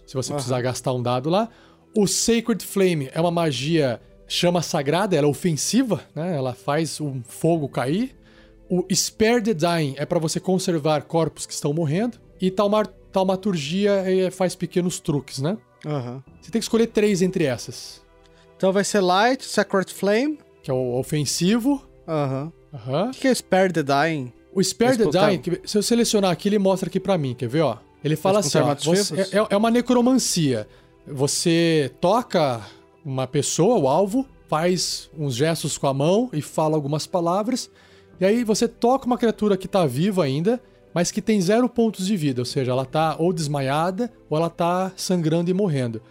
[0.06, 1.50] se você precisar gastar um dado lá.
[1.96, 6.36] O Sacred Flame é uma magia chama sagrada, ela é ofensiva, né?
[6.36, 8.16] Ela faz um fogo cair.
[8.70, 12.20] O Spare the Dying é para você conservar corpos que estão morrendo.
[12.42, 15.58] E Taumar, Taumaturgia é, faz pequenos truques, né?
[15.86, 16.24] Aham.
[16.42, 18.02] Você tem que escolher três entre essas.
[18.56, 20.40] Então vai ser Light, Sacred Flame.
[20.64, 21.84] Que é o ofensivo.
[22.08, 22.52] Aham.
[22.74, 23.08] Aham.
[23.10, 24.34] O que é Spare the Dying?
[24.54, 25.06] O Spare the.
[25.10, 27.78] Dying, que- se eu selecionar aqui, ele mostra aqui pra mim, quer ver, ó?
[28.04, 29.34] Ele fala assim, ó, você- vivos?
[29.34, 30.68] é, é uma necromancia.
[31.06, 32.62] Você toca
[33.04, 37.70] uma pessoa, o alvo, faz uns gestos com a mão e fala algumas palavras,
[38.20, 40.62] e aí você toca uma criatura que tá viva ainda,
[40.98, 44.50] mas que tem zero pontos de vida, ou seja, ela tá ou desmaiada ou ela
[44.50, 46.02] tá sangrando e morrendo.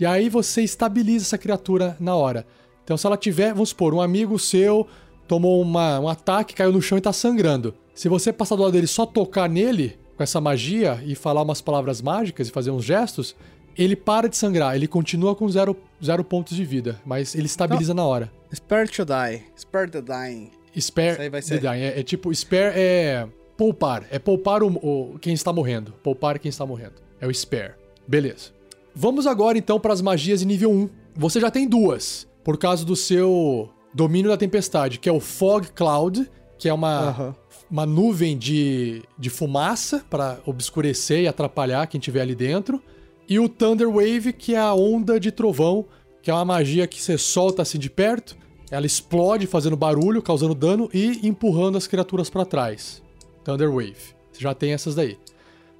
[0.00, 2.44] E aí você estabiliza essa criatura na hora.
[2.82, 4.88] Então, se ela tiver, vamos supor, um amigo seu
[5.28, 7.72] tomou uma- um ataque, caiu no chão e tá sangrando.
[7.94, 11.60] Se você passar do lado dele só tocar nele com essa magia e falar umas
[11.60, 13.36] palavras mágicas e fazer uns gestos,
[13.78, 17.94] ele para de sangrar, ele continua com zero, zero pontos de vida, mas ele estabiliza
[17.94, 18.28] na hora.
[18.52, 19.44] Spare to die.
[19.56, 20.50] Spare the dying.
[20.76, 21.60] Spare Isso aí vai the ser.
[21.60, 21.80] dying.
[21.82, 24.06] É, é tipo, spare é poupar.
[24.10, 25.92] É poupar o, o- quem está morrendo.
[26.02, 26.94] Poupar quem está morrendo.
[27.20, 27.74] É o spare.
[28.06, 28.50] Beleza.
[28.94, 30.88] Vamos agora então para as magias em nível 1.
[31.16, 35.66] Você já tem duas, por causa do seu domínio da tempestade, que é o Fog
[35.74, 37.34] Cloud, que é uma, Aham.
[37.70, 42.82] uma nuvem de, de fumaça para obscurecer e atrapalhar quem estiver ali dentro.
[43.28, 45.86] E o Thunder Wave, que é a onda de trovão,
[46.22, 48.36] que é uma magia que você solta assim de perto,
[48.70, 53.01] ela explode fazendo barulho, causando dano e empurrando as criaturas para trás.
[53.44, 53.96] Thunder Wave.
[54.32, 55.18] Você já tem essas daí.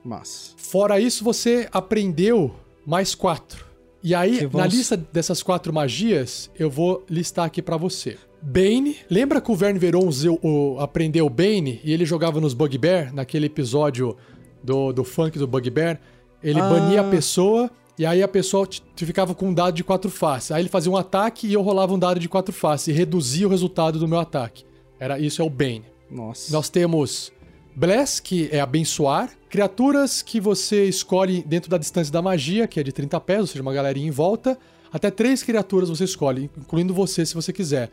[0.05, 0.55] Mas.
[0.57, 2.55] Fora isso, você aprendeu
[2.87, 3.65] mais quatro.
[4.03, 8.19] E aí, na lista dessas quatro magias, eu vou listar aqui pra você.
[8.43, 8.97] Bane.
[9.09, 10.11] Lembra que o Verne Veron
[10.43, 14.17] o- aprendeu Bane e ele jogava nos Bugbear, naquele episódio
[14.63, 16.01] do, do funk do Bugbear?
[16.43, 16.69] Ele Ah.
[16.69, 20.51] bania a pessoa e aí a pessoa ficava com um dado de quatro faces.
[20.51, 23.47] Aí ele fazia um ataque e eu rolava um dado de quatro faces e reduzia
[23.47, 24.65] o resultado do meu ataque.
[24.99, 25.85] Era Isso é o Bane.
[26.11, 26.53] Nossa.
[26.53, 27.33] Nós temos
[27.75, 29.31] Bless, que é abençoar.
[29.49, 33.47] Criaturas que você escolhe dentro da distância da magia, que é de 30 pés, ou
[33.47, 34.59] seja, uma galerinha em volta.
[34.93, 37.91] Até três criaturas você escolhe, incluindo você, se você quiser.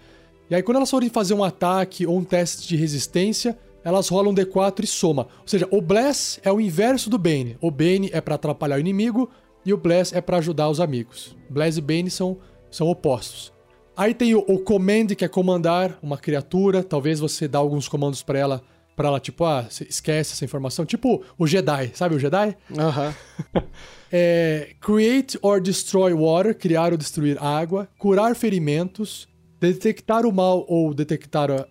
[0.49, 4.31] E aí, quando elas forem fazer um ataque ou um teste de resistência, elas rolam
[4.31, 5.27] um D4 e soma.
[5.41, 7.57] Ou seja, o Bless é o inverso do Bane.
[7.61, 9.29] O Bane é pra atrapalhar o inimigo
[9.65, 11.35] e o Bless é pra ajudar os amigos.
[11.49, 12.37] Bless e Bane são,
[12.69, 13.53] são opostos.
[13.95, 16.83] Aí tem o, o command, que é comandar uma criatura.
[16.83, 18.61] Talvez você dá alguns comandos pra ela,
[18.99, 20.85] para ela tipo, ah, esquece essa informação.
[20.85, 22.53] Tipo o Jedi, sabe o Jedi?
[22.77, 23.15] Aham.
[24.11, 29.27] É, create or destroy water, criar ou destruir água, curar ferimentos,
[29.61, 31.67] detectar o mal ou detectar ah,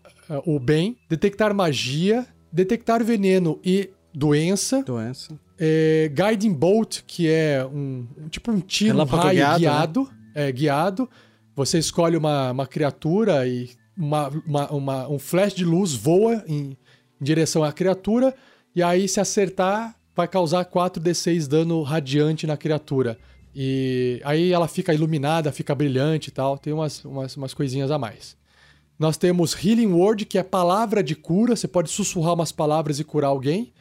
[0.46, 5.36] o bem, detectar magia, detectar veneno e doença, Doença.
[5.58, 10.10] é, guiding bolt, que é um, um- tipo um tiro, um Relâmpago raio guiado, guiado,
[10.34, 11.10] é, guiado.
[11.56, 16.76] Você escolhe uma, uma criatura e uma, uma- uma- um flash de luz voa em,
[17.20, 18.34] em direção à criatura,
[18.74, 23.18] e aí se acertar, vai causar 4d6 dano radiante na criatura.
[23.54, 27.98] E aí ela fica iluminada, fica brilhante e tal, tem umas, umas, umas coisinhas a
[27.98, 28.36] mais.
[28.98, 33.04] Nós temos Healing Word, que é palavra de cura, você pode sussurrar umas palavras e
[33.04, 33.72] curar alguém.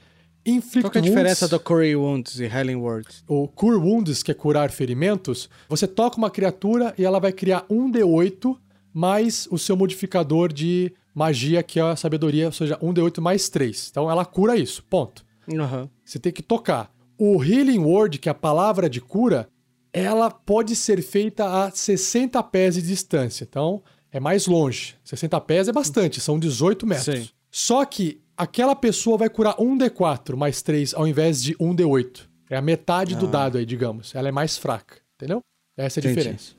[0.46, 3.24] Inflict Qual que é a Wounds- diferença do Curry Wounds e Healing Words?
[3.28, 7.66] o Cure Wounds, que é curar ferimentos, você toca uma criatura e ela vai criar
[7.70, 8.56] um D8
[8.94, 13.50] mais o seu modificador de magia, que é a sabedoria, ou seja, um D8 mais
[13.50, 13.88] 3.
[13.90, 15.26] Então ela cura isso, ponto.
[15.52, 15.90] Aham.
[16.06, 16.94] Você tem que tocar.
[17.18, 19.50] O Healing Word, que é a palavra de cura,
[19.92, 23.44] ela pode ser feita a 60 pés de distância.
[23.50, 23.82] Então,
[24.12, 24.96] é mais longe.
[25.04, 27.06] 60 pés é bastante, são 18 metros.
[27.20, 27.30] Sim.
[27.50, 32.28] Só que aquela pessoa vai curar um D4 mais 3 ao invés de um D8.
[32.48, 34.14] É a metade do dado aí, digamos.
[34.14, 35.42] Ela é mais fraca, entendeu?
[35.76, 36.18] Essa é a Entendi.
[36.20, 36.54] diferença.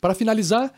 [0.00, 0.72] Para finalizar,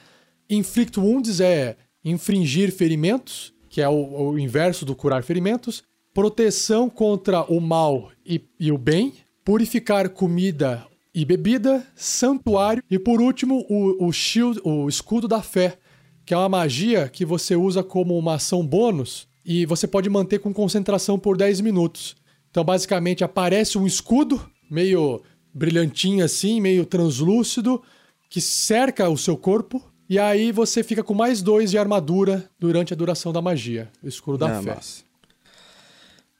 [0.50, 5.82] Inflict Wounds é infringir ferimentos, que é o, o inverso do curar ferimentos.
[6.14, 9.14] Proteção contra o mal e, e o bem.
[9.44, 11.86] Purificar comida e bebida.
[11.94, 12.82] Santuário.
[12.90, 15.78] E por último, o, o shield, o escudo da fé,
[16.24, 20.38] que é uma magia que você usa como uma ação bônus e você pode manter
[20.38, 22.14] com concentração por 10 minutos.
[22.50, 25.22] Então, basicamente, aparece um escudo meio
[25.52, 27.82] brilhantinho assim, meio translúcido,
[28.28, 29.82] que cerca o seu corpo.
[30.12, 33.88] E aí você fica com mais dois de armadura durante a duração da magia.
[34.02, 34.74] O escudo da Ah, fé.
[34.74, 35.04] massa.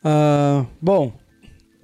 [0.05, 1.11] Ah, bom,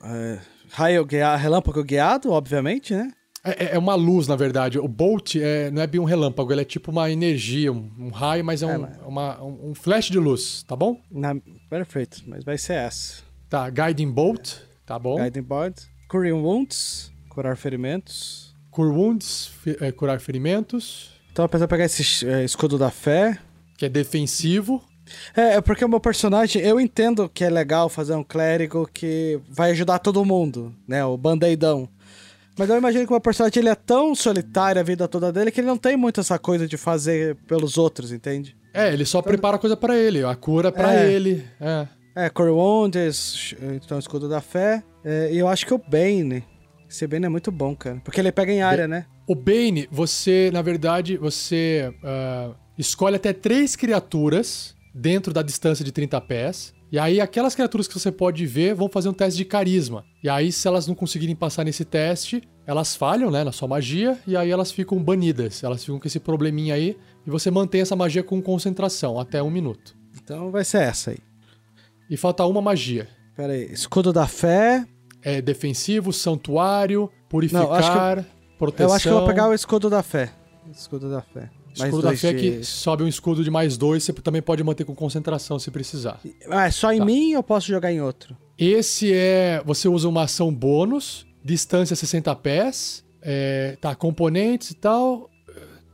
[0.04, 0.38] é,
[0.70, 3.10] raio guia- relâmpago guiado, obviamente, né?
[3.42, 4.78] É, é- é uma luz, na verdade.
[4.78, 8.08] O Bolt é, não é bem um relâmpago, ele é tipo uma energia, um, um
[8.10, 11.00] raio, mas é, um, uma- um- flash de luz, tá bom?
[11.10, 11.36] Na-
[11.70, 13.22] perfeito, mas vai ser essa.
[13.48, 15.16] Tá, Guiding Bolt, tá bom?
[15.16, 15.74] Guiding Board.
[16.06, 18.54] Curing Wounds, curar ferimentos.
[18.70, 19.50] Cure Wounds,
[19.80, 23.38] é, curar ferimentos, Então eu pensei pegar esse é, escudo da fé.
[23.76, 24.82] que é defensivo.
[25.36, 29.38] É, é porque o meu personagem, eu entendo que é legal fazer um clérigo que
[29.48, 31.04] vai ajudar todo mundo, né?
[31.04, 31.88] O bandeidão.
[32.58, 35.52] Mas eu imagino que o meu personagem ele é tão solitário a vida toda dele
[35.52, 38.56] que ele não tem muito essa coisa de fazer pelos outros, entende?
[38.74, 41.08] É, ele só prepara a coisa pra ele, a cura pra É.
[41.08, 41.46] ele.
[41.60, 41.86] É.
[42.16, 44.82] É, Core Wounds, então escudo da fé.
[45.04, 46.42] É, e eu acho que o Bane.
[46.90, 48.00] Esse Bane é muito bom, cara.
[48.02, 49.06] Porque ele pega em área, né?
[49.28, 55.92] O Bane, você, na verdade, você ah, escolhe até três criaturas dentro da distância de
[55.92, 56.72] 30 pés.
[56.90, 60.02] E aí, aquelas criaturas que você pode ver vão fazer um teste de carisma.
[60.24, 64.18] E aí, se elas não conseguirem passar nesse teste, elas falham, né, na sua magia,
[64.26, 65.62] e aí elas ficam banidas.
[65.62, 66.96] Elas ficam com esse probleminha aí,
[67.26, 69.94] e você mantém essa magia com concentração até um minuto.
[70.16, 71.18] Então vai ser essa aí.
[72.08, 73.06] E falta uma magia.
[73.36, 73.70] Pera aí.
[73.70, 74.86] Escudo da fé.
[75.20, 78.24] É defensivo, santuário, purificar,
[78.58, 78.88] proteção.
[78.90, 80.30] Eu acho que eu vou pegar o escudo da fé.
[80.72, 81.50] Escudo da fé.
[81.78, 84.62] Mais Escudo da fé de- que sobe um escudo de mais dois, você também pode
[84.64, 86.20] manter com concentração se precisar.
[86.50, 87.04] Ah, é só em Tá.
[87.04, 88.36] mim ou eu posso jogar em outro?
[88.58, 89.62] Esse é.
[89.64, 95.30] Você usa uma ação bônus, distância 60 pés, é, tá, componentes e tal.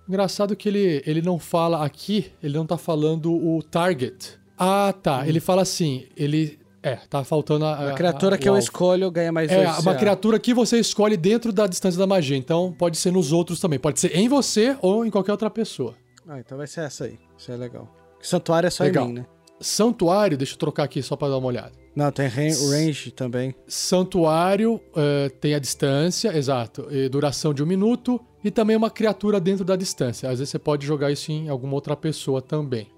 [0.09, 4.39] Engraçado que ele, ele não fala aqui, ele não tá falando o target.
[4.57, 5.27] Ah, tá.
[5.27, 6.59] Ele fala assim, ele.
[6.85, 7.91] É, tá faltando a.
[7.91, 9.79] A criatura a- que eu escolho ganha mais É, dois.
[9.79, 9.99] uma CA.
[9.99, 12.37] criatura que você escolhe dentro da distância da magia.
[12.37, 13.79] Então pode ser nos outros também.
[13.79, 15.95] Pode ser em você ou em qualquer outra pessoa.
[16.29, 17.19] Ah, então vai ser essa aí.
[17.39, 17.89] Isso é legal.
[18.21, 19.05] Santuário é só Legal.
[19.05, 19.27] em mim, né?
[19.61, 21.73] Santuário, deixa eu trocar aqui só pra dar uma olhada.
[21.95, 23.55] Não, tem ran- range também.
[23.67, 29.39] Santuário eh, tem a distância, exato, e duração de um minuto e também uma criatura
[29.41, 30.29] dentro da distância.
[30.29, 32.89] Às vezes você pode jogar isso em alguma outra pessoa também.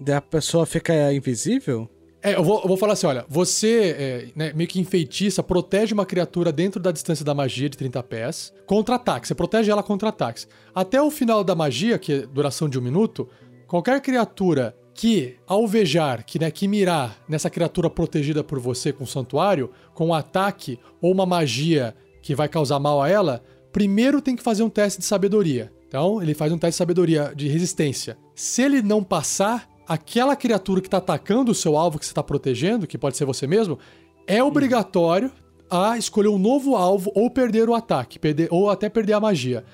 [0.00, 1.88] Daí a pessoa fica invisível?
[2.22, 5.92] É, eu vou, eu vou falar assim, olha, você é, né, meio que enfeitiça, protege
[5.92, 9.82] uma criatura dentro da distância da magia de 30 pés, contra ataques, você protege ela
[9.82, 10.46] contra ataques.
[10.72, 13.28] Até o final da magia, que é duração de um minuto,
[13.66, 19.70] qualquer criatura que alvejar, que, né, que mirar nessa criatura protegida por você com santuário,
[19.92, 23.42] com um ataque ou uma magia que vai causar mal a ela,
[23.72, 25.72] primeiro tem que fazer um teste de sabedoria.
[25.88, 28.16] Então, ele faz um teste de sabedoria de resistência.
[28.34, 32.22] Se ele não passar, aquela criatura que está atacando o seu alvo que você está
[32.22, 33.78] protegendo, que pode ser você mesmo,
[34.26, 35.30] é obrigatório
[35.70, 39.64] a escolher um novo alvo ou perder o ataque, perder, ou até perder a magia.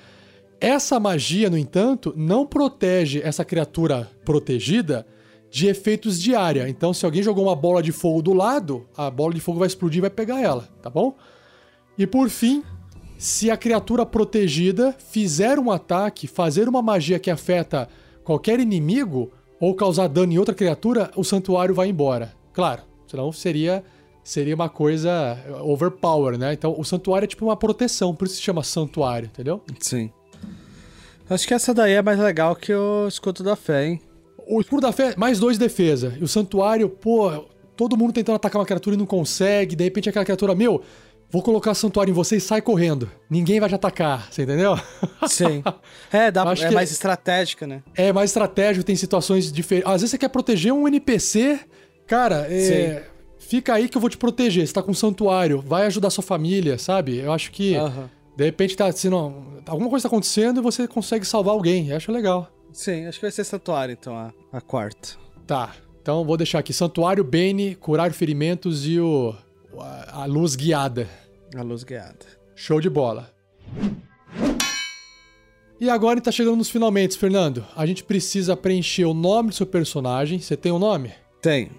[0.59, 5.05] Essa magia, no entanto, não protege essa criatura protegida
[5.49, 6.67] de efeitos de área.
[6.69, 9.67] Então, se alguém jogou uma bola de fogo do lado, a bola de fogo vai
[9.67, 11.15] explodir e vai pegar ela, tá bom?
[11.97, 12.63] E por fim,
[13.17, 17.89] se a criatura protegida fizer um ataque, fazer uma magia que afeta
[18.23, 22.33] qualquer inimigo ou causar dano em outra criatura, o santuário vai embora.
[22.53, 23.83] Claro, senão seria
[24.23, 26.53] seria uma coisa overpower, né?
[26.53, 29.61] Então o santuário é tipo uma proteção, por isso se chama santuário, entendeu?
[29.79, 30.11] Sim.
[31.29, 34.01] Acho que essa daí é mais legal que o escudo da fé, hein?
[34.47, 36.15] O escudo da fé, mais dois de defesa.
[36.19, 37.45] E o santuário, pô,
[37.75, 39.75] todo mundo tentando atacar uma criatura e não consegue.
[39.75, 40.81] De repente aquela criatura, meu,
[41.29, 43.09] vou colocar santuário em você e sai correndo.
[43.29, 44.77] Ninguém vai te atacar, você entendeu?
[45.27, 45.63] Sim.
[46.11, 47.83] É, dá, Acho é que- mais estratégica, né?
[47.95, 49.87] É mais estratégico, tem situações diferentes.
[49.91, 51.59] Às vezes você quer proteger um NPC,
[52.07, 53.03] cara, é,
[53.37, 54.65] fica aí que eu vou te proteger.
[54.65, 57.17] Você tá com um santuário, vai ajudar sua família, sabe?
[57.17, 58.09] Eu acho que Aham.
[58.35, 61.89] de repente tá, se não, alguma coisa tá acontecendo e você consegue salvar alguém.
[61.89, 62.49] Eu acho legal.
[62.73, 65.09] Sim, acho que vai ser santuário, então, a, a quarta.
[65.45, 65.71] Tá.
[66.01, 69.35] Então vou deixar aqui santuário, Bane, curar ferimentos e o
[69.77, 71.07] a, a luz guiada.
[71.55, 72.25] A luz guiada.
[72.55, 73.31] Show de bola.
[75.79, 77.65] E agora tá chegando nos finalmente, Fernando.
[77.75, 80.39] A gente precisa preencher o nome do seu personagem.
[80.39, 81.13] Você tem o um nome?
[81.41, 81.71] Tem.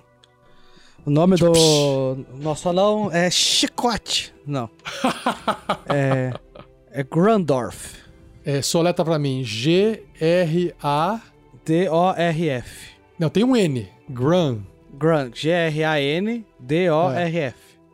[1.05, 4.35] O nome do nosso anão é Chicote.
[4.47, 4.71] Não.
[5.89, 6.33] é.
[6.93, 7.97] É Grandorf.
[8.45, 9.45] É, soleta pra mim.
[9.45, 11.21] G-R-A.
[11.65, 12.91] D-O-R-F.
[13.19, 13.87] Não, tem um N.
[14.09, 14.61] Gran.
[14.95, 15.31] Grand.
[15.35, 16.51] G-R-A-N-D-O-R-F.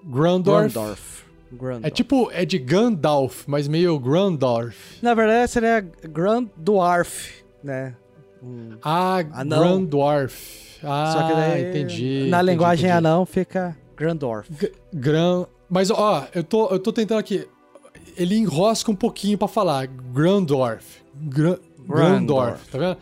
[0.07, 0.73] Grandorf.
[0.75, 1.17] Grandorf.
[1.53, 1.87] Grandorf.
[1.87, 4.99] É tipo, é de Gandalf, mas meio Grandorf.
[5.03, 7.95] Na verdade seria Grand Dwarf, né?
[8.43, 9.59] Um- Ah, Anão.
[9.61, 10.77] Grandorf.
[10.83, 11.69] Ah, Só que daí.
[11.71, 12.27] entendi.
[12.29, 12.99] Na entendi, linguagem entendi.
[12.99, 14.49] anão fica Grandorf.
[14.61, 15.47] G- Gran.
[15.69, 17.49] Mas, ó, eu tô, eu tô tentando aqui.
[18.17, 19.87] Ele enrosca um pouquinho pra falar.
[19.87, 21.03] Grandorf.
[21.15, 21.59] Gra
[21.89, 22.97] Grandorf, tá vendo?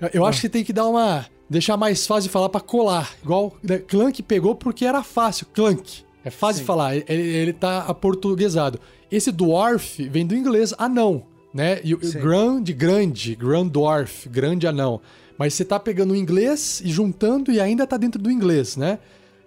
[0.00, 1.26] Eu, eu acho que tem que dar uma.
[1.48, 3.10] Deixar mais fácil de falar pra colar.
[3.22, 5.46] Igual né, Clank pegou porque era fácil.
[5.52, 6.04] Clank.
[6.26, 6.62] É fácil Sim.
[6.62, 6.96] de falar.
[6.96, 8.80] Ele, ele tá aportuguesado.
[9.12, 11.24] Esse dwarf vem do inglês anão,
[11.54, 11.80] né?
[11.84, 12.18] E o Sim.
[12.18, 13.38] grand de grande,
[14.28, 15.00] grande anão.
[15.38, 18.98] Mas você tá pegando o inglês e juntando e ainda tá dentro do inglês, né?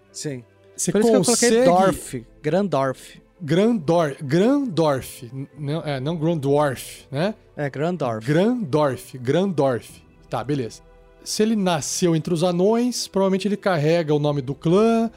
[0.10, 0.41] Sim.
[0.73, 1.65] Você Por isso que eu consegue...
[1.65, 2.26] coloquei Dorf.
[2.41, 3.22] Grandorf.
[3.41, 4.23] Grandorf.
[4.23, 5.31] Grandorf.
[5.57, 7.35] Não, é, não Grandorf, né?
[7.57, 8.26] É, Grandorf.
[8.26, 9.18] Grandorf.
[9.18, 10.01] Grandorf.
[10.30, 10.81] Tá, beleza.
[11.26, 15.11] Se ele nasceu entre os anões, provavelmente ele carrega o nome do clã.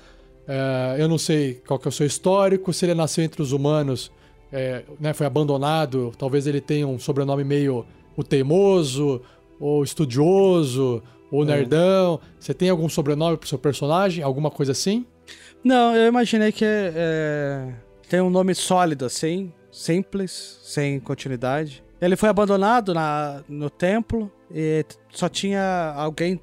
[0.46, 2.72] É, eu não sei qual que é o seu histórico.
[2.72, 4.10] Se ele nasceu entre os humanos,
[4.52, 7.86] é, né, foi abandonado, talvez ele tenha um sobrenome meio
[8.16, 9.22] o teimoso,
[9.58, 12.20] ou estudioso, ou nerdão.
[12.38, 14.22] Você tem algum sobrenome pro seu personagem?
[14.22, 15.06] Alguma coisa assim?
[15.64, 17.72] Não, eu imaginei que é,
[18.08, 21.82] tem um nome sólido assim, simples, sem continuidade.
[22.00, 26.40] Ele foi abandonado na, no templo e só tinha alguém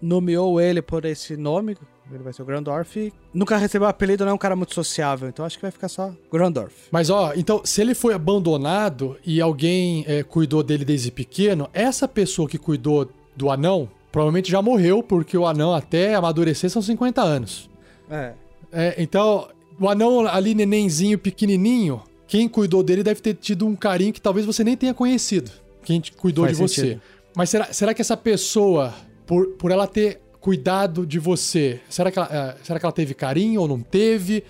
[0.00, 1.76] nomeou ele por esse nome.
[2.14, 3.12] Ele vai ser o Grandorf.
[3.32, 6.12] Nunca recebeu apelido, não é um cara muito sociável, então acho que vai ficar só
[6.30, 6.74] Grandorf.
[6.90, 12.06] Mas ó, então, se ele foi abandonado e alguém é, cuidou dele desde pequeno, essa
[12.06, 17.22] pessoa que cuidou do anão, provavelmente já morreu, porque o anão até amadurecer são 50
[17.22, 17.70] anos.
[18.10, 18.32] É.
[18.72, 19.48] É, então,
[19.78, 24.46] o anão ali, nenenzinho, pequenininho, quem cuidou dele deve ter tido um carinho que talvez
[24.46, 25.50] você nem tenha conhecido.
[25.84, 26.80] Quem cuidou Faz de você.
[26.80, 27.02] sentido.
[27.34, 28.94] Mas será, será que essa pessoa,
[29.26, 33.14] por, por ela ter cuidado de você, será que, ela, eh, será que ela teve
[33.14, 34.42] carinho ou não teve?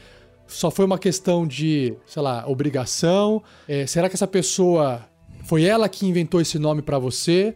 [0.47, 3.43] Só foi uma questão de, sei lá, obrigação?
[3.69, 5.07] Eh, será que essa pessoa
[5.45, 7.55] foi ela que inventou esse nome pra você?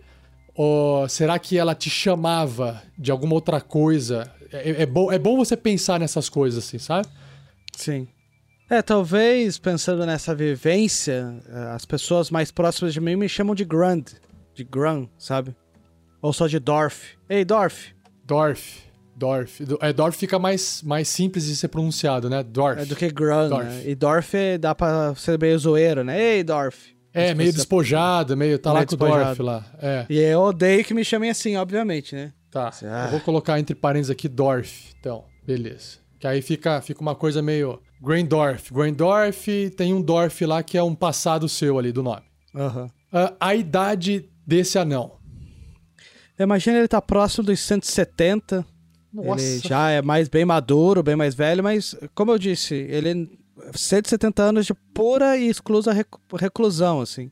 [0.55, 4.31] Ou será que ela te chamava de alguma outra coisa?
[4.53, 7.09] É, é bom, é bom você pensar nessas coisas, assim, sabe?
[7.75, 8.07] Sim.
[8.69, 13.65] É, talvez pensando nessa vivência, eh, as pessoas mais próximas de mim me chamam de
[13.65, 14.05] Grand.
[14.55, 15.57] De Gran, sabe?
[16.21, 17.17] Ou só de Dorf.
[17.31, 17.96] Ei, Dorf.
[18.27, 18.85] Dorf.
[19.15, 19.65] Dorf.
[19.65, 22.43] Do- É, Dorf fica mais, mais simples de ser pronunciado, né?
[22.43, 22.81] Dorf.
[22.83, 23.65] É do que Gran, Dorf.
[23.65, 23.83] né?
[23.87, 26.21] E Dorf dá pra ser meio zoeiro, né?
[26.21, 26.95] Ei, Dorf.
[27.15, 28.59] É, As meio despojado, meio.
[28.59, 29.65] Tá lá Meio com o Dorf lá.
[29.81, 32.33] É, E eu odeio que me chamem assim, obviamente, né?
[32.51, 32.71] tá.
[32.85, 33.05] Ah.
[33.07, 34.93] Eu vou colocar entre parênteses aqui Dorf.
[35.01, 35.99] Então, beleza.
[36.19, 37.81] Que aí fica, fica uma coisa meio.
[38.03, 38.71] Grandorf.
[38.73, 42.23] Grandorf tem um Dorf lá que é um passado seu ali do nome.
[42.55, 42.91] Aham.
[43.13, 45.13] Ah, a idade desse anão.
[46.39, 48.65] Imagina ele tá próximo dos 170.
[49.15, 53.39] Ele já é mais bem maduro, bem mais velho, mas, como eu disse, ele
[53.75, 56.09] 170 anos de pura e exclusa rec-
[56.39, 57.31] reclusão, assim.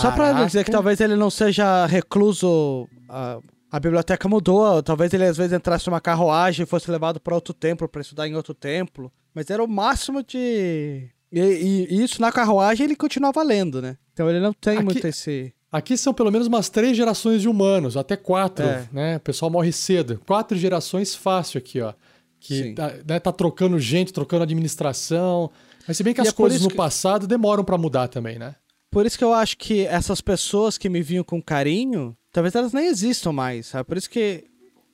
[0.00, 0.46] Só pra Caraca.
[0.46, 2.88] dizer que talvez ele não seja recluso.
[3.08, 3.38] A,
[3.70, 4.82] a biblioteca mudou.
[4.82, 8.26] Talvez ele às vezes entrasse numa carruagem e fosse levado para outro templo para estudar
[8.26, 9.12] em outro templo.
[9.34, 11.10] Mas era o máximo de.
[11.30, 13.98] E, e- e isso na carruagem ele continuava lendo, né?
[14.14, 15.52] Então ele não tem Aqui- muito esse.
[15.76, 18.88] Aqui são pelo menos umas três gerações de humanos, até quatro, É.
[18.92, 19.16] né?
[19.16, 20.20] O pessoal morre cedo.
[20.26, 21.92] Quatro gerações fácil aqui, ó.
[22.38, 25.50] Que tá, né, tá trocando gente, trocando administração.
[25.88, 28.38] Mas se bem que E as é coisas no que- passado demoram pra mudar também,
[28.38, 28.54] né?
[28.90, 32.72] Por isso que eu acho que essas pessoas que me vinham com carinho, talvez elas
[32.72, 33.84] nem existam mais, sabe?
[33.88, 34.44] Por isso que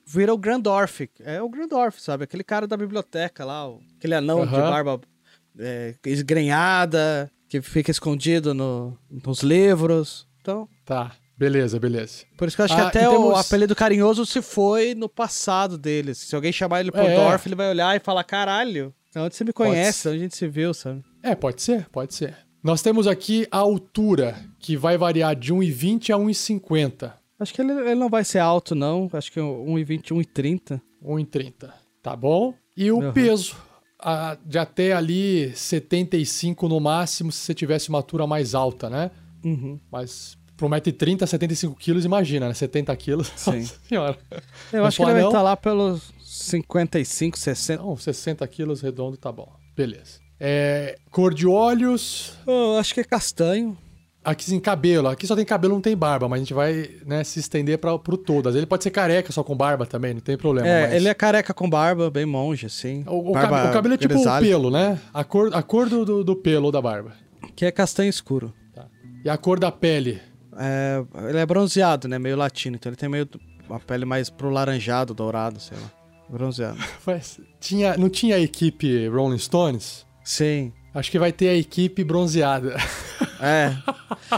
[0.07, 1.11] vira o Grandorf.
[1.21, 2.25] É o Grandorf, sabe?
[2.25, 4.99] Aquele cara da biblioteca lá, aquele anão de barba
[5.59, 10.27] é, esgrenhada, que fica escondido no- nos livros.
[10.41, 12.25] Então, Tá, beleza, beleza.
[12.37, 15.77] por isso que eu acho Ah, que até o apelido carinhoso se foi no passado
[15.79, 16.19] deles.
[16.19, 17.15] Se alguém chamar ele por É.
[17.15, 20.09] Dorf, ele vai olhar e falar, caralho, onde você me conhece?
[20.09, 21.03] Onde a gente se viu, sabe?
[21.23, 22.37] É, pode ser, pode ser.
[22.63, 27.13] Nós temos aqui a altura, que vai variar de 1,20 a 1,50.
[27.39, 29.09] Acho que ele, ele não vai ser alto, não.
[29.15, 30.81] Acho que 1,20, 1,30.
[31.03, 31.71] 1,30.
[32.03, 32.53] Tá bom?
[32.77, 33.13] E o Aham.
[33.13, 33.57] peso,
[33.99, 39.11] a- de até ali 75 no máximo, se você tivesse uma altura mais alta, né?
[39.45, 39.79] Uhum.
[39.91, 42.55] Mas pro 1,30m, 75 quilos, imagina, né?
[42.55, 43.33] 70 quilos.
[43.37, 43.61] Sim.
[43.61, 44.19] Nossa senhora.
[44.73, 47.83] Eu Mas acho que ele vai estar lá pelos 55, 60.
[47.83, 49.51] Então, 60 quilos redondo tá bom.
[49.77, 50.21] Beleza.
[50.39, 52.35] É, cor de olhos.
[52.47, 53.77] Eu acho que é castanho.
[54.23, 55.09] Aqui sim, cabelo.
[55.09, 57.99] Aqui só tem cabelo, não tem barba, mas a gente vai né, se estender para
[57.99, 58.49] pro todo.
[58.49, 60.69] Às vezes ele pode ser careca só com barba também, não tem problema.
[60.69, 63.03] É, mas- ele é careca com barba, bem monge, assim.
[63.07, 65.01] O, o barba cab- o cabelo é tipo o pelo, né?
[65.15, 67.13] A cor, a cor do, do, do pelo ou da barba.
[67.57, 68.53] Que é castanho escuro.
[69.25, 70.21] E a cor da pele.
[70.57, 72.19] É, ele é bronzeado, né?
[72.19, 72.77] Meio latino.
[72.77, 73.29] Então ele tem meio
[73.69, 75.91] uma pele mais pro laranjado, dourado, sei lá.
[76.29, 76.79] Bronzeado.
[77.07, 80.07] Mas tinha, não tinha a equipe Rolling Stones?
[80.25, 80.73] Sim.
[80.95, 82.77] Acho que vai ter a equipe bronzeada.
[83.43, 83.75] É.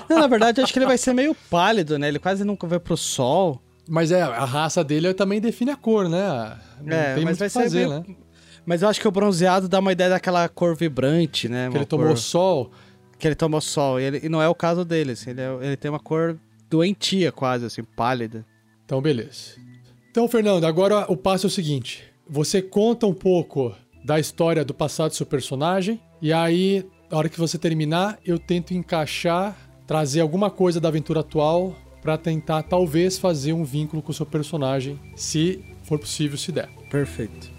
[0.08, 2.06] Não, na verdade, acho que ele vai ser meio pálido, né?
[2.06, 3.60] Ele quase nunca vai pro sol.
[3.88, 6.56] Mas é, a raça dele também define a cor, né?
[6.80, 8.04] Não É, mas vai que ser fazer, meio- né?
[8.64, 11.64] Mas eu acho que o bronzeado dá uma ideia daquela cor vibrante, né?
[11.64, 12.70] Que Uma ele tomou cor- sol.
[13.22, 14.00] Que ele tomou sol.
[14.00, 16.36] E, ele- e não é o caso dele, assim, ele, é- ele tem uma cor
[16.68, 18.44] doentia quase, assim, pálida.
[18.84, 19.54] Então, beleza.
[20.10, 23.72] Então, Fernando, agora o passo é o seguinte: você conta um pouco
[24.04, 28.40] da história do passado do seu personagem, e aí, na hora que você terminar, eu
[28.40, 34.10] tento encaixar, trazer alguma coisa da aventura atual pra tentar, talvez, fazer um vínculo com
[34.10, 36.68] o seu personagem, se for possível, se der.
[36.90, 37.52] Perfeito.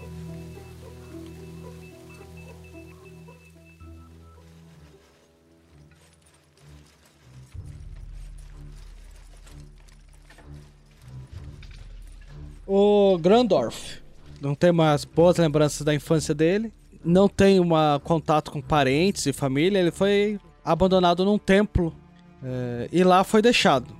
[12.66, 14.02] O Grandorf
[14.40, 16.72] não tem umas boas lembranças da infância dele,
[17.04, 21.94] não tem uma contato com parentes e família, ele foi abandonado num templo
[22.42, 23.94] é, e lá foi deixado.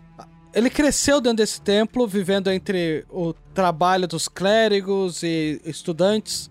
[0.55, 6.49] Ele cresceu dentro desse templo, vivendo entre o trabalho dos clérigos e estudantes.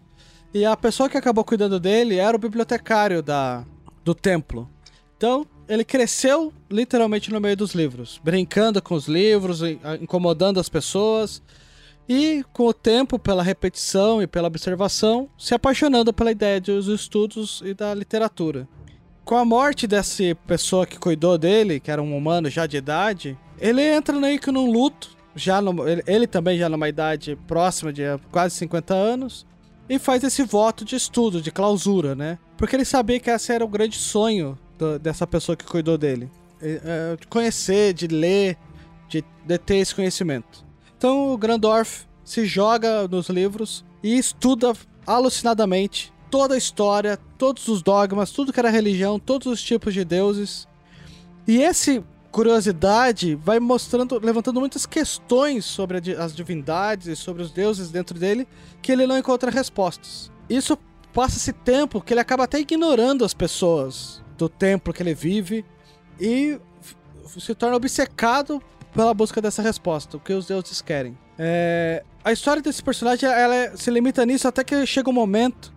[0.54, 3.64] E a pessoa que acabou cuidando dele era o bibliotecário da,
[4.04, 4.70] do templo.
[5.16, 9.62] Então, ele cresceu literalmente no meio dos livros, brincando com os livros,
[10.02, 11.42] incomodando as pessoas.
[12.08, 17.62] E, com o tempo, pela repetição e pela observação, se apaixonando pela ideia dos estudos
[17.66, 18.68] e da literatura.
[19.24, 23.38] Com a morte dessa pessoa que cuidou dele, que era um humano já de idade,
[23.58, 28.04] ele entra meio que num luto já no- ele, também já numa idade próxima de
[28.32, 29.46] quase 50 anos,
[29.90, 32.38] e faz esse voto de estudo, de clausura, né?
[32.58, 36.30] Porque ele sabia que esse era o grande sonho do- dessa pessoa que cuidou dele.
[36.62, 38.58] E, é, de conhecer, de ler,
[39.08, 40.64] de, de ter esse conhecimento.
[41.04, 44.72] Então o Grandorf se joga nos livros e estuda
[45.06, 50.06] alucinadamente toda a história, todos os dogmas, tudo que era religião, todos os tipos de
[50.06, 50.66] deuses.
[51.46, 52.02] E esse
[52.32, 58.48] curiosidade vai mostrando, levantando muitas questões sobre as divindades e sobre os deuses dentro dele
[58.82, 60.32] que ele não encontra respostas.
[60.50, 60.78] Isso
[61.12, 65.66] passa-se tempo que ele acaba até ignorando as pessoas do templo que ele vive
[66.18, 66.58] e
[67.38, 68.64] se torna obcecado
[68.94, 71.18] pela busca dessa resposta, o que os deuses querem.
[71.38, 75.74] É, a história desse personagem ela é- se limita nisso até que chega um momento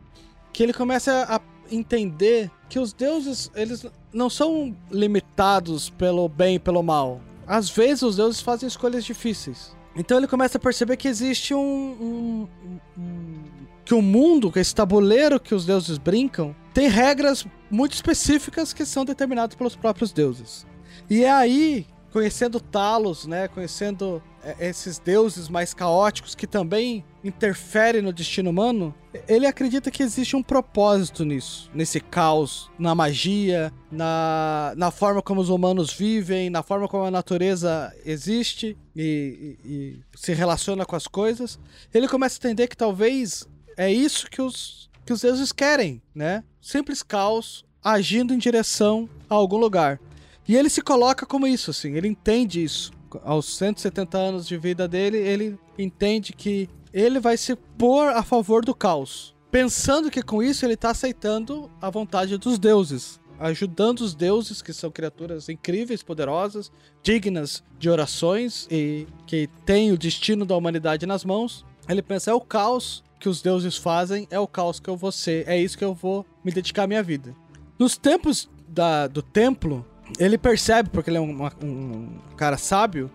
[0.53, 1.41] que ele começa a
[1.75, 7.21] entender que os deuses eles não são limitados pelo bem e pelo mal.
[7.47, 9.75] Às vezes os deuses fazem escolhas difíceis.
[9.95, 13.45] Então ele começa a perceber que existe um, um- um- um-
[13.85, 18.85] que o mundo, que esse tabuleiro que os deuses brincam, tem regras muito específicas que
[18.85, 20.67] são determinadas pelos próprios deuses.
[21.09, 21.87] E é aí,
[22.17, 28.95] conhecendo Talos, né, conhecendo é, esses deuses mais caóticos que também interferem no destino humano,
[29.29, 35.43] ele acredita que existe um propósito nisso, nesse caos, na magia, na, na forma como
[35.43, 40.97] os humanos vivem, na forma como a natureza existe e, e- e se relaciona com
[40.97, 41.59] as coisas.
[41.93, 46.43] Ele começa a entender que talvez é isso que os, que os deuses querem, né?
[46.63, 50.01] Simples caos agindo em direção a algum lugar.
[50.49, 52.93] E ele se coloca como isso, assim, ele entende isso.
[53.25, 58.65] Aos 170 anos de vida dele, ele entende que ele vai se pôr a favor
[58.65, 59.35] do caos.
[59.51, 63.19] Pensando que com isso ele está aceitando a vontade dos deuses.
[63.39, 66.71] Ajudando os deuses, que são criaturas incríveis, poderosas,
[67.03, 71.65] dignas de orações e que têm o destino da humanidade nas mãos.
[71.89, 75.13] Ele pensa: é o caos que os deuses fazem, é o caos que eu vou
[75.13, 77.35] ser, é isso que eu vou me dedicar à minha vida.
[77.79, 79.85] Nos tempos da- do templo,
[80.19, 83.11] ele percebe, porque ele é um, um cara sábio,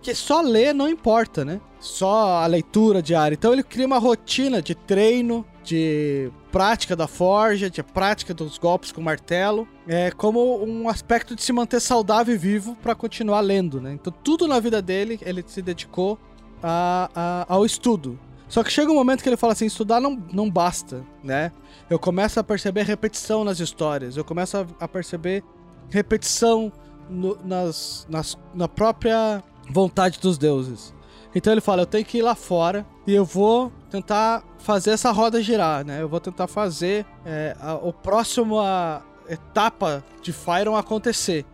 [0.00, 1.60] que só ler não importa, né?
[1.78, 3.34] Só a leitura diária.
[3.34, 8.90] Então ele cria uma rotina de treino, de prática da forja, de prática dos golpes
[8.90, 13.80] com martelo, é como um aspecto de se manter saudável e vivo para continuar lendo,
[13.80, 13.92] né?
[13.92, 16.18] Então tudo na vida dele ele se dedicou
[16.62, 18.18] a- a- ao estudo.
[18.48, 21.52] Só que chega um momento que ele fala assim, estudar não, não basta, né?
[21.88, 25.42] Eu começo a perceber repetição nas histórias, eu começo a, a perceber
[25.90, 26.72] repetição
[27.08, 30.94] no- nas, nas- na própria vontade dos deuses.
[31.34, 35.10] Então ele fala, eu tenho que ir lá fora e eu vou tentar fazer essa
[35.10, 36.02] roda girar, né?
[36.02, 41.44] Eu vou tentar fazer é, a, o próximo a etapa de Fyron acontecer.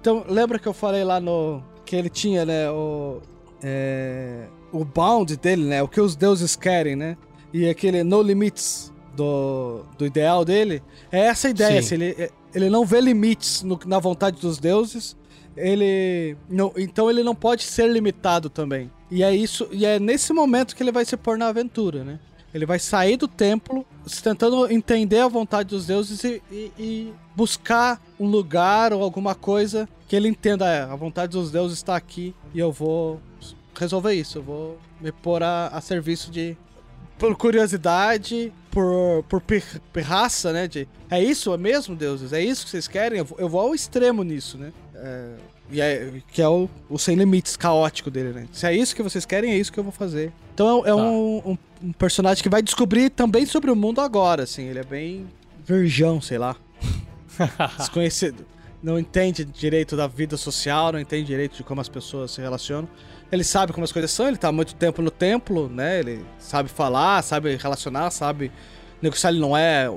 [0.00, 2.68] Então lembra que eu falei lá no que ele tinha, né?
[2.70, 3.20] O
[3.62, 5.82] é, o bound dele, né?
[5.82, 7.16] O que os deuses querem, né?
[7.52, 11.72] E aquele no limits do, do ideal dele é essa ideia.
[11.72, 11.78] Sim.
[11.78, 15.16] assim, ele, ele não vê limites no- na vontade dos deuses.
[15.56, 18.90] Ele não, então ele não pode ser limitado também.
[19.10, 22.20] E é isso, e é nesse momento que ele vai se pôr na aventura, né?
[22.54, 23.84] Ele vai sair do templo,
[24.22, 29.88] tentando entender a vontade dos deuses e, e- e buscar um lugar ou alguma coisa
[30.06, 30.66] que ele entenda.
[30.66, 33.20] É, a vontade dos deuses está aqui e eu vou
[33.78, 34.38] resolver isso.
[34.38, 36.56] Eu vou me pôr a, a serviço de.
[37.18, 40.68] Por curiosidade, por, por pir- pirraça, né?
[40.68, 42.32] De, é isso mesmo, deuses?
[42.32, 43.18] É isso que vocês querem?
[43.18, 44.72] Eu vou, eu vou ao extremo nisso, né?
[44.94, 45.30] É,
[45.70, 48.46] e é, que é o, o sem limites caótico dele, né?
[48.52, 50.32] Se é isso que vocês querem, é isso que eu vou fazer.
[50.54, 50.96] Então é, é Tá.
[50.96, 54.62] um, um- um personagem que vai descobrir também sobre o mundo agora, assim.
[54.68, 55.26] Ele é bem
[55.64, 56.54] virgão, sei lá.
[57.78, 58.46] Desconhecido.
[58.82, 62.88] Não entende direito da vida social, não entende direito de como as pessoas se relacionam.
[63.30, 65.98] Ele sabe como as coisas são, ele tá há muito tempo no templo, né?
[66.00, 68.50] Ele sabe falar, sabe relacionar, sabe
[69.02, 69.30] negociar.
[69.30, 69.90] Ele não é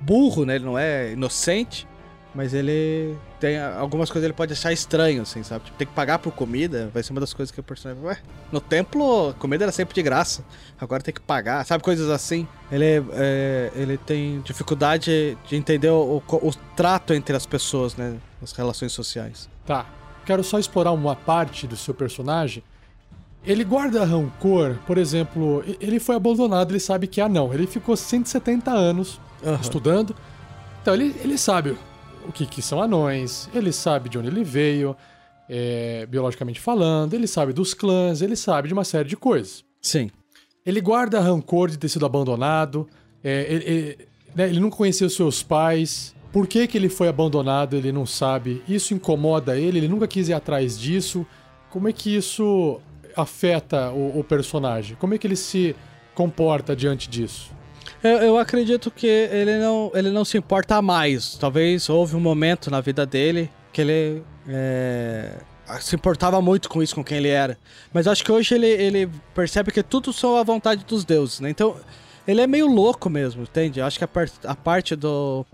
[0.00, 0.54] burro, né?
[0.56, 1.86] Ele não é inocente,
[2.34, 5.66] mas ele tem algumas coisas ele pode achar estranho, assim, sabe?
[5.66, 8.02] Tipo, tem que pagar por comida, vai ser uma das coisas que o personagem.
[8.04, 8.16] Ué,
[8.50, 10.42] no templo, comida era sempre de graça,
[10.80, 11.84] agora tem que pagar, sabe?
[11.84, 12.48] Coisas assim.
[12.70, 17.96] Ele, é- é, ele tem dificuldade de entender o, o- o trato entre as pessoas,
[17.96, 18.16] né?
[18.42, 19.48] As relações sociais.
[19.66, 19.84] Tá.
[20.24, 22.62] Quero só explorar uma parte do seu personagem.
[23.44, 27.52] Ele guarda rancor, por exemplo, ele foi abandonado, ele sabe que é anão.
[27.52, 29.58] Ele ficou 170 anos Aham.
[29.60, 30.14] estudando.
[30.80, 31.76] Então ele, ele sabe
[32.28, 34.96] o que, que são anões, ele sabe de onde ele veio,
[35.48, 39.64] é, biologicamente falando, ele sabe dos clãs, ele sabe de uma série de coisas.
[39.80, 40.08] Sim.
[40.64, 42.88] Ele guarda rancor de ter sido abandonado,
[43.24, 43.98] é, ele, ele-
[44.36, 46.14] né, ele não conheceu seus pais.
[46.32, 48.62] Por que, que ele foi abandonado, ele não sabe.
[48.66, 51.26] Isso incomoda ele, ele nunca quis ir atrás disso.
[51.70, 52.80] Como é que isso
[53.14, 54.96] afeta o, o personagem?
[54.98, 55.76] Como é que ele se
[56.14, 57.50] comporta diante disso?
[58.02, 61.36] Eu, eu, acredito que ele não, ele não se importa mais.
[61.36, 65.36] Talvez houve um momento na vida dele que ele é,
[65.80, 67.58] se importava muito com isso, com quem ele era.
[67.92, 71.50] Mas acho que hoje ele, ele percebe que tudo são a vontade dos deuses, né?
[71.50, 71.76] Então,
[72.26, 73.80] ele é meio louco mesmo, entende?
[73.80, 75.46] Acho que a, par a parte do.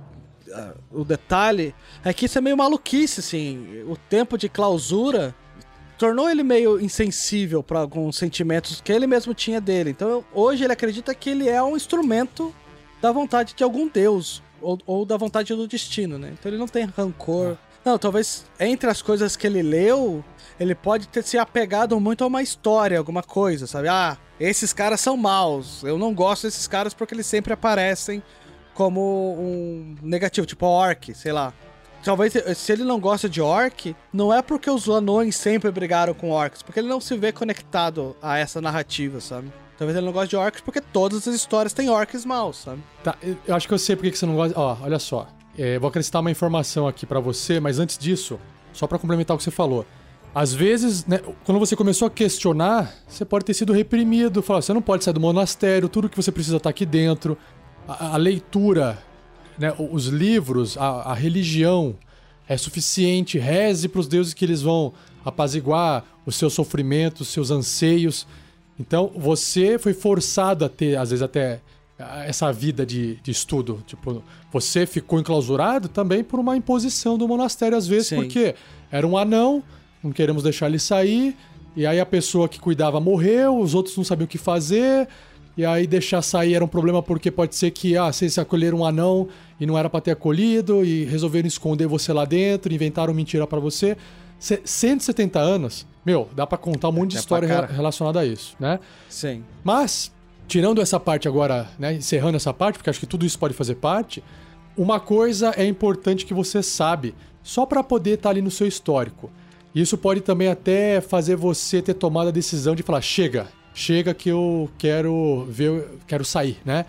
[0.90, 1.74] O detalhe
[2.05, 3.82] é que isso é meio maluquice, assim.
[3.86, 5.35] O tempo de clausura
[5.98, 9.90] tornou ele meio insensível para alguns sentimentos que ele mesmo tinha dele.
[9.90, 12.55] Então, hoje ele acredita que ele é um instrumento
[13.02, 16.35] da vontade de algum deus ou, ou da vontade do destino, né?
[16.39, 17.56] Então ele não tem rancor.
[17.85, 20.24] Não, talvez entre as coisas que ele leu,
[20.59, 23.89] ele pode ter se apegado muito a uma história, alguma coisa, sabe?
[23.89, 25.82] Ah, esses caras são maus.
[25.82, 28.22] Eu não gosto desses caras porque eles sempre aparecem
[28.79, 31.53] como um negativo, tipo orc, sei lá.
[32.05, 36.31] Talvez se ele não gosta de orc, não é porque os anões sempre brigaram com
[36.31, 39.53] orcs, porque ele não se vê conectado a essa narrativa, sabe?
[39.77, 42.81] Talvez ele não goste de orcs porque todas as histórias têm orcs maus, sabe?
[43.03, 44.57] Tá, eu acho que eu sei porque você não gosta.
[44.57, 45.27] Ó, olha só.
[45.59, 48.39] É, vou acrescentar uma informação aqui para você, mas antes disso,
[48.73, 49.85] só para complementar o que você falou.
[50.33, 54.73] Às vezes, né, quando você começou a questionar, você pode ter sido reprimido, falar, você
[54.73, 57.37] não pode sair do monastério, tudo que você precisa tá aqui dentro.
[57.89, 59.02] A, a leitura
[59.59, 61.97] né, os livros, a, a religião
[62.48, 64.93] é suficiente, reze para os deuses que eles vão
[65.24, 68.27] apaziguar os seus sofrimentos, os seus anseios.
[68.78, 71.60] Então você foi forçado a ter, às vezes, até
[72.24, 73.82] essa vida de, de estudo.
[73.86, 78.16] Tipo, você ficou enclausurado também por uma imposição do monastério, às vezes, Sim.
[78.16, 78.55] porque
[78.90, 79.62] era um anão,
[80.02, 81.36] não queremos deixar ele sair,
[81.74, 85.09] e aí a pessoa que cuidava morreu, os outros não sabiam o que fazer,
[85.59, 88.85] e aí deixar sair era um problema porque pode ser que, ah, vocês acolheram um
[88.85, 89.26] anão
[89.59, 93.59] e não era para ter acolhido e resolveram esconder você lá dentro, inventaram mentira para
[93.59, 93.97] você.
[94.39, 98.78] 170 anos, meu, dá para contar um monte de é história relacionada a isso, né?
[99.09, 99.43] Sim.
[99.64, 100.12] Mas,
[100.47, 103.74] tirando essa parte agora, né, encerrando essa parte, porque acho que tudo isso pode fazer
[103.74, 104.22] parte,
[104.76, 108.68] uma coisa é importante que você sabe, só para poder estar tá ali no seu
[108.68, 109.28] histórico.
[109.74, 113.48] Isso pode também até fazer você ter tomado a decisão de falar: chega,
[113.79, 116.85] chega que eu quero ver, quero sair, né?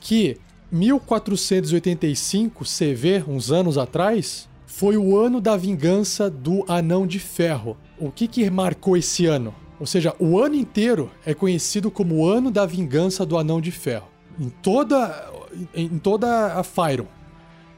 [0.00, 0.36] Que
[0.70, 7.76] 1485 CV, uns anos atrás, foi o ano da vingança do Anão de Ferro.
[7.98, 9.54] O que que marcou esse ano?
[9.78, 13.70] Ou seja, o ano inteiro é conhecido como o ano da vingança do Anão de
[13.70, 14.08] Ferro.
[14.38, 15.30] Em toda,
[15.72, 17.06] em toda a Fyron.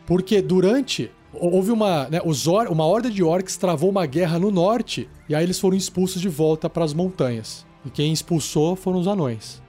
[0.07, 1.11] Porque durante.
[1.35, 2.09] Houve uma.
[2.09, 5.61] Né, os or, uma horda de orcs travou uma guerra no norte e aí eles
[5.61, 7.67] foram expulsos de volta para as montanhas.
[7.87, 9.63] E quem expulsou foram os anões.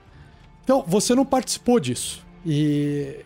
[0.64, 2.26] Então, você não participou disso.
[2.44, 3.24] E.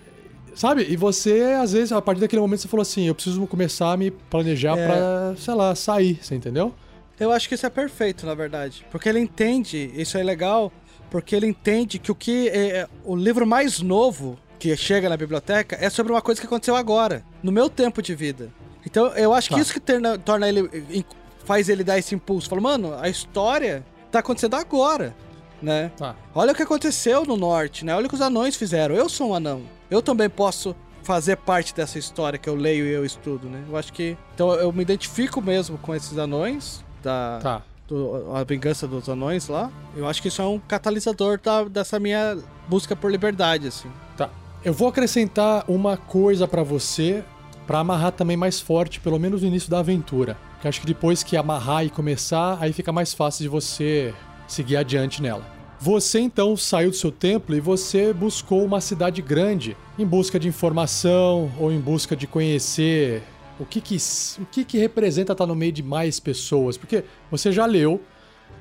[0.55, 0.86] Sabe?
[0.89, 3.97] E você, às vezes, a partir daquele momento, você falou assim: eu preciso começar a
[3.97, 4.86] me planejar é...
[4.86, 6.74] pra, sei lá, sair, você entendeu?
[7.19, 8.85] Eu acho que isso é perfeito, na verdade.
[8.90, 10.70] Porque ele entende, isso é legal,
[11.10, 12.48] porque ele entende que o que.
[12.51, 16.47] É, é o livro mais novo que chega na biblioteca é sobre uma coisa que
[16.47, 18.52] aconteceu agora, no meu tempo de vida.
[18.85, 19.55] Então, eu acho tá.
[19.55, 21.05] que isso que torna, torna ele.
[21.44, 22.48] faz ele dar esse impulso.
[22.48, 25.15] Fala, mano, a história tá acontecendo agora,
[25.61, 25.91] né?
[25.97, 26.15] Tá.
[26.35, 27.95] Olha o que aconteceu no norte, né?
[27.95, 28.95] Olha o que os anões fizeram.
[28.95, 29.63] Eu sou um anão.
[29.91, 33.63] Eu também posso fazer parte dessa história que eu leio e eu estudo, né?
[33.69, 34.17] Eu acho que.
[34.35, 37.39] Então eu me identifico mesmo com esses anões da.
[37.43, 37.63] Tá.
[37.89, 39.71] Do, a vingança dos anões lá.
[39.97, 43.91] Eu acho que isso é um catalisador da, dessa minha busca por liberdade, assim.
[44.17, 44.31] Tá.
[44.65, 47.25] Eu vou acrescentar uma coisa para você
[47.67, 50.37] para amarrar também mais forte, pelo menos no início da aventura.
[50.63, 54.15] Que acho que depois que amarrar e começar, aí fica mais fácil de você
[54.47, 55.45] seguir adiante nela.
[55.81, 60.47] Você então saiu do seu templo e você buscou uma cidade grande em busca de
[60.47, 63.25] informação ou em busca de conhecer
[63.59, 63.97] o que que,
[64.41, 66.77] o que, que representa estar no meio de mais pessoas.
[66.77, 68.01] Porque você já leu,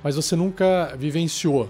[0.03, 1.69] mas você nunca vivenciou.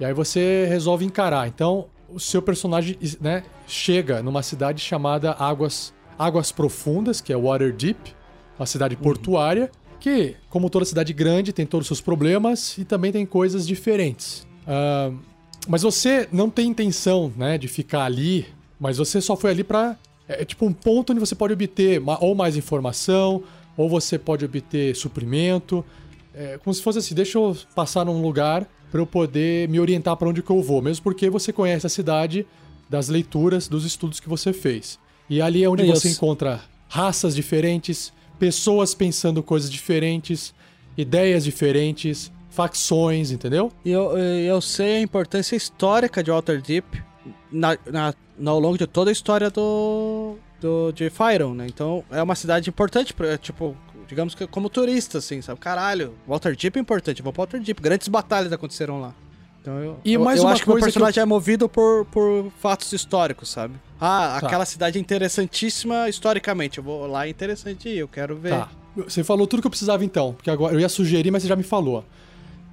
[0.00, 1.46] E aí você resolve encarar.
[1.46, 8.18] Então o seu personagem né, chega numa cidade chamada Águas, Águas Profundas, que é Waterdeep
[8.60, 13.10] uma cidade portuária, que, como toda cidade grande, tem todos os seus problemas e também
[13.10, 14.46] tem coisas diferentes.
[14.62, 15.16] Uh,
[15.66, 18.46] mas você não tem intenção né, de ficar ali,
[18.78, 19.96] mas você só foi ali para
[20.28, 23.42] é, é, tipo um ponto onde você pode obter ou mais informação,
[23.76, 25.84] ou você pode obter suprimento.
[26.34, 30.16] É como se fosse assim: deixa eu passar num lugar para eu poder me orientar
[30.16, 32.46] para onde que eu vou, mesmo porque você conhece a cidade
[32.88, 34.98] das leituras, dos estudos que você fez.
[35.28, 36.00] E ali é onde Isso.
[36.00, 40.54] você encontra raças diferentes, pessoas pensando coisas diferentes,
[40.96, 43.70] ideias diferentes, facções, entendeu?
[43.84, 46.84] E eu, eu sei a importância histórica de Waterdeep
[47.52, 48.14] na, na,
[48.50, 51.66] ao longo de toda a história do, do de Fyron, né?
[51.68, 53.76] Então é uma cidade importante, pra, tipo,
[54.08, 55.60] digamos que como turista, assim, sabe?
[55.60, 57.82] Caralho, Walter Deep é importante, vou pra Walter Deep.
[57.82, 59.14] Grandes batalhas aconteceram lá.
[59.60, 61.68] Então eu, E eu, mais eu uma acho que o coisa que personagem é movido
[61.68, 63.74] por, por fatos históricos, sabe?
[64.00, 64.46] Ah, Tá.
[64.46, 66.78] aquela cidade é interessantíssima historicamente.
[66.78, 68.50] Eu vou lá, é interessante ir, eu quero ver.
[68.50, 68.68] Tá.
[68.96, 71.56] Você falou tudo que eu precisava então, porque agora eu ia sugerir, mas você já
[71.56, 72.04] me falou.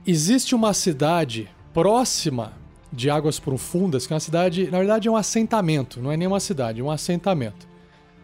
[0.05, 2.53] Existe uma cidade próxima
[2.91, 6.27] de Águas Profundas, que é uma cidade, na verdade é um assentamento, não é nem
[6.27, 7.68] uma cidade, é um assentamento.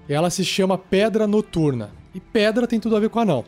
[0.08, 1.92] E ela se chama Pedra Noturna.
[2.16, 3.44] E pedra tem tudo a ver com anão.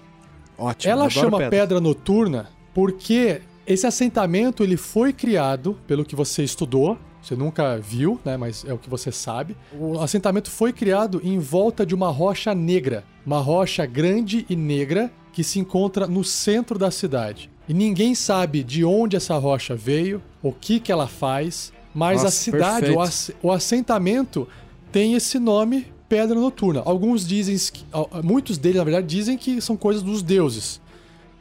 [0.57, 0.91] Ótimo.
[0.91, 1.49] Ela chama pedra.
[1.49, 1.79] pedra.
[1.81, 8.37] Noturna porque esse assentamento ele foi criado, pelo que você estudou, você nunca viu, né,
[8.37, 9.57] mas é o que você sabe.
[9.73, 15.11] O assentamento foi criado em volta de uma rocha negra, uma rocha grande e negra
[15.33, 17.49] que se encontra no centro da cidade.
[17.67, 22.27] E ninguém sabe de onde essa rocha veio, o que que ela faz, mas Nossa,
[22.27, 24.47] a cidade, o, ass- o assentamento
[24.91, 26.83] tem esse nome Pedra Noturna.
[26.85, 27.83] Alguns dizem, que-
[28.23, 30.79] muitos deles, na verdade, dizem que são coisas dos deuses.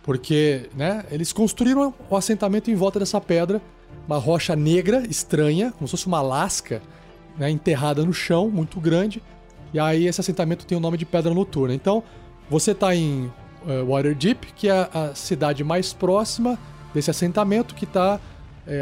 [0.04, 3.60] Porque, né, eles construíram o assentamento em volta dessa pedra,
[4.06, 6.82] uma rocha negra, estranha, como se fosse uma lasca,
[7.38, 9.22] né, enterrada no chão, muito grande.
[9.72, 11.74] E aí esse assentamento tem o nome de Pedra Noturna.
[11.74, 12.02] Então,
[12.50, 13.32] você está em
[13.66, 16.58] eh, Waterdeep, que é a cidade mais próxima
[16.92, 18.20] desse assentamento, que está,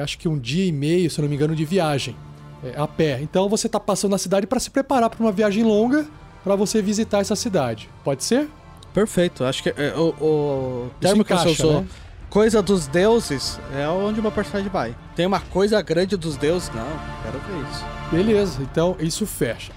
[0.03, 2.17] acho que um dia e meio, se não me engano, de viagem,
[2.65, 3.21] eh, a pé.
[3.23, 6.05] Então, você está passando na cidade para se preparar para uma viagem longa,
[6.43, 7.89] para você visitar essa cidade.
[8.03, 8.49] Pode ser?
[8.93, 9.45] Perfeito.
[9.45, 11.89] Acho que é, o, o termo que você encaixa, usou, né?
[12.29, 14.95] coisa dos deuses, é onde uma personagem vai.
[15.15, 16.71] Tem uma coisa grande dos deuses?
[16.75, 16.87] Não,
[17.23, 17.85] quero ver isso.
[18.11, 19.73] Beleza, então isso fecha.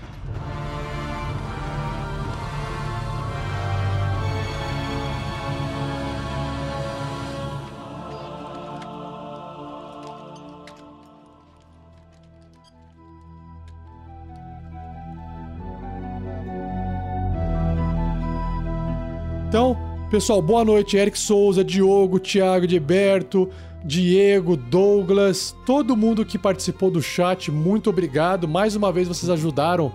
[19.56, 19.78] Então,
[20.12, 20.98] pessoal, boa noite.
[20.98, 23.50] Eric Souza, Diogo, Thiago, Gilberto,
[23.86, 28.50] Diego, Douglas, todo mundo que participou do chat, muito obrigado.
[28.50, 29.94] Mais uma vez vocês ajudaram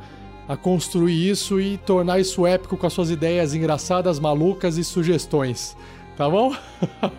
[0.49, 5.77] a construir isso e tornar isso épico com as suas ideias engraçadas, malucas e sugestões.
[6.17, 6.55] Tá bom?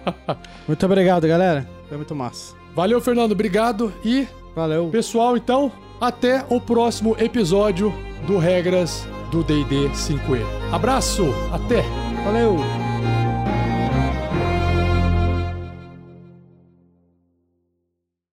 [0.68, 1.70] Muito obrigado, galera.
[1.88, 2.56] Foi muito massa.
[2.76, 3.94] Valeu, Fernando, obrigado.
[4.04, 4.90] E, Valeu.
[4.90, 7.94] pessoal, então, até o próximo episódio
[8.26, 10.44] do Regras do DD 5E.
[10.72, 12.11] Abraço, até!
[12.24, 12.91] Valeu.